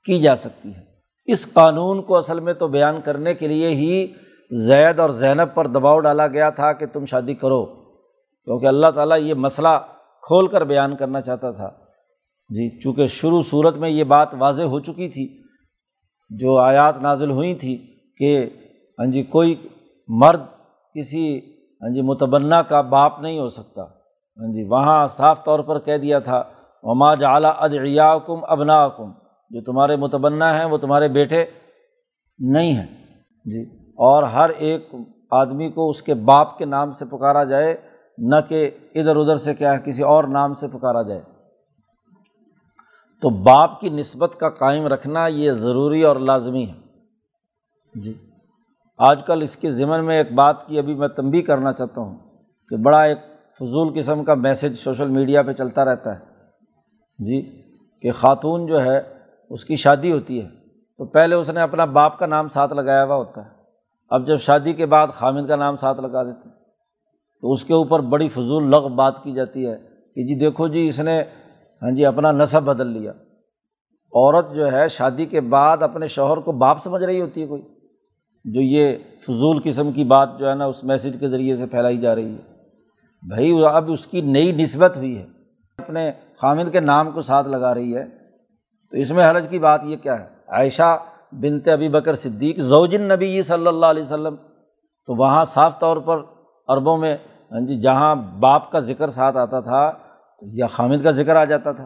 کی 0.07 0.19
جا 0.19 0.37
سکتی 0.37 0.75
ہے۔ 0.77 0.83
اس 1.29 1.53
قانون 1.53 2.03
کو 2.03 2.17
اصل 2.17 2.41
میں 2.41 2.53
تو 2.53 2.69
بیان 2.69 3.01
کرنے 3.01 3.35
کے 3.35 3.49
لیے 3.49 3.69
ہی 3.69 4.07
زید 4.51 4.99
اور 4.99 5.11
زینب 5.11 5.55
پر 5.55 5.67
دباؤ 5.67 5.99
ڈالا 6.01 6.27
گیا 6.27 6.51
تھا 6.51 6.73
کہ 6.73 6.87
تم 6.87 7.05
شادی 7.05 7.35
کرو، 7.35 7.65
کیونکہ 7.67 8.67
اللہ 8.67 8.91
تعالیٰ 8.91 9.19
یہ 9.19 9.35
مسئلہ 9.35 9.79
کھول 10.23 10.47
کر 10.47 10.65
بیان 10.65 10.97
کرنا 10.97 11.21
چاہتا 11.21 11.51
تھا۔ 11.51 11.71
جی 12.51 12.69
چونکہ 12.81 13.07
شروع 13.07 13.43
صورت 13.43 13.77
میں 13.77 13.91
یہ 13.91 14.05
بات 14.05 14.29
واضح 14.39 14.63
ہو 14.63 14.81
چکی 14.81 15.09
تھی، 15.09 15.27
جو 16.31 16.57
آیات 16.57 17.03
نازل 17.03 17.31
ہوئی 17.31 17.55
تھی 17.55 17.77
کہ 18.19 18.49
ہاں 18.99 19.07
جی 19.07 19.23
کوئی 19.23 19.69
مرد 20.09 20.43
کسی 20.95 21.39
ہاں 21.83 21.95
جی 21.95 22.03
متبنہ 22.03 22.55
کا 22.55 22.81
باپ 22.81 23.21
نہیں 23.21 23.39
ہو 23.39 23.49
سکتا۔ 23.49 23.83
ہاں 23.83 24.53
جی 24.53 24.65
وہاں 24.65 25.07
صاف 25.07 25.45
طور 25.45 25.61
پر 25.61 25.79
کہہ 25.79 25.97
دیا 25.97 26.19
تھا، 26.19 26.43
وما 26.83 27.15
جعلیٰ 27.15 27.53
ادعیا 27.59 28.19
کم 28.19 28.39
ابنا 28.43 28.89
کم 28.89 29.11
جو 29.51 29.61
تمہارے 29.61 29.97
متبنہ 29.97 30.45
ہیں، 30.45 30.65
وہ 30.65 30.79
تمہارے 30.79 31.09
بیٹے 31.09 31.45
نہیں 32.39 32.73
ہیں۔ 32.73 32.87
جی 33.45 33.63
اور 33.91 34.23
ہر 34.23 34.49
ایک 34.49 34.95
آدمی 35.31 35.71
کو 35.71 35.91
اس 35.91 36.03
کے 36.03 36.15
باپ 36.15 36.59
کے 36.59 36.65
نام 36.65 36.93
سے 36.93 37.05
پکارا 37.05 37.45
جائے، 37.45 37.77
نہ 38.19 38.37
کہ 38.49 38.71
ادھر 38.95 39.17
ادھر 39.17 39.37
سے 39.37 39.55
کیا 39.55 39.73
ہے، 39.73 39.83
کسی 39.85 40.03
اور 40.03 40.25
نام 40.25 40.55
سے 40.55 40.69
پکارا 40.69 41.03
جائے۔ 41.03 41.21
تو 43.23 43.31
باپ 43.31 43.81
کی 43.81 43.89
نسبت 43.89 44.37
کا 44.41 44.49
قائم 44.49 44.87
رکھنا 44.87 45.27
یہ 45.27 45.53
ضروری 45.53 46.03
اور 46.03 46.17
لازمی 46.17 46.67
ہے۔ 46.67 46.81
جی۔ 48.01 48.28
آج 48.99 49.25
کل 49.27 49.43
اس 49.43 49.57
کے 49.57 49.71
ذمن 49.71 50.05
میں 50.05 50.19
ایک 50.19 50.33
بات 50.33 50.67
کی 50.67 50.79
ابھی 50.79 50.95
میں 50.95 51.09
تنبی 51.09 51.43
کرنا 51.43 51.73
چاہتا 51.73 52.01
ہوں 52.01 52.19
کہ 52.69 52.77
بڑا 52.77 53.03
ایک 53.03 53.19
فضول 53.55 53.99
قسم 53.99 54.25
کا 54.25 54.35
میسج 54.35 54.75
سوشل 54.75 55.09
میڈیا 55.09 55.43
پہ 55.43 55.53
چلتا 55.53 55.85
رہتا 55.85 56.19
ہے۔ 56.19 56.25
جی 57.19 57.63
کہ 58.03 58.11
خاتون 58.11 58.67
جو 58.67 58.85
ہے، 58.85 59.01
اس 59.51 59.65
کی 59.65 59.77
شادی 59.77 60.13
ہوتی 60.13 60.43
ہے۔ 60.43 60.49
تو 60.99 61.05
پہلے 61.05 61.35
اس 61.35 61.51
نے 61.51 61.61
اپنا 61.61 61.85
باپ 61.85 62.19
کا 62.19 62.27
نام 62.27 62.49
ساتھ 62.49 62.73
لگایا 62.73 63.05
ہوا 63.05 63.17
ہوتا 63.17 63.45
ہے۔ 63.45 63.51
اب 64.11 64.27
جب 64.27 64.39
شادی 64.39 64.73
کے 64.73 64.87
بعد 64.87 65.09
خامد 65.09 65.49
کا 65.49 65.57
نام 65.57 65.77
ساتھ 65.77 66.01
لگا 66.01 66.23
دیتے 66.23 66.49
تو 67.41 67.53
اس 67.53 67.65
کے 67.65 67.75
اوپر 67.75 68.01
بڑی 68.01 68.29
فضول 68.29 68.71
لغ 68.71 68.89
بات 68.89 69.23
کی 69.23 69.33
جاتی 69.33 69.67
ہے 69.67 69.77
کہ 70.15 70.27
جی 70.27 70.39
دیکھو 70.39 70.69
جی 70.69 70.89
اس 70.89 71.01
نے 71.01 71.23
ہاں 71.83 71.91
جی 71.91 72.07
اپنا 72.07 72.33
نصب 72.33 72.63
بدل 72.63 72.87
لیا۔ 72.87 73.13
عورت 74.13 74.55
جو 74.55 74.73
ہے، 74.73 74.89
شادی 74.89 75.27
کے 75.27 75.41
بعد 75.41 75.83
اپنے 75.83 76.07
شوہر 76.07 76.37
کو 76.37 76.53
باپ 76.53 76.83
سمجھ 76.83 77.05
رہی 77.05 77.21
ہوتی 77.21 77.43
ہے 77.43 77.47
کوئی۔ 77.47 77.78
جو 78.45 78.61
یہ 78.61 78.97
فضول 79.21 79.61
قسم 79.65 79.93
کی 79.93 80.05
بات 80.05 80.39
جو 80.39 80.51
ہے 80.51 80.55
نا، 80.55 80.65
اس 80.65 80.85
میسج 80.85 81.17
کے 81.21 81.29
ذریعے 81.29 81.57
سے 81.57 81.67
پھیلائی 81.67 81.99
جا 81.99 82.15
رہی 82.15 82.35
ہے۔ 82.35 82.41
بھائی، 83.29 83.65
اب 83.65 83.91
اس 83.91 84.07
کی 84.07 84.21
نئی 84.21 84.53
نسبت 84.53 84.97
ہوئی 84.97 85.19
ہے۔ 85.19 85.27
اپنے 85.79 86.13
خامد 86.41 86.73
کے 86.73 86.81
نام 86.81 87.11
کو 87.11 87.23
ساتھ 87.23 87.49
لگا 87.49 87.75
رہی 87.75 87.97
ہے۔ 87.97 88.05
تو 88.91 88.97
اس 88.97 89.11
میں 89.11 89.31
حرج 89.31 89.47
کی 89.49 89.59
بات 89.59 89.81
یہ 89.85 89.97
کیا 89.97 90.21
ہے؟ 90.21 90.27
عائشہ 90.49 90.99
بنت 91.33 91.69
ابی 91.69 91.89
بکر 91.89 92.15
صدیق 92.15 92.59
زوجن 92.59 93.03
نبی 93.03 93.43
صلی 93.43 93.67
اللہ 93.67 93.87
علیہ 93.87 94.03
وسلم، 94.03 94.37
تو 95.07 95.15
وہاں 95.15 95.45
صاف 95.45 95.81
طور 95.81 95.97
پر 95.97 96.23
عربوں 96.69 96.99
میں 96.99 97.17
ہاں 97.53 97.61
جی 97.61 97.75
جہاں 97.75 98.15
باپ 98.15 98.73
کا 98.73 98.79
ذکر 98.79 99.11
ساتھ 99.11 99.37
آتا 99.37 99.61
تھا، 99.61 99.93
یا 100.43 100.67
خامد 100.67 101.05
کا 101.05 101.11
ذکر 101.11 101.37
آ 101.37 101.45
جاتا 101.45 101.73
تھا۔ 101.73 101.85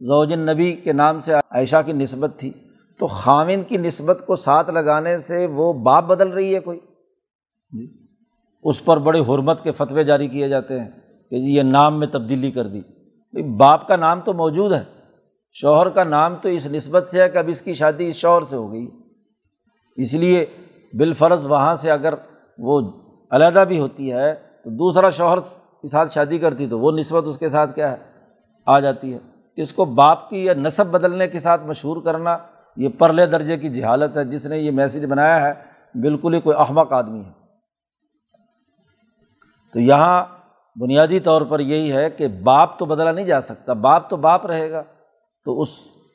زوجن 0.00 0.38
نبی 0.38 0.72
کے 0.72 0.92
نام 0.92 1.20
سے 1.20 1.34
عائشہ 1.34 1.76
کی 1.86 1.92
نسبت 1.92 2.30
تھی۔ 2.36 2.52
تو 2.98 3.06
خامن 3.06 3.62
کی 3.62 3.76
نسبت 3.76 4.22
کو 4.26 4.36
ساتھ 4.36 4.70
لگانے 4.70 5.18
سے 5.18 5.46
وہ 5.46 5.72
باپ 5.72 6.04
بدل 6.04 6.28
رہی 6.28 6.54
ہے 6.54 6.60
کوئی؟ 6.60 6.78
جی۔ 7.70 8.06
اس 8.62 8.84
پر 8.84 8.96
بڑے 8.96 9.20
حرمت 9.20 9.62
کے 9.62 9.72
فتوے 9.72 10.04
جاری 10.04 10.28
کیے 10.28 10.48
جاتے 10.48 10.80
ہیں 10.80 10.90
کہ 11.30 11.42
جی 11.42 11.56
یہ 11.56 11.62
نام 11.62 11.98
میں 11.98 12.06
تبدیلی 12.06 12.50
کر 12.50 12.66
دی۔ 12.66 12.80
بھائی، 12.80 13.56
باپ 13.56 13.88
کا 13.88 13.96
نام 13.96 14.20
تو 14.20 14.32
موجود 14.32 14.72
ہے۔ 14.72 14.84
شوہر 15.52 15.88
کا 15.88 16.04
نام 16.04 16.36
تو 16.36 16.48
اس 16.48 16.66
نسبت 16.66 17.08
سے 17.08 17.22
ہے 17.22 17.28
کہ 17.28 17.38
اب 17.38 17.44
اس 17.48 17.62
کی 17.62 17.74
شادی 17.74 18.08
اس 18.08 18.16
شوہر 18.16 18.42
سے 18.42 18.56
ہو 18.56 18.72
گئی۔ 18.72 18.90
اس 19.96 20.14
لیے 20.14 20.46
بالفرض 20.92 21.46
وہاں 21.46 21.74
سے 21.74 21.90
اگر 21.90 22.14
وہ 22.58 22.80
علیحدہ 23.30 23.64
بھی 23.68 23.80
ہوتی 23.80 24.12
ہے 24.12 24.34
تو 24.34 24.70
دوسرا 24.70 25.10
شوہر 25.10 25.38
کے 25.82 25.88
ساتھ 25.88 26.12
شادی 26.12 26.38
کرتی 26.38 26.66
تو 26.66 26.78
وہ 26.78 26.92
نسبت 26.92 27.24
اس 27.26 27.38
کے 27.38 27.48
ساتھ 27.48 27.74
کیا 27.74 27.90
ہے؟ 27.90 27.96
آ 28.66 28.80
جاتی 28.80 29.14
ہے۔ 29.14 29.18
اس 29.56 29.72
کو 29.72 29.84
باپ 29.84 30.30
کی 30.30 30.44
یا 30.44 30.54
نصب 30.54 30.86
بدلنے 30.86 31.28
کے 31.28 31.40
ساتھ 31.40 31.66
مشہور 31.66 32.02
کرنا 32.02 32.38
یہ 32.76 32.88
پرلے 32.98 33.26
درجے 33.26 33.56
کی 33.56 33.68
جہالت 33.68 34.16
ہے، 34.16 34.24
جس 34.24 34.46
نے 34.46 34.58
یہ 34.58 34.70
میسیج 34.70 35.04
بنایا 35.04 35.40
ہے، 35.40 35.52
بالکل 35.94 36.34
ہی 36.34 36.40
کوئی 36.40 36.56
احمق 36.58 36.92
آدمی 36.92 37.20
ہے۔ 37.20 37.30
تو 39.72 39.80
یہاں 39.80 40.24
بنیادی 40.80 41.20
طور 41.20 41.42
پر 41.42 41.60
یہی 41.60 41.92
ہے 41.92 42.10
کہ 42.10 42.28
باپ 42.28 42.78
تو 42.78 42.84
بدلا 42.84 43.12
نہیں 43.12 43.26
جا 43.26 43.40
سکتا، 43.40 43.72
باپ 43.72 44.10
تو 44.10 44.16
باپ 44.16 44.46
رہے 44.46 44.70
گا۔ 44.70 44.82
تو 45.44 45.60
اس 45.60 45.68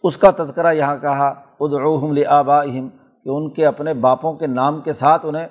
اس 0.03 0.17
کا 0.17 0.31
تذکرہ 0.31 0.73
یہاں 0.73 0.97
کہا، 0.97 1.27
ادعوہم 1.59 2.13
لآبائہم، 2.13 2.89
کہ 3.23 3.29
ان 3.29 3.49
کے 3.49 3.65
اپنے 3.65 3.93
باپوں 3.93 4.33
کے 4.33 4.47
نام 4.47 4.81
کے 4.81 4.93
ساتھ 4.93 5.25
انہیں 5.25 5.47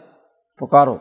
پکارو۔ 0.56 0.96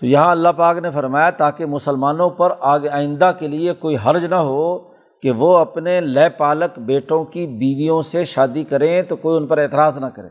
تو 0.00 0.06
یہاں 0.06 0.30
اللہ 0.30 0.48
پاک 0.56 0.76
نے 0.76 0.90
فرمایا، 0.90 1.30
تاکہ 1.30 1.66
مسلمانوں 1.66 2.30
پر 2.30 2.52
آگے 2.60 2.88
آئندہ 2.88 3.32
کے 3.38 3.48
لیے 3.48 3.72
کوئی 3.72 3.96
حرج 4.06 4.24
نہ 4.24 4.34
ہو 4.34 4.97
کہ 5.22 5.30
وہ 5.30 5.56
اپنے 5.58 6.00
لے 6.00 6.28
پالک 6.28 6.78
بیٹوں 6.78 7.24
کی 7.24 7.46
بیویوں 7.46 8.00
سے 8.02 8.24
شادی 8.24 8.64
کریں 8.64 9.02
تو 9.02 9.16
کوئی 9.16 9.36
ان 9.36 9.46
پر 9.46 9.58
اعتراض 9.58 9.98
نہ 9.98 10.06
کرے۔ 10.06 10.28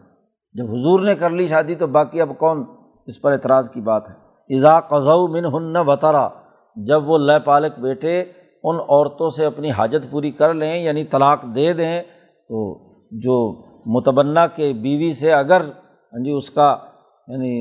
جب 0.55 0.71
حضور 0.71 0.99
نے 0.99 1.15
کر 1.15 1.29
لی 1.29 1.47
شادی 1.47 1.75
تو 1.75 1.87
باقی 1.87 2.21
اب 2.21 2.29
کون 2.37 2.63
اس 3.07 3.21
پر 3.21 3.31
اعتراض 3.31 3.69
کی 3.69 3.81
بات 3.81 4.09
ہے؟ 4.09 4.13
اذا 4.49 4.79
قزو 4.79 5.27
من 5.27 5.45
ہن 5.45 5.75
وطرا، 5.87 6.27
جب 6.77 7.09
وہ 7.09 7.17
لے 7.17 7.39
پالک 7.45 7.79
بیٹے 7.79 8.19
ان 8.63 8.79
عورتوں 8.79 9.29
سے 9.29 9.45
اپنی 9.45 9.71
حاجت 9.71 10.09
پوری 10.11 10.31
کر 10.31 10.53
لیں 10.53 10.75
یعنی 10.75 11.03
طلاق 11.03 11.43
دے 11.55 11.71
دیں، 11.73 12.01
تو 12.01 12.73
جو 13.21 13.37
متبنہ 13.85 14.39
کے 14.55 14.71
بیوی 14.73 15.11
سے 15.13 15.33
اگر 15.33 15.61
ہاں 15.61 16.23
جی 16.23 16.31
اس 16.31 16.49
کا 16.49 16.75
یعنی 17.27 17.53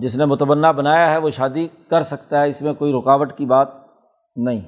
جس 0.00 0.16
نے 0.16 0.24
متبنہ 0.24 0.66
بنایا 0.76 1.10
ہے، 1.10 1.18
وہ 1.18 1.30
شادی 1.30 1.66
کر 1.90 2.02
سکتا 2.02 2.42
ہے، 2.42 2.48
اس 2.48 2.62
میں 2.62 2.72
کوئی 2.72 2.92
رکاوٹ 2.92 3.32
کی 3.32 3.46
بات 3.46 3.68
نہیں۔ 4.36 4.60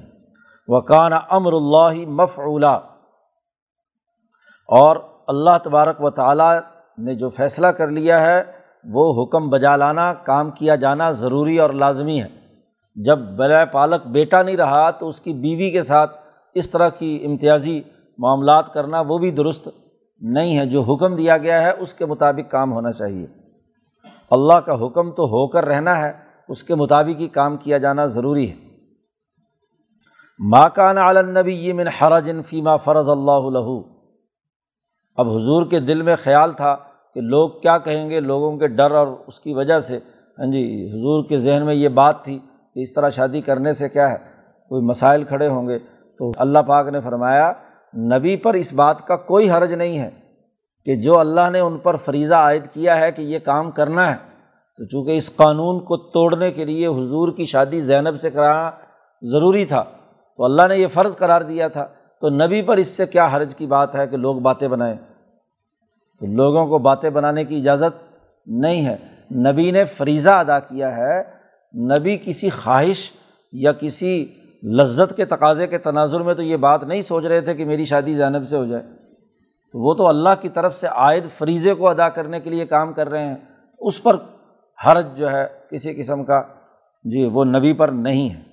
وکان 0.67 1.11
امر 1.29 1.53
اللہ 1.53 2.09
مفعلا 2.09 2.79
اور 4.67 4.95
اللہ 5.27 5.49
تبارک 5.63 6.03
و 6.03 6.09
تعالیٰ 6.09 6.59
نے 6.97 7.15
جو 7.15 7.29
فیصلہ 7.29 7.67
کر 7.67 7.87
لیا 7.87 8.21
ہے، 8.21 8.43
وہ 8.83 9.23
حکم 9.23 9.49
بجا 9.49 9.75
لانا، 9.75 10.13
کام 10.13 10.51
کیا 10.51 10.75
جانا 10.75 11.11
ضروری 11.11 11.59
اور 11.59 11.69
لازمی 11.69 12.21
ہے۔ 12.21 12.27
جب 12.95 13.19
بلا 13.19 13.65
پالک 13.65 14.07
بیٹا 14.07 14.41
نہیں 14.41 14.57
رہا، 14.57 14.91
تو 14.91 15.07
اس 15.07 15.21
کی 15.21 15.33
بیوی 15.33 15.71
کے 15.71 15.83
ساتھ 15.83 16.17
اس 16.53 16.69
طرح 16.69 16.89
کی 16.89 17.23
امتیازی 17.25 17.81
معاملات 18.17 18.73
کرنا 18.73 19.01
وہ 19.01 19.17
بھی 19.17 19.31
درست 19.31 19.67
نہیں 20.19 20.57
ہے۔ 20.57 20.65
جو 20.65 20.81
حکم 20.81 21.15
دیا 21.15 21.37
گیا 21.37 21.61
ہے، 21.61 21.71
اس 21.71 21.93
کے 21.93 22.05
مطابق 22.05 22.51
کام 22.51 22.73
ہونا 22.73 22.91
چاہیے۔ 22.91 23.27
اللہ 24.31 24.53
کا 24.53 24.73
حکم 24.85 25.11
تو 25.11 25.23
ہو 25.23 25.47
کر 25.47 25.65
رہنا 25.65 25.97
ہے، 25.97 26.11
اس 26.49 26.63
کے 26.63 26.75
مطابق 26.75 27.21
ہی 27.21 27.27
کام 27.27 27.57
کیا 27.57 27.77
جانا 27.77 28.05
ضروری 28.05 28.51
ہے۔ 28.51 28.70
ماکان 30.49 30.97
عالنبی 30.97 31.53
یہ 31.53 31.73
من 31.73 31.87
حرجن 31.87 32.41
فیمہ 32.41 32.69
فرض 32.83 33.09
اللہ 33.09 33.81
اب 35.17 35.29
حضور 35.29 35.65
کے 35.65 35.79
دل 35.79 36.01
میں 36.01 36.15
خیال 36.23 36.51
تھا 36.51 36.75
کہ 37.13 37.21
لوگ 37.21 37.49
کیا 37.49 37.77
کہیں 37.77 38.09
گے، 38.09 38.19
لوگوں 38.19 38.57
کے 38.57 38.67
ڈر 38.67 38.91
اور 38.91 39.07
اس 39.27 39.39
کی 39.39 39.53
وجہ 39.53 39.79
سے۔ 39.79 39.99
ہاں 40.39 40.51
جی 40.51 40.89
حضور 40.89 41.25
کے 41.29 41.37
ذہن 41.37 41.65
میں 41.65 41.73
یہ 41.73 41.89
بات 41.89 42.23
تھی 42.23 42.39
کہ 42.73 42.79
اس 42.79 42.93
طرح 42.93 43.09
شادی 43.09 43.41
کرنے 43.41 43.73
سے 43.73 43.89
کیا 43.89 44.11
ہے؟ 44.11 44.17
کوئی 44.69 44.81
مسائل 44.81 45.23
کھڑے 45.23 45.47
ہوں 45.47 45.67
گے۔ 45.67 45.79
تو 46.17 46.31
اللہ 46.37 46.59
پاک 46.59 46.87
نے 46.87 47.01
فرمایا، 47.01 47.53
نبی 47.97 48.35
پر 48.35 48.53
اس 48.53 48.73
بات 48.73 49.07
کا 49.07 49.15
کوئی 49.15 49.51
حرج 49.51 49.73
نہیں 49.73 49.99
ہے 49.99 50.09
کہ 50.85 50.95
جو 50.95 51.19
اللہ 51.19 51.49
نے 51.51 51.59
ان 51.59 51.77
پر 51.77 51.95
فریضہ 51.95 52.35
عائد 52.35 52.63
کیا 52.73 52.99
ہے 52.99 53.11
کہ 53.11 53.21
یہ 53.21 53.39
کام 53.39 53.71
کرنا 53.71 54.11
ہے۔ 54.11 54.15
تو 54.77 54.83
چونکہ 54.83 55.17
اس 55.17 55.35
قانون 55.35 55.79
کو 55.79 55.97
توڑنے 55.97 56.51
کے 56.51 56.65
لیے 56.65 56.87
حضور 56.87 57.33
کی 57.33 57.45
شادی 57.45 57.81
زینب 57.81 58.19
سے 58.19 58.29
کرانا 58.29 58.71
ضروری 59.21 59.65
تھا 59.65 59.83
تو 60.41 60.45
اللہ 60.45 60.67
نے 60.67 60.77
یہ 60.77 60.87
فرض 60.87 61.15
قرار 61.15 61.41
دیا 61.41 61.67
تھا۔ 61.67 61.87
تو 62.21 62.29
نبی 62.29 62.61
پر 62.61 62.77
اس 62.77 62.87
سے 62.87 63.05
کیا 63.05 63.29
حرج 63.33 63.55
کی 63.55 63.67
بات 63.67 63.95
ہے 63.95 64.07
کہ 64.07 64.17
لوگ 64.17 64.35
باتیں 64.35 64.67
بنائیں؟ 64.67 64.95
تو 66.19 66.25
لوگوں 66.25 66.67
کو 66.67 66.77
باتیں 66.77 67.09
بنانے 67.09 67.43
کی 67.43 67.57
اجازت 67.57 68.15
نہیں 68.47 68.85
ہے۔ 68.85 68.97
نبی 69.51 69.71
نے 69.71 69.85
فریضہ 69.85 70.29
ادا 70.29 70.59
کیا 70.59 70.97
ہے۔ 70.97 71.23
نبی 71.77 72.17
کسی 72.17 72.49
خواہش 72.49 73.11
یا 73.51 73.71
کسی 73.71 74.25
لذت 74.63 75.17
کے 75.17 75.25
تقاضے 75.25 75.67
کے 75.67 75.77
تناظر 75.77 76.19
میں 76.19 76.33
تو 76.33 76.41
یہ 76.41 76.57
بات 76.57 76.83
نہیں 76.83 77.01
سوچ 77.01 77.25
رہے 77.25 77.41
تھے 77.41 77.53
کہ 77.53 77.65
میری 77.65 77.85
شادی 77.85 78.13
زینب 78.13 78.47
سے 78.47 78.57
ہو 78.57 78.65
جائے۔ 78.65 78.83
تو 79.71 79.79
وہ 79.79 79.93
تو 79.93 80.07
اللہ 80.07 80.29
کی 80.41 80.49
طرف 80.49 80.75
سے 80.75 80.87
عائد 80.87 81.23
فریضے 81.37 81.73
کو 81.73 81.87
ادا 81.87 82.09
کرنے 82.09 82.39
کے 82.39 82.49
لیے 82.49 82.65
کام 82.65 82.93
کر 82.93 83.09
رہے 83.09 83.27
ہیں۔ 83.27 83.35
اس 83.79 84.03
پر 84.03 84.15
حرج 84.85 85.05
جو 85.15 85.31
ہے 85.31 85.47
کسی 85.71 85.93
قسم 85.93 86.23
کا 86.23 86.41
جی 87.03 87.25
وہ 87.25 87.45
نبی 87.45 87.73
پر 87.73 87.87
نہیں 87.87 88.35
ہے۔ 88.35 88.50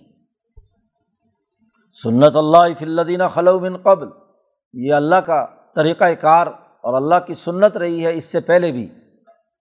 سنت 2.03 2.37
اللہ 2.37 2.75
فلدینہ 2.79 3.25
خلو 3.31 3.59
بن 3.59 3.77
قبل۔ 3.77 4.07
یہ 4.73 4.95
اللہ 4.95 5.15
کا 5.15 5.47
طریقۂ 5.75 6.05
کار 6.21 6.47
اور 6.81 6.95
اللہ 6.95 7.15
کی 7.27 7.35
سنت 7.35 7.77
رہی 7.77 8.05
ہے 8.05 8.15
اس 8.15 8.25
سے 8.25 8.41
پہلے 8.41 8.73
بھی 8.73 8.89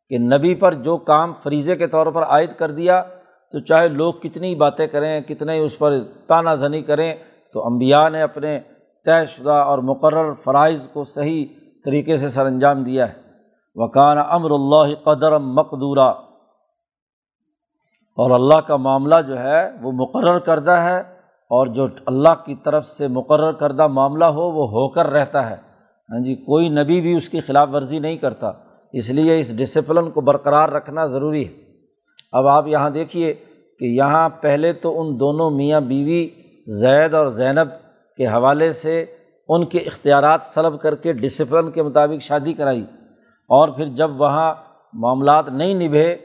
کہ 0.09 0.17
نبی 0.17 0.55
پر 0.55 0.73
جو 0.73 0.97
کام 0.97 1.33
فریضے 1.33 1.75
کے 1.75 1.87
طور 1.87 2.07
پر 2.07 2.23
عائد 2.23 2.53
کر 2.57 2.71
دیا، 2.71 3.03
تو 3.51 3.59
چاہے 3.59 3.87
لوگ 3.87 4.13
کتنی 4.13 4.55
باتیں 4.55 4.87
کریں، 4.87 5.21
کتنے 5.21 5.59
اس 5.59 5.77
پر 5.77 5.93
تانہ 6.27 6.49
زنی 6.49 6.81
کریں، 6.81 7.15
تو 7.53 7.65
امبیا 7.65 8.09
نے 8.09 8.21
اپنے 8.21 8.59
طے 9.05 9.25
شدہ 9.25 9.51
اور 9.51 9.79
مقرر 9.79 10.33
فرائض 10.33 10.87
کو 10.93 11.03
صحیح 11.03 11.45
طریقے 11.85 12.17
سے 12.17 12.29
سر 12.29 12.45
انجام 12.45 12.83
دیا 12.83 13.09
ہے۔ 13.09 13.13
وکان 13.75 14.17
امر 14.17 14.51
اللہ 14.51 14.95
قدر 15.03 15.37
مقدورہ 15.37 16.13
اور 18.17 18.31
اللہ 18.31 18.59
کا 18.59 18.75
معاملہ 18.75 19.15
جو 19.27 19.39
ہے 19.39 19.69
وہ 19.81 19.91
مقرر 19.91 20.39
کردہ 20.39 20.71
ہے۔ 20.71 21.16
اور 21.49 21.67
جو 21.67 21.87
اللہ 22.05 22.45
کی 22.45 22.55
طرف 22.63 22.87
سے 22.87 23.07
مقرر 23.07 23.51
کردہ 23.51 23.87
معاملہ 23.87 24.25
ہو، 24.25 24.51
وہ 24.51 24.67
ہو 24.67 24.89
کر 24.89 25.07
رہتا 25.07 25.49
ہے۔ 25.49 25.55
ہاں 26.09 26.19
جی 26.19 26.35
کوئی 26.35 26.69
نبی 26.69 27.01
بھی 27.01 27.13
اس 27.13 27.29
کی 27.29 27.39
خلاف 27.39 27.69
ورزی 27.73 27.99
نہیں 27.99 28.17
کرتا۔ 28.17 28.51
اس 28.93 29.09
لیے 29.09 29.39
اس 29.39 29.57
ڈسپلن 29.57 30.11
کو 30.11 30.21
برقرار 30.21 30.69
رکھنا 30.69 31.05
ضروری 31.05 31.47
ہے۔ 31.47 31.53
اب 32.31 32.47
آپ 32.47 32.67
یہاں 32.67 32.89
دیکھیے 32.89 33.33
کہ 33.79 33.85
یہاں 33.85 34.29
پہلے 34.29 34.73
تو 34.73 35.01
ان 35.01 35.19
دونوں 35.19 35.49
میاں 35.49 35.81
بیوی 35.81 36.29
زید 36.67 37.13
اور 37.13 37.27
زینب 37.27 37.67
کے 38.17 38.27
حوالے 38.27 38.71
سے 38.71 39.05
ان 39.47 39.65
کے 39.65 39.77
اختیارات 39.77 40.39
سلب 40.43 40.81
کر 40.81 40.95
کے 40.95 41.13
ڈسپلن 41.13 41.71
کے 41.71 41.83
مطابق 41.83 42.21
شادی 42.21 42.53
کرائی۔ 42.53 42.85
اور 43.49 43.69
پھر 43.69 43.85
جب 43.85 44.21
وہاں 44.21 44.53
معاملات 44.93 45.49
نہیں 45.49 45.73
نبھے 45.73 46.15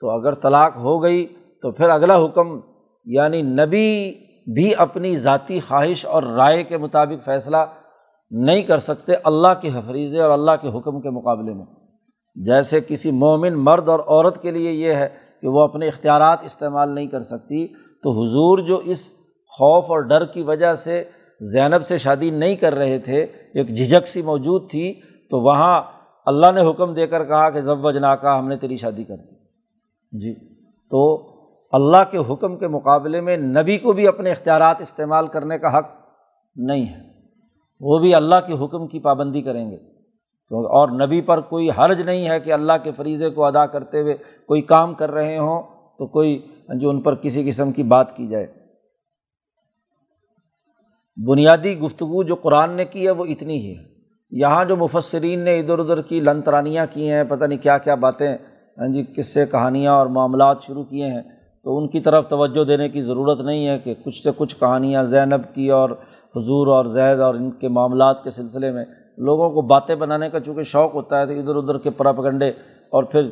تو 0.00 0.10
اگر 0.10 0.34
طلاق 0.34 0.76
ہو 0.76 1.02
گئی 1.02 1.26
تو 1.62 1.70
پھر 1.70 1.88
اگلا 1.88 2.24
حکم 2.24 2.60
یعنی 3.04 3.42
نبی 3.42 4.12
بھی 4.54 4.72
اپنی 4.78 5.16
ذاتی 5.16 5.60
خواہش 5.60 6.06
اور 6.06 6.22
رائے 6.22 6.62
کے 6.62 6.78
مطابق 6.78 7.24
فیصلہ 7.24 7.56
نہیں 8.30 8.62
کر 8.62 8.78
سکتے 8.78 9.12
اللہ 9.24 9.48
کے 9.60 9.68
حفریضے 9.68 10.20
اور 10.20 10.30
اللہ 10.30 10.50
کے 10.62 10.68
حکم 10.68 11.00
کے 11.00 11.10
مقابلے 11.10 11.54
میں۔ 11.54 11.64
جیسے 12.34 12.80
کسی 12.88 13.10
مومن 13.10 13.54
مرد 13.54 13.88
اور 13.88 14.00
عورت 14.00 14.42
کے 14.42 14.50
لیے 14.50 14.70
یہ 14.70 14.92
ہے 14.92 15.08
کہ 15.42 15.48
وہ 15.48 15.60
اپنے 15.60 15.88
اختیارات 15.88 16.38
استعمال 16.42 16.94
نہیں 16.94 17.06
کر 17.06 17.20
سکتی، 17.20 17.66
تو 18.02 18.10
حضور 18.10 18.58
جو 18.58 18.76
اس 18.76 19.12
خوف 19.48 19.84
اور 19.84 19.98
ڈر 19.98 20.24
کی 20.24 20.42
وجہ 20.42 20.74
سے 20.74 21.04
زینب 21.40 21.82
سے 21.82 21.98
شادی 21.98 22.30
نہیں 22.30 22.56
کر 22.56 22.74
رہے 22.74 22.98
تھے، 22.98 23.22
ایک 23.54 23.68
جھجک 23.68 24.06
سی 24.06 24.22
موجود 24.22 24.70
تھی، 24.70 25.00
تو 25.30 25.40
وہاں 25.40 25.82
اللہ 26.26 26.46
نے 26.54 26.70
حکم 26.70 26.94
دے 26.94 27.06
کر 27.06 27.24
کہا 27.24 27.50
کہ 27.50 27.60
ضب 27.60 27.84
وجنا 27.84 28.16
کا 28.16 28.38
ہم 28.38 28.48
نے 28.48 28.56
تیری 28.56 28.76
شادی 28.76 29.04
کر 29.04 29.16
دی۔ 29.16 29.36
جی 30.18 30.34
تو 30.90 31.35
اللہ 31.72 31.96
کے 32.10 32.18
حکم 32.18 32.56
کے 32.56 32.68
مقابلے 32.68 33.20
میں 33.20 33.36
نبی 33.36 33.78
کو 33.78 33.92
بھی 33.92 34.08
اپنے 34.08 34.30
اختیارات 34.32 34.76
استعمال 34.80 35.28
کرنے 35.28 35.58
کا 35.58 35.78
حق 35.78 35.86
نہیں 36.56 36.86
ہے۔ 36.86 36.98
وہ 37.80 37.98
بھی 37.98 38.14
اللہ 38.14 38.34
کے 38.46 38.64
حکم 38.64 38.86
کی 38.86 39.00
پابندی 39.00 39.42
کریں 39.42 39.70
گے۔ 39.70 39.76
تو 40.48 40.66
اور 40.66 40.88
نبی 40.88 41.20
پر 41.20 41.40
کوئی 41.40 41.68
حرج 41.78 42.00
نہیں 42.00 42.28
ہے 42.28 42.40
کہ 42.40 42.52
اللہ 42.52 42.72
کے 42.82 42.92
فریضے 42.92 43.30
کو 43.30 43.44
ادا 43.44 43.66
کرتے 43.66 44.00
ہوئے 44.00 44.14
کوئی 44.46 44.62
کام 44.62 44.94
کر 44.94 45.10
رہے 45.10 45.38
ہوں 45.38 45.62
تو 45.98 46.06
کوئی 46.06 46.46
جو 46.74 46.90
ان 46.90 47.02
پر 47.02 47.14
کسی 47.14 47.48
قسم 47.48 47.72
کی 47.72 47.82
بات 47.82 48.16
کی 48.16 48.26
جائے۔ 48.26 48.46
بنیادی 51.26 51.78
گفتگو 51.78 52.22
جو 52.22 52.34
قرآن 52.34 52.70
نے 52.70 52.84
کی 52.84 53.06
ہے 53.06 53.10
وہ 53.10 53.24
اتنی 53.24 53.56
ہی 53.58 53.76
ہے۔ 53.76 53.84
یہاں 54.30 54.64
جو 54.64 54.76
مفسرین 54.76 55.40
نے 55.40 55.58
ادھر 55.58 55.78
ادھر 55.78 56.02
کی 56.02 56.20
لن 56.20 56.42
ترانیاں 56.42 56.86
کی 56.92 57.10
ہیں، 57.10 57.24
پتہ 57.24 57.44
نہیں 57.44 57.58
کیا 57.58 57.78
کیا 57.78 57.94
باتیں 57.94 58.36
ہاں 58.78 58.92
جی 58.92 59.04
کس 59.16 59.34
سے 59.34 59.46
کہانیاں 59.46 59.92
اور 59.92 60.06
معاملات 60.06 60.62
شروع 60.62 60.84
کیے 60.84 61.06
ہیں۔ 61.06 61.22
تو 61.66 61.78
ان 61.78 61.88
کی 61.88 62.00
طرف 62.00 62.28
توجہ 62.28 62.64
دینے 62.64 62.88
کی 62.88 63.02
ضرورت 63.02 63.40
نہیں 63.40 63.68
ہے 63.68 63.78
کہ 63.78 63.94
کچھ 64.04 64.22
سے 64.22 64.30
کچھ 64.36 64.56
کہانیاں 64.56 65.02
زینب 65.02 65.54
کی 65.54 65.70
اور 65.70 65.90
حضور 66.36 66.66
اور 66.66 66.84
زید 66.84 67.20
اور 67.20 67.34
ان 67.34 67.50
کے 67.50 67.68
معاملات 67.68 68.24
کے 68.24 68.30
سلسلے 68.30 68.70
میں 68.70 68.84
لوگوں 69.18 69.50
کو 69.50 69.62
باتیں 69.62 69.94
بنانے 69.94 70.30
کا 70.30 70.40
چونکہ 70.40 70.62
شوق 70.62 70.94
ہوتا 70.94 71.20
ہے 71.20 71.26
تو 71.26 71.32
ادھر 71.32 71.56
ادھر 71.56 71.78
کے 71.78 71.90
پراپگنڈے 71.90 72.48
اور 72.90 73.02
پھر 73.02 73.30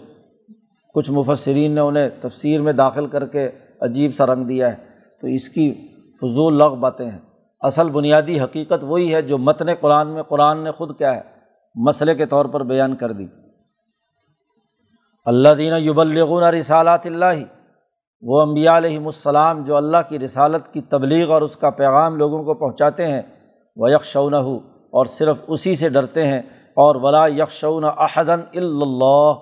کچھ 0.95 1.11
مفسرین 1.11 1.73
نے 1.73 1.81
انہیں 1.81 2.09
تفسیر 2.21 2.61
میں 2.61 2.73
داخل 2.73 3.07
کر 3.07 3.27
کے 3.27 3.51
عجیب 3.81 4.15
سا 4.15 4.27
رنگ 4.27 4.45
دیا 4.45 4.71
ہے۔ 4.71 4.77
تو 5.21 5.27
اس 5.27 5.49
کی 5.49 5.75
فضول 6.21 6.55
لغ 6.55 6.75
باتیں 6.75 7.11
ہیں۔ 7.11 7.19
اصل 7.61 7.91
بنیادی 7.91 8.41
حقیقت 8.41 8.83
وہی 8.83 9.15
ہے 9.15 9.23
جو 9.23 9.39
متن 9.39 9.67
قرآن 9.81 10.09
میں، 10.09 10.23
قرآن 10.23 10.59
نے 10.59 10.71
خود 10.71 10.99
کیا 10.99 11.17
ہے، 11.17 11.21
مسئلے 11.75 12.15
کے 12.15 12.27
طور 12.27 12.45
پر 12.45 12.63
بیان 12.63 12.97
کر 12.97 13.13
دی۔ 13.13 13.27
اللہ 15.25 15.49
دینہ 15.59 15.75
یبلغون 15.75 16.43
رسالات 16.43 17.07
اللہ 17.07 17.54
وہ 18.25 18.41
امبیا 18.43 18.77
علیہم 18.77 19.07
السلام 19.07 19.65
جو 19.65 19.77
اللہ 19.77 20.09
کی 20.09 20.19
رسالت 20.19 20.73
کی 20.73 20.81
تبلیغ 20.91 21.31
اور 21.31 21.43
اس 21.43 21.57
کا 21.57 21.71
پیغام 21.79 22.17
لوگوں 22.17 22.43
کو 22.45 22.55
پہنچاتے 22.55 23.07
ہیں 23.07 23.23
وہ 23.77 23.91
یکشون 23.91 24.35
ہو 24.35 24.55
اور 24.93 25.07
صرف 25.07 25.41
اسی 25.47 25.75
سے 25.75 25.89
ڈرتے 25.89 26.27
ہیں، 26.27 26.41
اور 26.77 26.97
ولا 27.03 27.27
یکشون 27.27 27.85
احدن 27.85 28.41
اللہ 28.55 29.33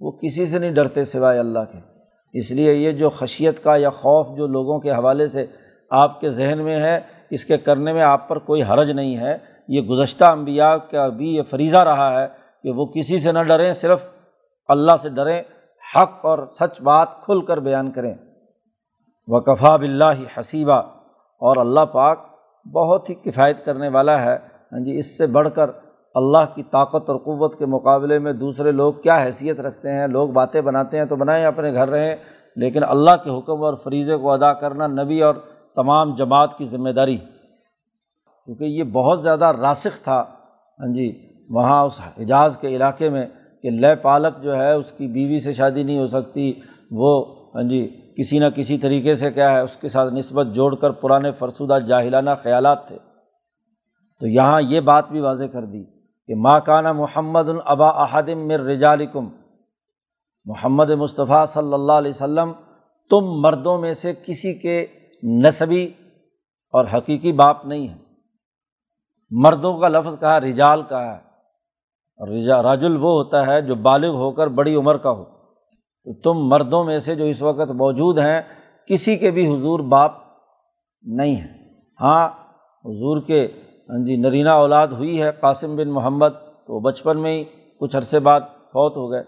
وہ 0.00 0.10
کسی 0.12 0.46
سے 0.46 0.58
نہیں 0.58 0.70
ڈرتے 0.70 1.04
سوائے 1.04 1.38
اللہ 1.38 1.64
کے۔ 1.72 1.78
اس 2.34 2.50
لیے 2.50 2.72
یہ 2.74 2.92
جو 2.92 3.10
خشیت 3.10 3.62
کا 3.64 3.76
یا 3.76 3.90
خوف 3.90 4.36
جو 4.36 4.46
لوگوں 4.46 4.78
کے 4.80 4.90
حوالے 4.90 5.28
سے 5.28 5.44
آپ 5.90 6.20
کے 6.20 6.30
ذہن 6.30 6.62
میں 6.64 6.78
ہے، 6.80 6.98
اس 7.30 7.44
کے 7.44 7.58
کرنے 7.58 7.92
میں 7.92 8.02
آپ 8.02 8.28
پر 8.28 8.38
کوئی 8.40 8.62
حرج 8.62 8.90
نہیں 8.90 9.16
ہے۔ 9.16 9.36
یہ 9.68 9.80
گزشتہ 9.82 10.24
انبیاء 10.24 10.74
کا 10.90 11.08
بھی 11.08 11.34
یہ 11.36 11.42
فریضہ 11.50 11.84
رہا 11.84 12.10
ہے 12.20 12.26
کہ 12.64 12.70
وہ 12.70 12.86
کسی 12.86 13.18
سے 13.18 13.32
نہ 13.32 13.42
ڈریں، 13.42 13.72
صرف 13.72 14.08
اللہ 14.68 14.96
سے 15.02 15.08
ڈریں۔ 15.08 15.42
حق 15.96 16.24
اور 16.24 16.38
سچ 16.52 16.80
بات 16.80 17.08
کھل 17.24 17.40
کر 17.40 17.56
بیان 17.56 17.90
کریں۔ 17.90 18.14
وکفا 19.26 19.76
بلّہ 19.76 20.38
حسیبہ 20.38 20.82
اور 21.40 21.56
اللہ 21.56 21.80
پاک 21.80 22.26
بہت 22.74 23.10
ہی 23.10 23.14
کفایت 23.14 23.64
کرنے 23.64 23.88
والا 23.88 24.20
ہے۔ 24.20 24.36
ہاں 24.72 24.84
جی 24.84 24.98
اس 24.98 25.18
سے 25.18 25.26
بڑھ 25.26 25.48
کر 25.54 25.70
اللہ 26.14 26.54
کی 26.54 26.62
طاقت 26.62 27.10
اور 27.10 27.16
قوت 27.16 27.58
کے 27.58 27.66
مقابلے 27.66 28.18
میں 28.18 28.32
دوسرے 28.32 28.72
لوگ 28.72 28.92
کیا 28.92 29.22
حیثیت 29.24 29.60
رکھتے 29.60 29.92
ہیں؟ 29.92 30.06
لوگ 30.06 30.28
باتیں 30.28 30.60
بناتے 30.60 30.98
ہیں 30.98 31.04
تو 31.04 31.16
بنائیں 31.16 31.44
اپنے 31.44 31.72
گھر 31.72 31.88
رہیں، 31.88 32.16
لیکن 32.56 32.84
اللہ 32.84 33.10
کے 33.10 33.38
حکم 33.38 33.62
اور 33.62 33.74
فریضے 33.74 34.16
کو 34.16 34.32
ادا 34.32 34.52
کرنا 34.52 34.86
نبی 34.86 35.22
اور 35.22 35.34
تمام 35.74 36.14
جماعت 36.14 36.58
کی 36.58 36.64
ذمہ 36.64 36.90
داری۔ 36.90 37.16
کیونکہ 38.44 38.64
یہ 38.64 38.84
بہت 38.84 39.22
زیادہ 39.22 39.44
راسخ 39.44 40.04
تھا۔ 40.04 40.24
ہاں 40.80 40.94
جی 40.94 41.28
وہاں 41.50 41.84
اس 41.84 42.00
حجاز 42.18 42.58
کے 42.58 42.68
علاقے 42.68 43.10
میں 43.10 43.26
کہ 43.62 43.70
لے 43.70 43.94
پالک 43.94 44.42
جو 44.42 44.56
ہے 44.56 44.72
اس 44.72 44.92
کی 44.92 45.06
بیوی 45.06 45.40
سے 45.40 45.52
شادی 45.52 45.82
نہیں 45.82 45.98
ہو 45.98 46.06
سکتی، 46.06 46.52
وہ 46.90 47.26
ہاں 47.54 47.62
جی 47.62 48.00
کسی 48.18 48.38
نہ 48.38 48.44
کسی 48.54 48.78
طریقے 48.78 49.14
سے 49.14 49.30
کیا 49.30 49.52
ہے، 49.52 49.60
اس 49.60 49.76
کے 49.76 49.88
ساتھ 49.88 50.12
نسبت 50.12 50.46
جوڑ 50.46 50.74
کر 50.74 50.90
پرانے 50.90 51.32
فرسودہ 51.32 51.78
جاہلانہ 51.78 52.30
خیالات 52.42 52.88
تھے۔ 52.88 52.98
تو 54.20 54.26
یہاں 54.26 54.62
یہ 54.62 54.80
بات 54.80 55.10
بھی 55.10 55.20
واضح 55.20 55.44
کر 55.44 55.64
دی 55.64 55.84
کہ 56.26 56.34
ماں 56.34 56.60
کانا 56.60 56.92
محمد 56.92 57.48
العبا 57.48 57.88
احدم 57.88 58.48
مر 58.48 58.60
رجالکم۔ 58.60 59.28
محمد 60.44 60.90
مصطفیٰ 60.90 61.46
صلی 61.46 61.74
اللہ 61.74 61.92
علیہ 61.92 62.10
وسلم 62.10 62.52
تم 63.10 63.40
مردوں 63.40 63.78
میں 63.78 63.92
سے 63.92 64.12
کسی 64.26 64.54
کے 64.54 64.86
نصبی 65.22 65.92
اور 66.72 66.84
حقیقی 66.94 67.32
باپ 67.32 67.66
نہیں 67.66 67.88
ہے 67.88 67.96
مردوں 69.30 69.78
کا 69.78 69.88
لفظ 69.88 70.20
کہا، 70.20 70.40
رجال 70.40 70.82
کا 70.82 71.12
ہے۔ 71.12 71.27
رجا 72.20 72.62
راجل 72.62 72.96
وہ 72.96 73.12
ہوتا 73.12 73.46
ہے 73.46 73.62
جو 73.62 73.74
بالغ 73.74 74.08
ہو 74.08 74.30
کر 74.30 74.46
بڑی 74.46 74.74
عمر 74.74 74.96
کا 74.96 75.10
ہو۔ 75.10 75.24
تو 76.04 76.14
تم 76.14 76.38
مردوں 76.38 76.84
میں 76.84 76.98
سے 76.98 77.14
جو 77.14 77.24
اس 77.24 77.42
وقت 77.42 77.70
موجود 77.70 78.18
ہیں، 78.18 78.40
کسی 78.88 79.16
کے 79.16 79.30
بھی 79.30 79.54
حضور 79.54 79.80
باپ 79.80 80.12
نہیں 81.02 81.36
ہیں۔ 81.36 81.74
ہاں 82.00 82.28
حضور 82.84 83.20
کے 83.20 83.48
ہاں 83.88 84.04
جی 84.04 84.16
نرینہ 84.16 84.48
اولاد 84.48 84.88
ہوئی 84.88 85.22
ہے 85.22 85.32
قاسم 85.32 85.76
بن 85.76 85.88
محمد، 85.88 86.28
تو 86.66 86.80
بچپن 86.80 87.18
میں 87.18 87.38
ہی 87.38 87.44
کچھ 87.80 87.96
عرصے 87.96 88.18
بعد 88.18 88.40
فوت 88.40 88.96
ہو 88.96 89.10
گئے۔ 89.10 89.22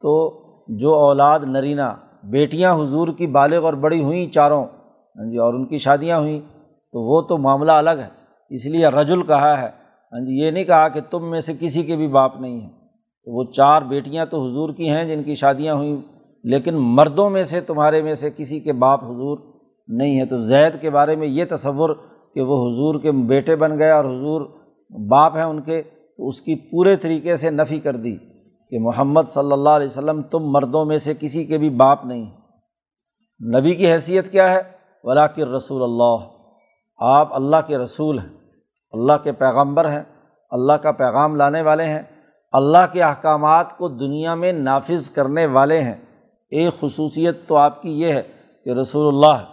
تو 0.00 0.40
جو 0.68 0.94
اولاد، 0.94 1.40
نرینہ، 1.40 1.94
بیٹیاں 2.24 2.74
حضور 2.74 3.08
کی 3.08 3.26
بالغ 3.26 3.64
اور 3.64 3.72
بڑی 3.72 4.02
ہوئیں 4.02 4.32
چاروں 4.32 4.64
ہاں 5.16 5.30
جی 5.30 5.38
اور 5.38 5.54
ان 5.54 5.66
کی 5.66 5.78
شادیاں 5.78 6.18
ہوئیں، 6.18 6.40
تو 6.92 7.00
وہ 7.00 7.22
تو 7.22 7.38
معاملہ 7.38 7.72
الگ 7.72 7.90
ہے۔ 7.90 8.08
اس 8.50 8.66
لیے 8.66 8.86
رجل 8.86 9.22
کہا 9.22 9.62
ہے 9.62 9.81
ہاں 10.12 10.20
جی 10.20 10.44
یہ 10.44 10.50
نہیں 10.50 10.64
کہا 10.64 10.88
کہ 10.88 11.00
تم 11.10 11.30
میں 11.30 11.40
سے 11.40 11.52
کسی 11.60 11.82
کے 11.82 11.96
بھی 11.96 12.08
باپ 12.08 12.40
نہیں 12.40 12.60
ہیں۔ 12.60 12.70
تو 13.24 13.38
وہ 13.38 13.52
چار 13.52 13.82
بیٹیاں 13.82 14.26
تو 14.26 14.40
حضور 14.40 14.74
کی 14.74 14.90
ہیں 14.90 15.04
جن 15.04 15.22
کی 15.22 15.34
شادیاں 15.34 15.74
ہوئیں، 15.74 15.96
لیکن 16.44 16.74
مردوں 16.74 17.30
میں 17.30 17.44
سے، 17.44 17.60
تمہارے 17.60 18.02
میں 18.02 18.14
سے 18.14 18.30
کسی 18.36 18.60
کے 18.60 18.72
باپ 18.72 19.04
حضور 19.04 19.38
نہیں 19.88 20.20
ہے 20.20 20.26
تو 20.26 20.36
زید 20.36 20.80
کے 20.80 20.90
بارے 20.90 21.16
میں 21.16 21.26
یہ 21.26 21.44
تصور 21.50 21.94
کہ 22.34 22.40
وہ 22.40 22.56
حضور 22.56 23.00
کے 23.00 23.12
بیٹے 23.12 23.56
بن 23.56 23.78
گئے 23.78 23.90
اور 23.90 24.04
حضور 24.04 24.40
باپ 25.10 25.36
ہیں 25.36 25.42
ان 25.42 25.62
کے، 25.62 25.82
تو 26.16 26.28
اس 26.28 26.40
کی 26.40 26.54
پورے 26.54 26.96
طریقے 26.96 27.36
سے 27.36 27.50
نفی 27.50 27.80
کر 27.80 27.96
دی 27.96 28.16
کہ 28.70 28.78
محمد 28.78 29.22
صلی 29.28 29.52
اللہ 29.52 29.68
علیہ 29.68 29.86
وسلم، 29.86 30.22
تم 30.22 30.38
مردوں 30.38 30.84
میں 30.84 30.98
سے 30.98 31.14
کسی 31.20 31.44
کے 31.44 31.58
بھی 31.58 31.70
باپ 31.70 32.06
نہیں۔ 32.06 32.30
نبی 33.58 33.74
کی 33.74 33.92
حیثیت 33.92 34.32
کیا 34.32 34.50
ہے؟ 34.50 34.62
ولاکر 35.04 35.48
رسول 35.48 35.82
اللہ 35.82 36.26
آپ 36.98 37.34
اللہ 37.34 37.56
کے 37.66 37.78
رسول 37.78 38.18
ہیں۔ 38.18 38.41
اللہ 38.92 39.12
کے 39.22 39.32
پیغمبر 39.32 39.90
ہیں، 39.90 40.02
اللہ 40.50 40.72
کا 40.72 40.92
پیغام 40.92 41.36
لانے 41.36 41.62
والے 41.62 41.84
ہیں، 41.84 42.02
اللہ 42.52 42.92
کے 42.92 43.02
احکامات 43.02 43.78
کو 43.78 43.88
دنیا 43.88 44.34
میں 44.34 44.52
نافذ 44.52 45.10
کرنے 45.10 45.46
والے 45.46 45.80
ہیں۔ 45.80 45.94
ایک 46.50 46.80
خصوصیت 46.80 47.48
تو 47.48 47.56
آپ 47.56 47.82
کی 47.82 48.00
یہ 48.00 48.12
ہے 48.12 48.22
کہ 48.64 48.70
رسول 48.70 49.14
اللہ 49.14 49.44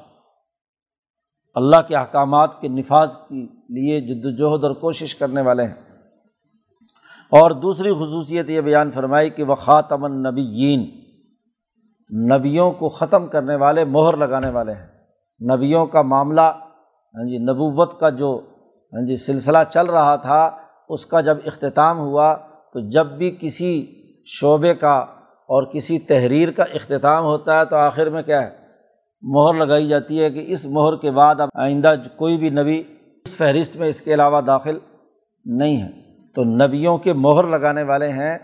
اللہ 1.55 1.81
کے 1.87 1.95
احکامات 1.95 2.61
کے 2.61 2.67
نفاذ 2.67 3.15
کے 3.15 3.45
لیے 3.45 4.01
جد 4.01 4.25
وجہد 4.25 4.63
اور 4.63 4.71
کوشش 4.71 5.15
کرنے 5.15 5.41
والے 5.41 5.63
ہیں۔ 5.63 5.97
اور 7.29 7.51
دوسری 7.51 7.91
خصوصیت 7.91 8.49
یہ 8.49 8.61
بیان 8.61 8.91
فرمائی 8.91 9.29
کہ 9.29 9.43
وہ 9.43 9.55
خاتم 9.55 10.03
النبیین، 10.03 10.89
نبیوں 12.35 12.71
کو 12.71 12.89
ختم 12.89 13.27
کرنے 13.27 13.55
والے، 13.55 13.85
مہر 13.85 14.17
لگانے 14.17 14.49
والے 14.49 14.71
ہیں۔ 14.71 14.87
نبیوں 15.55 15.85
کا 15.85 16.01
معاملہ 16.01 16.41
ہاں 16.41 17.27
جی 17.27 17.37
نبوت 17.37 17.99
کا 17.99 18.09
جو 18.09 18.41
ہاں 18.93 19.05
جی 19.07 19.15
سلسلہ 19.15 19.57
چل 19.69 19.85
رہا 19.85 20.15
تھا، 20.15 20.49
اس 20.89 21.05
کا 21.05 21.21
جب 21.21 21.37
اختتام 21.45 21.99
ہوا 21.99 22.33
تو 22.73 22.89
جب 22.89 23.05
بھی 23.05 23.37
کسی 23.39 23.85
شعبے 24.25 24.73
کا 24.73 24.97
اور 25.49 25.63
کسی 25.63 25.99
تحریر 25.99 26.51
کا 26.51 26.63
اختتام 26.63 27.23
ہوتا 27.23 27.59
ہے 27.59 27.65
تو 27.65 27.75
آخر 27.75 28.09
میں 28.09 28.23
کیا 28.23 28.41
ہے، 28.41 28.49
مہر 29.21 29.53
لگائی 29.53 29.87
جاتی 29.87 30.23
ہے 30.23 30.29
کہ 30.29 30.43
اس 30.47 30.65
مہر 30.65 30.95
کے 30.95 31.11
بعد 31.11 31.39
اب 31.39 31.49
آئندہ 31.55 31.93
کوئی 32.15 32.37
بھی 32.37 32.49
نبی 32.49 32.83
اس 33.25 33.35
فہرست 33.35 33.75
میں 33.75 33.87
اس 33.87 34.01
کے 34.01 34.13
علاوہ 34.13 34.41
داخل 34.41 34.77
نہیں 35.45 35.81
ہے۔ 35.81 35.89
تو 36.35 36.43
نبیوں 36.43 36.97
کے 36.97 37.13
مہر 37.13 37.43
لگانے 37.43 37.83
والے 37.83 38.09
ہیں، 38.09 38.37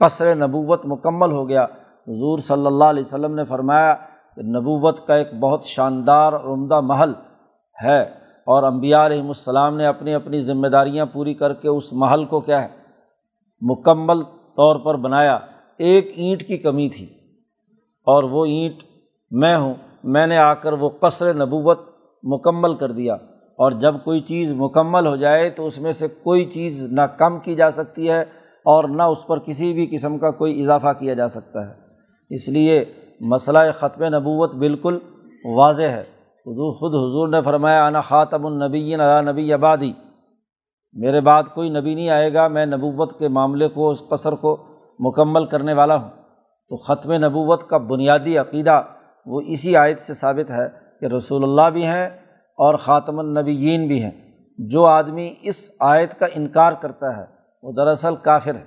قصر 0.00 0.34
نبوت 0.34 0.80
مکمل 0.84 1.32
ہو 1.32 1.48
گیا۔ 1.48 1.64
حضور 2.08 2.38
صلی 2.38 2.66
اللہ 2.66 2.84
علیہ 2.84 3.02
وسلم 3.02 3.34
نے 3.34 3.44
فرمایا 3.44 3.94
کہ 4.36 4.42
نبوت 4.42 5.06
کا 5.06 5.14
ایک 5.14 5.34
بہت 5.34 5.64
شاندار 5.64 6.32
عمدہ 6.32 6.80
محل 6.80 7.12
ہے۔ 7.84 8.19
اور 8.46 8.62
امبیا 8.62 9.06
علیہم 9.06 9.28
السلام 9.28 9.76
نے 9.76 9.86
اپنی 9.86 10.14
اپنی 10.14 10.40
ذمہ 10.40 10.68
داریاں 10.68 11.06
پوری 11.06 11.34
کر 11.34 11.52
کے 11.52 11.68
اس 11.68 11.92
محل 11.92 12.24
کو 12.24 12.40
کیا 12.40 12.62
ہے؟ 12.62 12.68
مکمل 13.60 14.22
طور 14.32 14.76
پر 14.76 14.96
بنایا۔ 14.96 15.38
ایک 15.78 16.12
اینٹ 16.16 16.42
کی 16.42 16.58
کمی 16.58 16.88
تھی 16.88 17.04
اور 18.06 18.22
وہ 18.22 18.46
اینٹ 18.46 18.74
میں 19.30 19.56
ہوں۔ 19.56 19.74
میں 20.04 20.26
نے 20.26 20.38
آ 20.38 20.54
کر 20.54 20.72
وہ 20.72 20.90
قصر 21.00 21.34
نبوت 21.34 21.78
مکمل 22.22 22.74
کر 22.74 22.92
دیا۔ 22.92 23.14
اور 23.50 23.72
جب 23.72 23.94
کوئی 24.04 24.20
چیز 24.20 24.52
مکمل 24.52 25.06
ہو 25.06 25.16
جائے 25.16 25.50
تو 25.50 25.66
اس 25.66 25.78
میں 25.78 25.92
سے 25.92 26.08
کوئی 26.08 26.44
چیز 26.44 26.92
نہ 26.92 27.00
کم 27.00 27.38
کی 27.38 27.54
جا 27.54 27.70
سکتی 27.70 28.10
ہے 28.10 28.20
اور 28.64 28.84
نہ 28.84 29.02
اس 29.02 29.26
پر 29.26 29.38
کسی 29.38 29.72
بھی 29.72 29.86
قسم 29.86 30.18
کا 30.18 30.30
کوئی 30.30 30.62
اضافہ 30.62 30.92
کیا 30.98 31.14
جا 31.14 31.28
سکتا 31.28 31.68
ہے۔ 31.68 31.74
اس 32.30 32.48
لیے 32.48 32.84
مسئلہ 33.20 33.58
ختم 33.74 34.04
نبوت 34.04 34.54
بالکل 34.54 34.98
واضح 35.44 35.82
ہے۔ 35.82 36.04
خود 36.44 36.94
حضور 36.94 37.28
نے 37.28 37.42
فرمایا، 37.42 37.86
انا 37.86 38.00
خاتم 38.00 38.46
النبی 38.46 38.94
علا 38.94 39.20
نبی 39.20 39.52
آبادی 39.52 39.92
میرے 40.92 41.20
بعد 41.20 41.42
کوئی 41.54 41.70
نبی 41.70 41.94
نہیں 41.94 42.08
آئے 42.08 42.34
گا، 42.34 42.48
میں 42.48 42.66
نبوت 42.66 43.18
کے 43.18 43.28
معاملے 43.28 43.68
کو، 43.68 43.90
اس 43.90 44.02
قصر 44.08 44.32
کو 44.32 44.56
مکمل 44.98 45.46
کرنے 45.46 45.72
والا 45.72 45.96
ہوں۔ 45.96 46.08
تو 46.68 46.76
ختم 46.76 47.12
نبوت 47.12 47.68
کا 47.68 47.78
بنیادی 47.78 48.38
عقیدہ 48.38 48.82
وہ 49.26 49.40
اسی 49.46 49.76
آیت 49.76 50.00
سے 50.00 50.14
ثابت 50.14 50.50
ہے 50.50 50.68
کہ 51.00 51.06
رسول 51.06 51.42
اللہ 51.42 51.70
بھی 51.70 51.86
ہیں 51.86 52.06
اور 52.58 52.74
خاتم 52.74 53.18
النبیین 53.18 53.88
بھی 53.88 54.02
ہیں۔ 54.02 54.10
جو 54.58 54.84
آدمی 54.84 55.34
اس 55.42 55.70
آیت 55.80 56.18
کا 56.18 56.26
انکار 56.34 56.72
کرتا 56.72 57.16
ہے، 57.16 57.24
وہ 57.62 57.72
دراصل 57.72 58.14
کافر 58.16 58.54
ہے۔ 58.54 58.64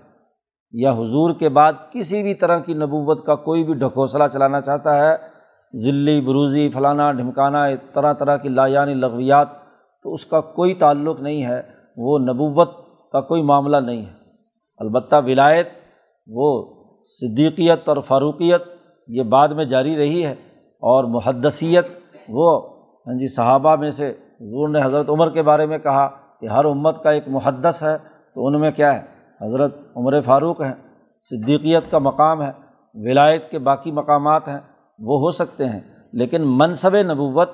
یا 0.71 0.91
حضور 0.91 1.33
کے 1.33 1.49
بعد 1.49 1.73
کسی 1.91 2.23
بھی 2.23 2.33
طرح 2.33 2.59
کی 2.59 2.73
نبوت 2.73 3.25
کا 3.25 3.35
کوئی 3.35 3.63
بھی 3.63 3.73
ڈھکوسلا 3.73 4.27
چلانا 4.27 4.61
چاہتا 4.61 4.97
ہے 4.97 5.32
ذلی، 5.73 6.21
بروزی، 6.21 6.69
فلانا، 6.69 7.11
ڈھمکانا 7.11 7.65
طرح 7.93 8.13
طرح 8.13 8.37
کی 8.37 8.49
لایانی 8.49 8.93
لغویات، 8.93 9.47
تو 10.03 10.13
اس 10.13 10.25
کا 10.25 10.41
کوئی 10.41 10.73
تعلق 10.73 11.21
نہیں 11.21 11.45
ہے، 11.45 11.61
وہ 11.97 12.19
نبوت 12.19 12.69
کا 13.11 13.21
کوئی 13.21 13.43
معاملہ 13.43 13.77
نہیں 13.77 14.05
ہے۔ 14.05 14.11
البتہ 14.77 15.15
ولایت، 15.25 15.67
وہ 16.27 16.75
صدیقیت 17.05 17.89
اور 17.89 17.97
فاروقیت، 17.97 18.61
یہ 19.07 19.23
بعد 19.23 19.47
میں 19.47 19.65
جاری 19.65 19.97
رہی 19.97 20.25
ہے، 20.25 20.33
اور 20.83 21.03
محدثیت، 21.03 21.87
وہ 22.29 22.61
ہاں 23.07 23.13
جی 23.13 23.27
صحابہ 23.27 23.75
میں 23.75 23.91
سے 23.91 24.09
حضور 24.41 24.69
نے 24.69 24.81
حضرت 24.83 25.09
عمر 25.09 25.29
کے 25.29 25.41
بارے 25.41 25.65
میں 25.65 25.77
کہا 25.77 26.07
کہ 26.41 26.45
ہر 26.45 26.65
امت 26.65 27.03
کا 27.03 27.11
ایک 27.11 27.23
محدث 27.27 27.83
ہے، 27.83 27.97
تو 28.35 28.47
ان 28.47 28.59
میں 28.59 28.71
کیا 28.71 28.93
ہے؟ 28.93 29.01
حضرت 29.41 29.75
عمر 29.95 30.21
فاروق 30.21 30.61
ہیں، 30.61 30.73
صدیقیت 31.21 31.91
کا 31.91 31.99
مقام 31.99 32.41
ہے، 32.41 32.51
ولایت 32.95 33.51
کے 33.51 33.59
باقی 33.59 33.91
مقامات 33.91 34.47
ہیں 34.47 34.59
وہ 34.99 35.19
ہو 35.19 35.31
سکتے 35.31 35.65
ہیں، 35.65 35.79
لیکن 36.13 36.41
منصب 36.45 36.95
نبوت 36.95 37.49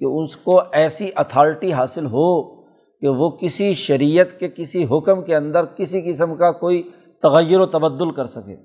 کہ 0.00 0.04
اس 0.04 0.36
کو 0.36 0.60
ایسی 0.72 1.10
اتھارٹی 1.16 1.72
حاصل 1.72 2.06
ہو 2.06 2.54
کہ 3.02 3.08
وہ 3.08 3.30
کسی 3.30 3.72
شریعت 3.74 4.38
کے، 4.40 4.48
کسی 4.48 4.84
حکم 4.84 5.22
کے 5.22 5.36
اندر 5.36 5.64
کسی 5.64 6.00
قسم 6.02 6.34
کا 6.36 6.50
کوئی 6.52 6.82
تغیر 7.22 7.60
و 7.60 7.66
تبدل 7.66 8.10
کر 8.10 8.26
سکے۔ 8.26 8.56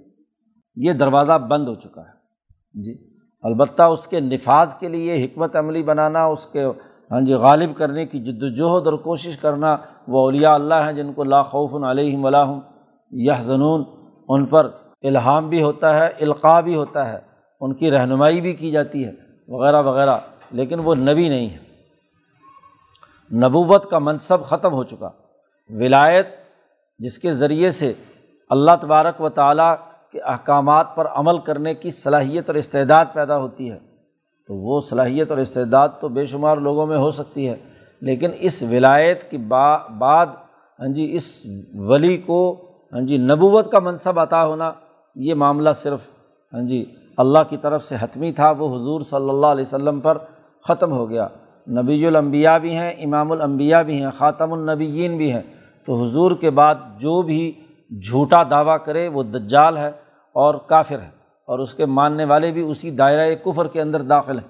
یہ 0.75 0.93
دروازہ 0.93 1.37
بند 1.37 1.67
ہو 1.67 1.75
چکا 1.75 2.01
ہے۔ 2.01 2.83
جی 2.83 2.93
البتہ 3.43 3.83
اس 3.83 4.07
کے 4.07 4.19
نفاذ 4.19 4.73
کے 4.75 4.87
لیے 4.87 5.25
حکمت 5.25 5.55
عملی 5.55 5.83
بنانا، 5.83 6.23
اس 6.25 6.45
کے 6.45 6.65
ہاں 7.11 7.21
جی 7.21 7.33
غالب 7.33 7.77
کرنے 7.77 8.05
کی 8.05 8.19
جد 8.19 8.43
وجہد 8.43 8.87
اور 8.87 8.93
کوشش 8.93 9.37
کرنا، 9.37 9.75
وہ 10.07 10.19
اولیاء 10.19 10.53
اللہ 10.53 10.73
ہیں 10.73 10.93
جن 10.93 11.13
کو 11.13 11.23
لاخوف 11.23 11.83
علیہم 11.83 12.25
ولاحم 12.25 12.59
یہ 13.11 13.41
زنون 13.41 13.83
ان 14.29 14.45
پر 14.45 14.69
الہام 15.03 15.49
بھی 15.49 15.61
ہوتا 15.63 15.95
ہے 15.95 16.09
القاع 16.21 16.59
بھی 16.61 16.75
ہوتا 16.75 17.13
ہے۔ 17.13 17.34
ان 17.61 17.73
کی 17.73 17.91
رہنمائی 17.91 18.41
بھی 18.41 18.53
کی 18.53 18.71
جاتی 18.71 19.05
ہے، 19.05 19.11
وغیرہ 19.47 19.81
وغیرہ، 19.81 20.17
لیکن 20.51 20.79
وہ 20.79 20.95
نبی 20.95 21.29
نہیں 21.29 21.49
ہے 21.49 21.63
نبوت 23.31 23.89
کا 23.89 23.99
منصب 23.99 24.43
ختم 24.43 24.73
ہو 24.73 24.83
چکا۔ 24.83 25.09
ولایت، 25.69 26.27
جس 26.99 27.19
کے 27.19 27.33
ذریعے 27.33 27.71
سے 27.71 27.93
اللہ 28.49 28.71
تبارک 28.81 29.21
و 29.21 29.29
تعالیٰ 29.29 29.75
کے 30.11 30.19
احکامات 30.19 30.95
پر 30.95 31.07
عمل 31.07 31.37
کرنے 31.37 31.73
کی 31.73 31.89
صلاحیت 31.89 32.49
اور 32.49 32.55
استعداد 32.55 33.05
پیدا 33.13 33.37
ہوتی 33.37 33.71
ہے، 33.71 33.77
تو 34.47 34.55
وہ 34.55 34.79
صلاحیت 34.81 35.29
اور 35.29 35.37
استعداد 35.37 35.89
تو 35.99 36.09
بے 36.09 36.25
شمار 36.25 36.57
لوگوں 36.57 36.85
میں 36.85 36.97
ہو 36.97 37.11
سکتی 37.11 37.49
ہے۔ 37.49 37.55
لیکن 38.01 38.31
اس 38.39 38.63
ولایت 38.63 39.29
کی 39.31 39.37
با، 39.37 39.77
بعد 39.77 40.25
ہاں 40.79 40.87
جی 40.87 41.15
اس 41.15 41.41
ولی 41.75 42.17
کو 42.17 42.39
ہاں 42.93 43.01
جی 43.01 43.17
نبوت 43.17 43.71
کا 43.71 43.79
منصب 43.79 44.19
عطا 44.19 44.45
ہونا، 44.45 44.71
یہ 45.15 45.33
معاملہ 45.33 45.69
صرف 45.75 45.99
ہاں 46.53 46.61
جی 46.61 46.85
اللہ 47.17 47.39
کی 47.49 47.57
طرف 47.57 47.85
سے 47.85 47.95
حتمی 47.99 48.31
تھا، 48.31 48.51
وہ 48.51 48.75
حضور 48.75 49.01
صلی 49.01 49.29
اللہ 49.29 49.45
علیہ 49.45 49.65
وسلم 49.67 49.99
پر 49.99 50.17
ختم 50.67 50.91
ہو 50.91 51.09
گیا۔ 51.09 51.27
نبی 51.69 52.07
الانبیاء 52.07 52.57
بھی 52.57 52.75
ہیں، 52.75 52.91
امام 52.91 53.31
الانبیاء 53.31 53.81
بھی 53.81 54.03
ہیں، 54.03 54.09
خاتم 54.17 54.53
النبیین 54.53 55.17
بھی 55.17 55.31
ہیں۔ 55.31 55.41
تو 55.85 56.03
حضور 56.03 56.31
کے 56.31 56.49
بعد 56.49 56.75
جو 56.97 57.21
بھی 57.21 57.51
جھوٹا 57.89 58.43
دعویٰ 58.43 58.77
کرے، 58.85 59.07
وہ 59.07 59.23
دجال 59.23 59.77
ہے 59.77 59.91
اور 60.33 60.55
کافر 60.55 60.99
ہے۔ 60.99 61.09
اور 61.47 61.59
اس 61.59 61.73
کے 61.73 61.85
ماننے 61.85 62.25
والے 62.25 62.51
بھی 62.51 62.61
اسی 62.61 62.91
دائرۂ 62.91 63.33
کفر 63.43 63.67
کے 63.67 63.81
اندر 63.81 64.01
داخل 64.01 64.39
ہیں۔ 64.39 64.47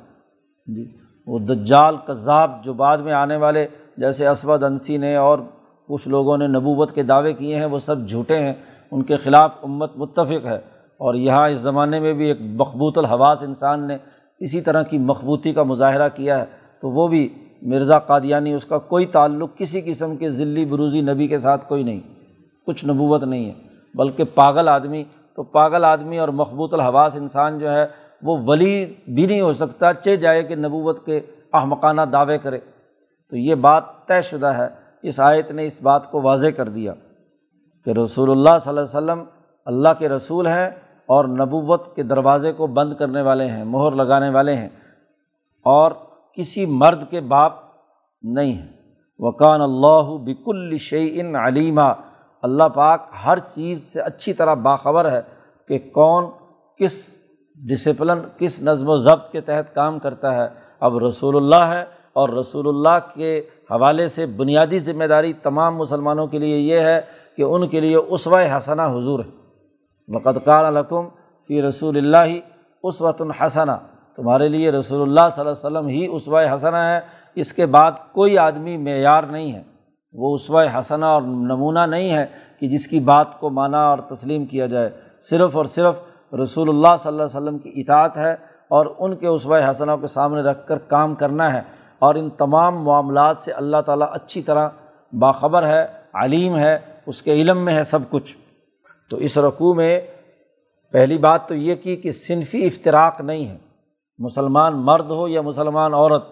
جی 0.66 0.97
وہ 1.28 1.39
دجال، 1.39 1.95
کذاب 2.05 2.63
جو 2.63 2.74
بعد 2.74 2.97
میں 2.97 3.13
آنے 3.13 3.36
والے، 3.36 3.68
جیسے 3.97 4.28
اسود، 4.28 4.63
انسی 4.63 4.97
نے 4.97 5.16
اور 5.16 5.39
کچھ 5.88 6.07
لوگوں 6.07 6.38
نے 6.38 6.47
نبوت 6.47 6.91
کے 6.91 7.03
دعوے 7.03 7.34
کیے 7.34 7.55
ہیں، 7.55 7.66
وہ 7.66 7.80
سب 7.80 8.07
جھوٹے 8.07 8.39
ہیں۔ 8.39 8.53
ان 8.91 9.03
کے 9.03 9.18
خلاف 9.18 9.55
امت 9.63 9.97
متفق 9.97 10.45
ہے۔ 10.45 10.74
اور 10.98 11.14
یہاں 11.14 11.50
اس 11.50 11.60
زمانے 11.60 12.00
میں 12.00 12.14
بھی 12.14 12.28
ایک 12.28 12.38
مخبوط 12.41 12.98
الحواس 12.98 13.43
انسان 13.43 13.88
نے 13.88 13.98
اسی 14.39 14.62
طرح 14.62 14.84
کی 14.84 14.98
مخبوطی 14.98 15.54
کا 15.54 15.64
مظاہرہ 15.64 16.10
کیا 16.16 16.39
ہے، 16.39 16.46
تو 16.82 16.89
وہ 16.89 17.08
بھی 17.08 17.30
مرزا 17.62 18.00
قادیانی، 18.00 18.54
اس 18.54 18.66
کا 18.66 18.78
کوئی 18.78 19.06
تعلق 19.06 19.58
کسی 19.58 19.82
قسم 19.82 20.16
کے 20.16 20.30
ذلی 20.30 20.66
بروزی 20.66 21.02
نبی 21.02 21.28
کے 21.28 21.39
ساتھ 21.39 21.68
کوئی 21.68 21.84
نہیں، 21.84 22.00
کچھ 22.68 22.86
نبوت 22.86 23.24
نہیں 23.24 23.46
ہے۔ 23.46 23.54
بلکہ 23.93 24.24
پاگل 24.24 24.68
آدمی، 24.70 25.04
تو 25.36 25.43
پاگل 25.43 25.86
آدمی 25.86 26.18
اور 26.18 26.28
مخبوط 26.28 26.74
الحواس 26.74 27.16
انسان 27.16 27.60
جو 27.60 27.72
ہے، 27.72 27.86
وہ 28.22 28.38
ولی 28.46 28.86
بھی 29.08 29.26
نہیں 29.26 29.41
ہو 29.41 29.54
سکتا 29.54 29.93
چہ 29.93 30.16
جائے 30.16 30.43
کہ 30.43 30.56
نبوت 30.56 31.06
کے 31.06 31.20
احمقانہ 31.54 32.02
دعوے 32.02 32.38
کرے۔ 32.38 32.60
تو 33.30 33.38
یہ 33.38 33.56
بات 33.56 33.84
طے 34.08 34.22
شدہ 34.22 34.48
ہے، 34.48 34.68
اس 35.02 35.20
آیت 35.20 35.52
نے 35.52 35.66
اس 35.66 35.82
بات 35.82 36.12
کو 36.12 36.22
واضح 36.22 36.48
کر 36.48 36.70
دیا 36.70 36.93
کہ 37.86 37.89
رسول 37.89 38.32
اللہ 38.32 38.58
صلی 38.62 38.70
اللہ 38.70 38.82
علیہ 38.82 38.98
وسلم 38.98 39.24
اللہ 39.66 39.89
کے 40.00 40.10
رسول 40.10 40.48
ہیں 40.48 40.70
اور 41.06 41.26
نبوت 41.26 41.95
کے 41.95 42.03
دروازے 42.03 42.51
کو 42.51 42.68
بند 42.68 42.93
کرنے 42.93 43.22
والے 43.22 43.47
ہیں، 43.47 43.64
مہر 43.64 43.91
لگانے 43.91 44.30
والے 44.30 44.53
ہیں، 44.56 44.70
اور 45.66 45.91
کسی 46.34 46.66
مرد 46.66 47.03
کے 47.10 47.20
باپ 47.20 47.53
نہیں 48.22 48.53
ہیں۔ 48.53 48.68
وکان 49.20 49.62
اللہ 49.62 50.18
بک 50.24 50.47
الشعین 50.47 51.36
علیمہ 51.36 51.93
اللہ 52.41 52.64
پاک 52.64 53.10
ہر 53.26 53.39
چیز 53.39 53.82
سے 53.93 54.01
اچھی 54.01 54.34
طرح 54.34 54.53
باخبر 54.53 55.12
ہے 55.12 55.22
کہ 55.68 55.80
کون 55.80 56.26
کس 56.78 57.18
ڈسپلن 57.56 58.20
کس 58.38 58.62
نظم 58.62 58.89
و 58.89 58.97
ضبط 58.97 59.32
کے 59.32 59.41
تحت 59.41 59.76
کام 59.76 59.99
کرتا 59.99 60.36
ہے۔ 60.36 60.47
اب 60.80 60.97
رسول 60.97 61.36
اللہ 61.36 61.72
ہے 61.72 61.82
اور 62.14 62.30
رسول 62.30 62.68
اللہ 62.68 63.16
کے 63.16 63.39
حوالے 63.72 64.08
سے 64.08 64.26
بنیادی 64.26 64.80
ذمہ 64.80 65.03
داری 65.03 65.34
تمام 65.34 65.78
مسلمانوں 65.78 66.28
کے 66.28 66.39
لیے 66.39 66.58
یہ 66.58 66.80
ہے 66.80 67.01
کہ 67.38 67.41
ان 67.41 67.68
کے 67.68 67.80
لیے 67.80 67.95
اسوہ 67.95 68.41
حسنہ 68.58 68.82
حضور 68.82 69.20
ہے۔ 69.20 69.45
مقدقار 70.08 70.66
الکم 70.66 71.08
فی 71.47 71.62
رسول 71.62 71.97
اللہ 71.97 72.39
اسوۃ 72.84 73.14
الحسنہ 73.20 73.72
تمہارے 74.16 74.49
لیے 74.49 74.72
رسول 74.72 75.01
اللہ 75.01 75.30
صلی 75.36 75.47
اللہ 75.47 75.68
علیہ 75.68 75.78
وسلم 75.78 75.88
ہی 75.88 76.08
اسوہ 76.08 76.56
حسنہ 76.56 76.76
ہے۔ 76.76 76.99
اس 77.36 77.53
کے 77.53 77.66
بعد 77.66 77.91
کوئی 78.12 78.38
آدمی 78.38 78.78
معیار 78.78 79.24
نہیں 79.24 79.53
ہے۔ 79.53 79.64
وہ 80.14 80.34
اسوہ 80.34 80.64
حسنہ 80.80 81.06
اور 81.06 81.22
نمونہ 81.22 81.80
نہیں 81.80 82.14
ہے 82.14 82.26
کہ 82.60 82.68
جس 82.68 82.88
کی 82.88 82.99
بات 82.99 83.39
کو 83.39 83.49
مانا 83.49 83.88
اور 83.88 83.97
تسلیم 83.97 84.45
کیا 84.45 84.66
جائے۔ 84.66 84.89
صرف 85.20 85.58
اور 85.58 85.66
صرف 85.66 85.95
رسول 86.34 86.70
اللہ 86.70 86.97
صلی 86.99 87.10
اللہ 87.10 87.24
علیہ 87.24 87.38
وسلم 87.38 87.58
کی 87.58 87.72
اطاعت 87.76 88.18
ہے 88.18 88.34
اور 88.68 88.86
ان 88.99 89.16
کے 89.16 89.28
اسوہ 89.28 89.58
حسنوں 89.72 89.97
کے 89.97 90.08
سامنے 90.08 90.41
رکھ 90.41 90.68
کر 90.68 90.78
کام 90.78 91.16
کرنا 91.16 91.53
ہے۔ 91.53 91.62
اور 91.99 92.16
ان 92.16 92.30
تمام 92.30 92.84
معاملات 92.84 93.38
سے 93.38 93.51
اللہ 93.51 93.78
تعالیٰ 93.86 94.08
اچھی 94.12 94.41
طرح 94.41 94.70
باخبر 95.14 95.68
ہے، 95.68 95.86
علیم 96.14 96.58
ہے، 96.58 96.78
اس 97.06 97.22
کے 97.22 97.34
علم 97.34 97.58
میں 97.58 97.74
ہے 97.74 97.84
سب 97.84 97.99
کچھ۔ 98.10 98.38
تو 99.10 99.18
اس 99.18 99.38
رقوع 99.38 99.74
میں 99.74 100.01
پہلی 100.91 101.18
بات 101.18 101.47
تو 101.47 101.56
یہ 101.56 101.76
کی 101.76 101.95
کہ 101.95 102.12
صنفی 102.12 102.66
افطراک 102.66 103.22
نہیں 103.22 103.47
ہے۔ 103.47 103.58
مسلمان 104.20 104.74
مرد 104.76 105.10
ہو 105.10 105.28
یا 105.28 105.41
مسلمان 105.41 105.93
عورت، 105.93 106.24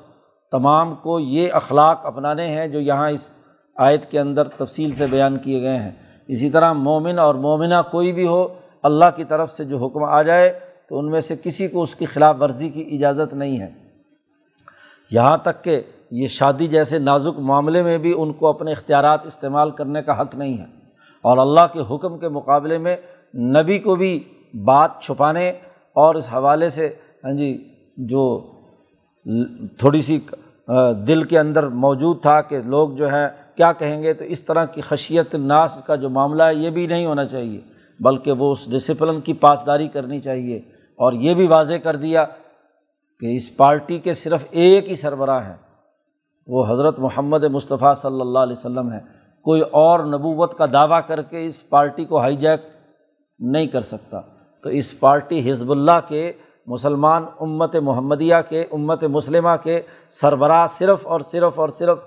تمام 0.51 0.95
کو 0.95 1.19
یہ 1.19 1.51
اخلاق 1.51 2.05
اپنانے 2.05 2.47
ہیں 2.47 2.67
جو 2.67 2.79
یہاں 2.79 3.09
اس 3.09 3.33
آیت 3.77 4.11
کے 4.11 4.19
اندر 4.19 4.47
تفصیل 4.47 4.91
سے 4.91 5.07
بیان 5.07 5.37
کیے 5.37 5.61
گئے 5.61 5.79
ہیں۔ 5.79 5.91
اسی 6.27 6.49
طرح 6.49 6.73
مومن 6.73 7.19
اور 7.19 7.35
مومنہ 7.35 7.81
کوئی 7.91 8.11
بھی 8.11 8.27
ہو، 8.27 8.47
اللہ 8.83 9.05
کی 9.15 9.23
طرف 9.23 9.51
سے 9.51 9.63
جو 9.63 9.85
حکم 9.85 10.03
آ 10.03 10.21
جائے 10.21 10.59
تو 10.89 10.99
ان 10.99 11.09
میں 11.09 11.21
سے 11.21 11.35
کسی 11.43 11.67
کو 11.67 11.81
اس 11.81 11.95
کی 11.95 12.05
خلاف 12.05 12.35
ورزی 12.39 12.69
کی 12.69 12.89
اجازت 12.91 13.33
نہیں 13.33 13.59
ہے۔ 13.59 13.71
یہاں 15.11 15.37
تک 15.37 15.63
کہ 15.63 15.81
یہ 16.11 16.27
شادی 16.27 16.67
جیسے 16.67 16.99
نازک 16.99 17.39
معاملے 17.39 17.83
میں 17.83 17.97
بھی 17.97 18.13
ان 18.17 18.33
کو 18.33 18.47
اپنے 18.47 18.71
اختیارات 18.71 19.25
استعمال 19.25 19.71
کرنے 19.71 20.01
کا 20.01 20.21
حق 20.21 20.35
نہیں 20.35 20.57
ہے۔ 20.57 20.82
اور 21.23 21.37
اللہ 21.37 21.67
کے 21.73 21.79
حکم 21.89 22.17
کے 22.17 22.29
مقابلے 22.29 22.77
میں 22.77 22.95
نبی 23.33 23.79
کو 23.79 23.95
بھی 23.95 24.23
بات 24.65 25.01
چھپانے 25.01 25.49
اور 25.95 26.15
اس 26.15 26.27
حوالے 26.33 26.69
سے 26.69 26.87
ہاں 27.23 27.31
جی 27.31 27.51
جو 27.97 28.23
تھوڑی 29.79 30.01
سی 30.01 30.19
دل 31.07 31.23
کے 31.23 31.39
اندر 31.39 31.67
موجود 31.67 32.21
تھا 32.21 32.41
کہ 32.41 32.61
لوگ 32.61 32.89
جو 32.89 33.11
ہے 33.11 33.27
کیا 33.55 33.71
کہیں 33.73 34.03
گے، 34.03 34.13
تو 34.13 34.23
اس 34.23 34.43
طرح 34.43 34.65
کی 34.65 34.81
خشیت 34.81 35.35
ناس 35.35 35.77
کا 35.85 35.95
جو 35.95 36.09
معاملہ 36.09 36.43
ہے، 36.43 36.55
یہ 36.55 36.69
بھی 36.69 36.87
نہیں 36.87 37.05
ہونا 37.05 37.25
چاہیے، 37.25 37.59
بلکہ 37.99 38.31
وہ 38.31 38.51
اس 38.51 38.67
ڈسپلن 38.71 39.21
کی 39.21 39.33
پاسداری 39.33 39.87
کرنی 39.87 40.19
چاہیے۔ 40.19 40.57
اور 40.99 41.13
یہ 41.13 41.33
بھی 41.33 41.47
واضح 41.47 41.73
کر 41.83 41.95
دیا 41.95 42.25
کہ 43.21 43.35
اس 43.35 43.55
پارٹی 43.57 43.97
کے 43.99 44.13
صرف 44.13 44.45
ایک 44.51 44.89
ہی 44.89 44.95
سربراہ 44.95 45.47
ہیں، 45.47 45.55
وہ 46.47 46.65
حضرت 46.67 46.99
محمد 46.99 47.43
مصطفیٰ 47.43 47.93
صلی 47.95 48.21
اللہ 48.21 48.39
علیہ 48.39 48.55
وسلم 48.57 48.91
ہے 48.91 48.99
کوئی 49.43 49.61
اور 49.61 49.99
نبوت 49.99 50.57
کا 50.57 50.65
دعویٰ 50.73 50.99
کر 51.07 51.21
کے 51.21 51.47
اس 51.47 51.69
پارٹی 51.69 52.05
کو 52.05 52.19
ہائی 52.19 52.35
جیک 52.35 52.61
نہیں 53.39 53.65
کر 53.65 53.81
سکتا۔ 53.81 54.21
تو 54.63 54.69
اس 54.69 54.99
پارٹی 54.99 55.51
حزب 55.51 55.71
اللہ 55.71 55.99
کے 56.07 56.31
مسلمان 56.67 57.25
امت 57.39 57.75
محمدیہ 57.75 58.35
کے، 58.49 58.65
امت 58.71 59.03
مسلمہ 59.03 59.49
کے 59.63 59.81
سربراہ 60.11 60.67
صرف 60.67 61.07
اور 61.07 61.19
صرف 61.19 61.59
اور 61.59 61.69
صرف 61.69 61.97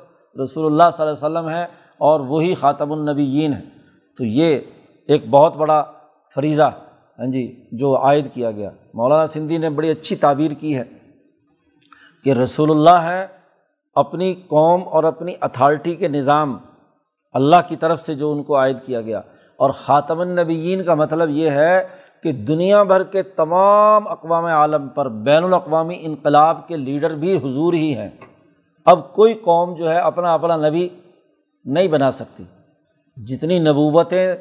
رسول 0.43 0.66
اللہ 0.66 0.82
صلی 0.97 1.07
اللہ 1.07 1.26
علیہ 1.26 1.39
وسلم 1.39 1.49
ہیں 1.49 1.66
اور 1.99 2.20
وہی 2.20 2.55
خاتم 2.55 2.93
النبیین 2.93 3.53
ہیں۔ 3.53 3.70
تو 4.18 4.24
یہ 4.24 4.61
ایک 5.07 5.28
بہت 5.30 5.57
بڑا 5.57 5.84
فریضہ 6.34 6.70
ہاں 7.18 7.26
جی 7.26 7.64
جو 7.72 7.97
عائد 7.97 8.26
کیا 8.34 8.51
گیا۔ 8.51 8.70
مولانا 8.95 9.26
سندھی 9.26 9.59
نے 9.59 9.70
بڑی 9.70 9.91
اچھی 9.91 10.16
تعبیر 10.16 10.51
کی 10.51 10.78
ہے 10.78 10.84
کہ 12.24 12.32
رسول 12.32 12.70
اللہ 12.70 13.01
ہیں 13.03 13.26
اپنی 13.95 14.34
قوم 14.34 14.82
اور 14.89 15.05
اپنی 15.05 15.34
اتھارٹی 15.41 15.95
کے 15.95 16.09
نظام 16.09 16.57
اللہ 17.37 17.57
کی 17.68 17.76
طرف 17.76 18.01
سے 18.01 18.14
جو 18.14 18.32
ان 18.32 18.43
کو 18.43 18.57
عائد 18.57 18.76
کیا 18.87 19.01
گیا۔ 19.01 19.18
اور 19.57 19.70
خاتم 19.70 20.20
النبیین 20.20 20.84
کا 20.84 20.95
مطلب 20.95 21.30
یہ 21.30 21.51
ہے 21.51 21.89
کہ 22.22 22.32
دنیا 22.32 22.82
بھر 22.82 23.03
کے 23.03 23.22
تمام 23.22 24.09
اقوام 24.09 24.45
عالم 24.45 24.89
پر 24.89 25.09
بین 25.09 25.45
الاقوامی 25.45 25.99
انقلاب 26.01 26.68
کے 26.68 26.76
لیڈر 26.76 27.14
بھی 27.14 27.37
حضور 27.37 27.72
ہی 27.74 27.97
ہیں۔ 27.97 28.11
اب 28.87 29.14
کوئی 29.14 29.34
قوم 29.34 29.74
جو 29.74 29.91
ہے 29.91 29.99
اپنا 29.99 30.34
اپنا 30.34 30.57
نبی 30.68 30.89
نہیں 31.64 31.89
بنا 31.89 32.11
سکتی۔ 32.11 32.45
جتنی 33.16 33.59
نبوتیں 33.59 34.34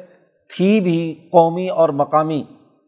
تھی 0.56 0.80
بھی 0.80 1.14
قومی 1.32 1.68
اور 1.68 1.88
مقامی 1.88 2.44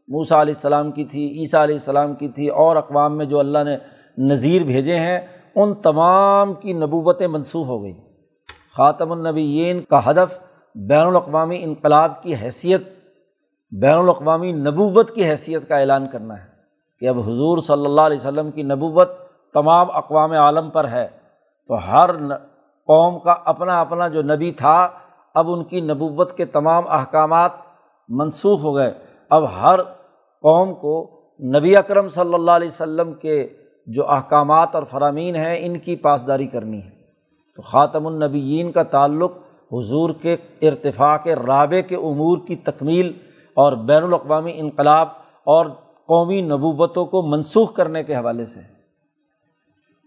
موسا 0.09 0.41
علیہ 0.43 0.55
السلام 0.55 0.91
کی 0.91 1.05
تھی، 1.05 1.41
عیسیٰ 1.41 1.63
علیہ 1.63 1.75
السلام 1.75 2.15
کی 2.15 2.29
تھی، 2.29 2.49
اور 2.49 2.77
اقوام 2.77 3.17
میں 3.17 3.27
جو 3.27 3.39
اللہ 3.39 3.59
نے 3.65 3.77
نظیر 4.19 4.63
بھیجے 4.63 4.97
ہیں، 4.97 5.21
ان 5.55 5.75
تمام 5.75 6.55
کی 6.55 6.73
نبوتیں 6.73 7.27
منسوخ 7.27 7.67
ہو 7.67 7.83
گئی 7.83 7.93
خاتم 8.79 9.13
النبیین 9.13 9.81
کا 9.81 10.11
ہدف 10.11 10.39
بین 10.75 11.07
الاقوامی 11.07 11.59
انقلاب 11.63 12.23
کی 12.23 12.35
حیثیت، 12.35 12.83
بین 13.73 13.99
الاقوامی 13.99 14.53
نبوت 14.53 15.11
کی 15.15 15.29
حیثیت 15.31 15.69
کا 15.69 15.77
اعلان 15.77 16.07
کرنا 16.09 16.35
ہے 16.35 16.47
کہ 17.01 17.09
اب 17.09 17.19
حضور 17.19 17.59
صلی 17.59 17.85
اللہ 17.85 18.01
علیہ 18.01 18.17
وسلم 18.17 18.51
کی 18.51 18.63
نبوت 18.63 19.11
تمام 19.55 19.91
اقوام 19.91 20.33
عالم 20.33 20.71
پر 20.71 20.89
ہے، 20.89 21.07
تو 21.71 21.75
ہر 21.75 22.11
قوم 22.89 23.19
کا 23.19 23.35
اپنا 23.45 23.81
اپنا 23.81 24.09
جو 24.09 24.23
نبی 24.23 24.53
تھا، 24.53 24.89
اب 25.35 25.51
ان 25.51 25.65
کی 25.65 25.81
نبوت 25.81 26.37
کے 26.37 26.45
تمام 26.45 26.85
احکامات 26.89 27.53
منسوخ 28.09 28.63
ہو 28.65 28.75
گئے۔ 28.75 28.93
اب 29.31 29.45
ہر 29.53 29.83
قوم 30.45 30.75
کو 30.75 30.95
نبی 31.41 31.77
اکرم 31.77 32.09
صلی 32.09 32.35
اللہ 32.35 32.51
علیہ 32.51 32.69
وسلم 32.69 33.13
کے 33.13 33.49
جو 33.87 34.09
احکامات 34.11 34.75
اور 34.75 34.83
فرامین 34.83 35.37
ہیں، 35.37 35.57
ان 35.61 35.79
کی 35.79 35.97
پاسداری 35.97 36.47
کرنی 36.47 36.83
ہے۔ 36.83 36.98
تو 37.59 37.63
خاتم 37.63 38.07
النبیین 38.07 38.73
کا 38.73 38.83
تعلق 38.83 39.33
حضور 39.73 40.11
کے 40.23 40.37
ارتفاق 40.63 41.27
رابع 41.27 41.81
کے 41.81 41.97
امور 41.97 42.39
کی 42.47 42.57
تکمیل 42.57 43.13
اور 43.55 43.73
بین 43.73 44.03
الاقوامی 44.03 44.53
انقلاب 44.55 45.09
اور 45.45 45.67
قومی 46.07 46.41
نبوتوں 46.41 47.07
کو 47.07 47.23
منسوخ 47.23 47.75
کرنے 47.75 48.05
کے 48.05 48.17
حوالے 48.17 48.45
سے 48.45 48.61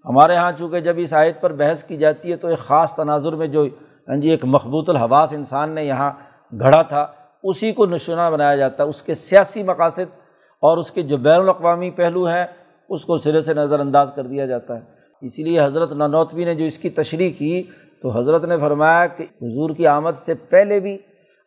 ہمارے 0.06 0.34
یہاں 0.34 0.52
چونکہ 0.52 0.80
جب 0.80 0.94
اس 0.98 1.14
آیت 1.14 1.42
پر 1.42 1.54
بحث 1.54 1.84
کی 1.84 1.98
جاتی 1.98 2.32
ہے 2.32 2.36
تو 2.36 2.48
ایک 2.48 2.60
خاص 2.60 2.96
تناظر 2.96 3.34
میں 3.34 3.48
جو 3.48 3.66
ہاں 4.08 4.16
جی 4.16 4.30
ایک 4.30 4.46
مقبوط 4.46 4.90
الحواس 4.90 5.34
انسان 5.34 5.70
نے 5.70 5.84
یہاں 5.84 6.12
گھڑا 6.60 6.82
تھا، 6.82 7.08
اسی 7.44 7.72
کو 7.72 7.86
نشانہ 7.86 8.30
بنایا 8.34 8.56
جاتا 8.56 8.84
ہے۔ 8.84 8.90
اس 8.90 9.04
کے 9.04 9.14
سیاسی 9.14 9.64
مقاصد 9.64 10.20
اور 10.60 10.78
اس 10.78 10.92
کے 10.92 11.02
جو 11.02 11.18
بین 11.18 11.40
الاقوامی 11.40 11.92
پہلو 11.92 12.28
ہیں، 12.28 12.46
اس 12.90 13.06
کو 13.06 13.18
سرے 13.18 13.42
سے 13.42 13.54
نظر 13.54 13.80
انداز 13.80 14.12
کر 14.16 14.24
دیا 14.24 14.46
جاتا 14.46 14.76
ہے۔ 14.76 15.01
اسی 15.22 15.44
لیے 15.44 15.60
حضرت 15.62 15.92
نانوتوی 15.92 16.46
نے 16.46 16.56
جو 16.56 16.66
اس 16.66 16.78
کی 16.78 16.90
تشریح 16.90 17.32
کی 17.38 17.64
تو 18.02 18.10
حضرت 18.10 18.46
نے 18.46 18.58
فرمایا 18.58 19.06
کہ 19.08 19.24
حضور 19.42 19.70
کی 19.70 19.88
آمد 19.88 20.18
سے 20.18 20.34
پہلے 20.50 20.80
بھی 20.80 20.98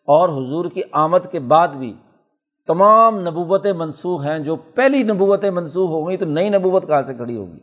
اور 0.09 0.29
حضور 0.29 0.71
کی 0.71 0.83
آمد 0.93 1.31
کے 1.31 1.41
بعد 1.41 1.69
بھی 1.69 1.93
تمام 2.69 3.19
نبوتیں 3.21 3.73
منسوخ 3.73 4.25
ہیں، 4.25 4.39
جو 4.39 4.57
پہلی 4.57 5.03
نبوتیں 5.03 5.51
منسوخ 5.51 5.91
ہو 5.91 6.09
گئیں 6.09 6.19
تو 6.19 6.27
نئی 6.27 6.49
نبوت 6.49 6.87
کہاں 6.87 7.03
سے 7.03 7.15
کھڑی 7.15 7.37
ہوگی؟ 7.37 7.59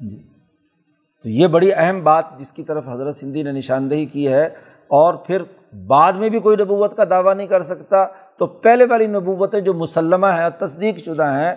جی۔ 0.00 0.16
تو 1.24 1.28
یہ 1.28 1.46
بڑی 1.46 1.72
اہم 1.72 2.02
بات 2.02 2.24
جس 2.38 2.52
کی 2.52 2.62
طرف 2.62 2.88
حضرت 2.88 3.16
سندھی 3.16 3.42
نے 3.42 3.52
نشاندہی 3.52 4.04
کی 4.06 4.28
ہے 4.28 4.44
اور 4.90 5.14
پھر 5.14 5.42
بعد 5.86 6.12
میں 6.12 6.28
بھی 6.28 6.38
کوئی 6.40 6.56
نبوت 6.60 6.96
کا 6.96 7.04
دعویٰ 7.10 7.34
نہیں 7.34 7.46
کر 7.46 7.62
سکتا 7.62 8.04
تو 8.38 8.46
پہلے 8.46 8.84
والی 8.84 9.06
نبوتیں 9.06 9.60
جو 9.60 9.74
مسلمہ 9.74 10.26
ہیں، 10.26 10.48
تصدیق 10.58 10.98
شدہ 10.98 11.26
ہیں 11.36 11.54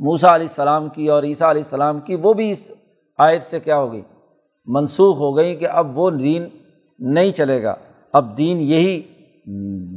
موسا 0.00 0.34
علیہ 0.34 0.46
السلام 0.46 0.88
کی 0.88 1.08
اور 1.08 1.22
عیسیٰ 1.22 1.48
علیہ 1.48 1.62
السلام 1.62 2.00
کی، 2.00 2.14
وہ 2.14 2.32
بھی 2.32 2.50
اس 2.50 2.70
آیت 3.18 3.42
سے 3.42 3.60
کیا 3.60 3.78
ہوگی؟ 3.78 4.02
منسوخ 4.66 5.18
ہو 5.18 5.36
گئی 5.36 5.56
کہ 5.56 5.68
اب 5.68 5.98
وہ 5.98 6.10
دین 6.10 6.48
نہیں 6.98 7.30
چلے 7.30 7.62
گا۔ 7.62 7.74
اب 8.12 8.38
دین 8.38 8.60
یہی، 8.60 9.02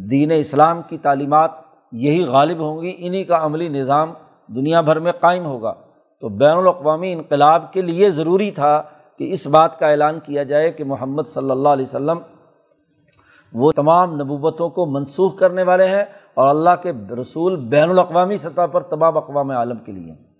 دین 0.10 0.32
اسلام 0.32 0.82
کی 0.90 0.98
تعلیمات 0.98 1.52
یہی 1.92 2.24
غالب 2.24 2.60
ہوں 2.60 2.82
گی 2.82 2.96
انہیں 2.98 3.24
کا 3.24 3.46
عملی 3.46 3.68
نظام 3.68 4.14
دنیا 4.48 4.82
بھر 4.82 5.00
میں 5.00 5.12
قائم 5.12 5.46
ہوگا۔ 5.46 5.74
تو 6.22 6.30
بین 6.30 6.58
الاقوامی 6.58 7.14
انقلاب 7.14 7.74
کے 7.74 7.82
لیے 7.82 8.12
ضروری 8.12 8.52
تھا 8.52 8.84
کہ 9.18 9.34
اس 9.34 9.48
بات 9.48 9.80
کا 9.80 9.88
اعلان 9.88 10.20
کیا 10.24 10.44
جائے 10.44 10.72
کہ 10.72 10.84
محمد 10.84 11.24
صلی 11.28 11.52
اللہ 11.52 11.70
علیہ 11.70 11.86
وسلم 11.86 12.20
وہ 13.54 13.72
تمام 13.72 14.16
نبوتوں 14.16 14.70
کو 14.70 14.86
منسوخ 14.86 15.38
کرنے 15.38 15.64
والے 15.64 15.86
ہیں 15.86 16.04
اور 16.34 16.48
اللہ 16.48 16.70
کے 16.84 16.92
رسول 17.22 17.56
بین 17.56 17.90
الاقوامی 17.90 18.38
سطح 18.38 18.66
پر 18.72 18.82
تمام 18.82 19.18
اقوام 19.18 19.52
عالم 19.52 19.76
کے 19.76 19.92
لیے 19.92 20.31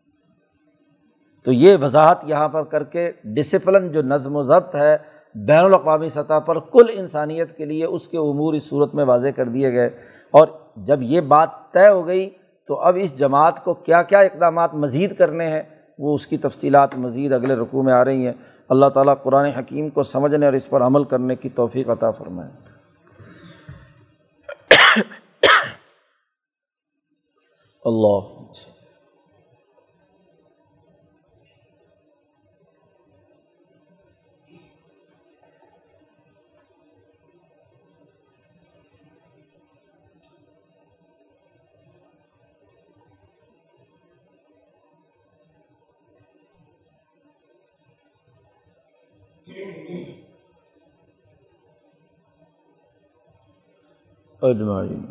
تو 1.44 1.52
یہ 1.52 1.78
وضاحت 1.82 2.20
یہاں 2.24 2.48
پر 2.48 2.64
کر 2.64 2.84
کے 2.84 3.12
ڈسپلن 3.24 3.92
جو 3.92 4.02
نظم 4.02 4.36
و 4.36 4.44
ضبط 4.44 4.76
ہے، 4.76 4.98
بین 5.36 5.66
الاقوامی 5.66 6.10
سطح 6.10 6.40
پر 6.40 6.60
کل 6.60 6.86
انسانیت 6.94 7.58
کے 7.58 7.66
لیے 7.66 7.86
اس 7.86 8.08
کے 8.08 8.18
امور 8.18 8.54
اس 8.54 8.64
صورت 8.64 8.96
میں 8.96 9.06
واضح 9.06 9.28
کر 9.36 9.46
دیے 9.46 9.74
گئے۔ 9.74 9.90
اور 10.32 10.48
جب 10.76 11.02
یہ 11.02 11.22
بات 11.22 11.50
طے 11.72 11.88
ہو 11.88 12.08
گئی 12.08 12.30
تو 12.68 12.80
اب 12.80 12.98
اس 13.02 13.20
جماعت 13.20 13.64
کو 13.64 13.74
کیا 13.74 14.04
کیا 14.04 14.20
اقدامات 14.20 14.74
مزید 14.74 15.18
کرنے 15.18 15.48
ہیں، 15.48 15.64
وہ 16.00 16.16
اس 16.16 16.28
کی 16.28 16.38
تفصیلات 16.38 16.98
مزید 16.98 17.34
اگلے 17.34 17.56
رقوع 17.56 17.84
میں 17.84 17.94
آ 17.94 18.06
رہی 18.06 18.26
ہیں۔ 18.26 18.34
اللہ 18.70 18.86
تعالیٰ 18.86 19.14
قرآن 19.24 19.46
حکیم 19.46 19.90
کو 19.90 20.04
سمجھنے 20.04 20.46
اور 20.46 20.54
اس 20.54 20.70
پر 20.70 20.82
عمل 20.82 21.04
کرنے 21.04 21.36
کی 21.36 21.50
توفیق 21.50 21.90
عطا 21.90 22.12
فرمائے۔ 22.12 22.52
اللہ 27.86 28.42
اجمعین. 54.42 55.08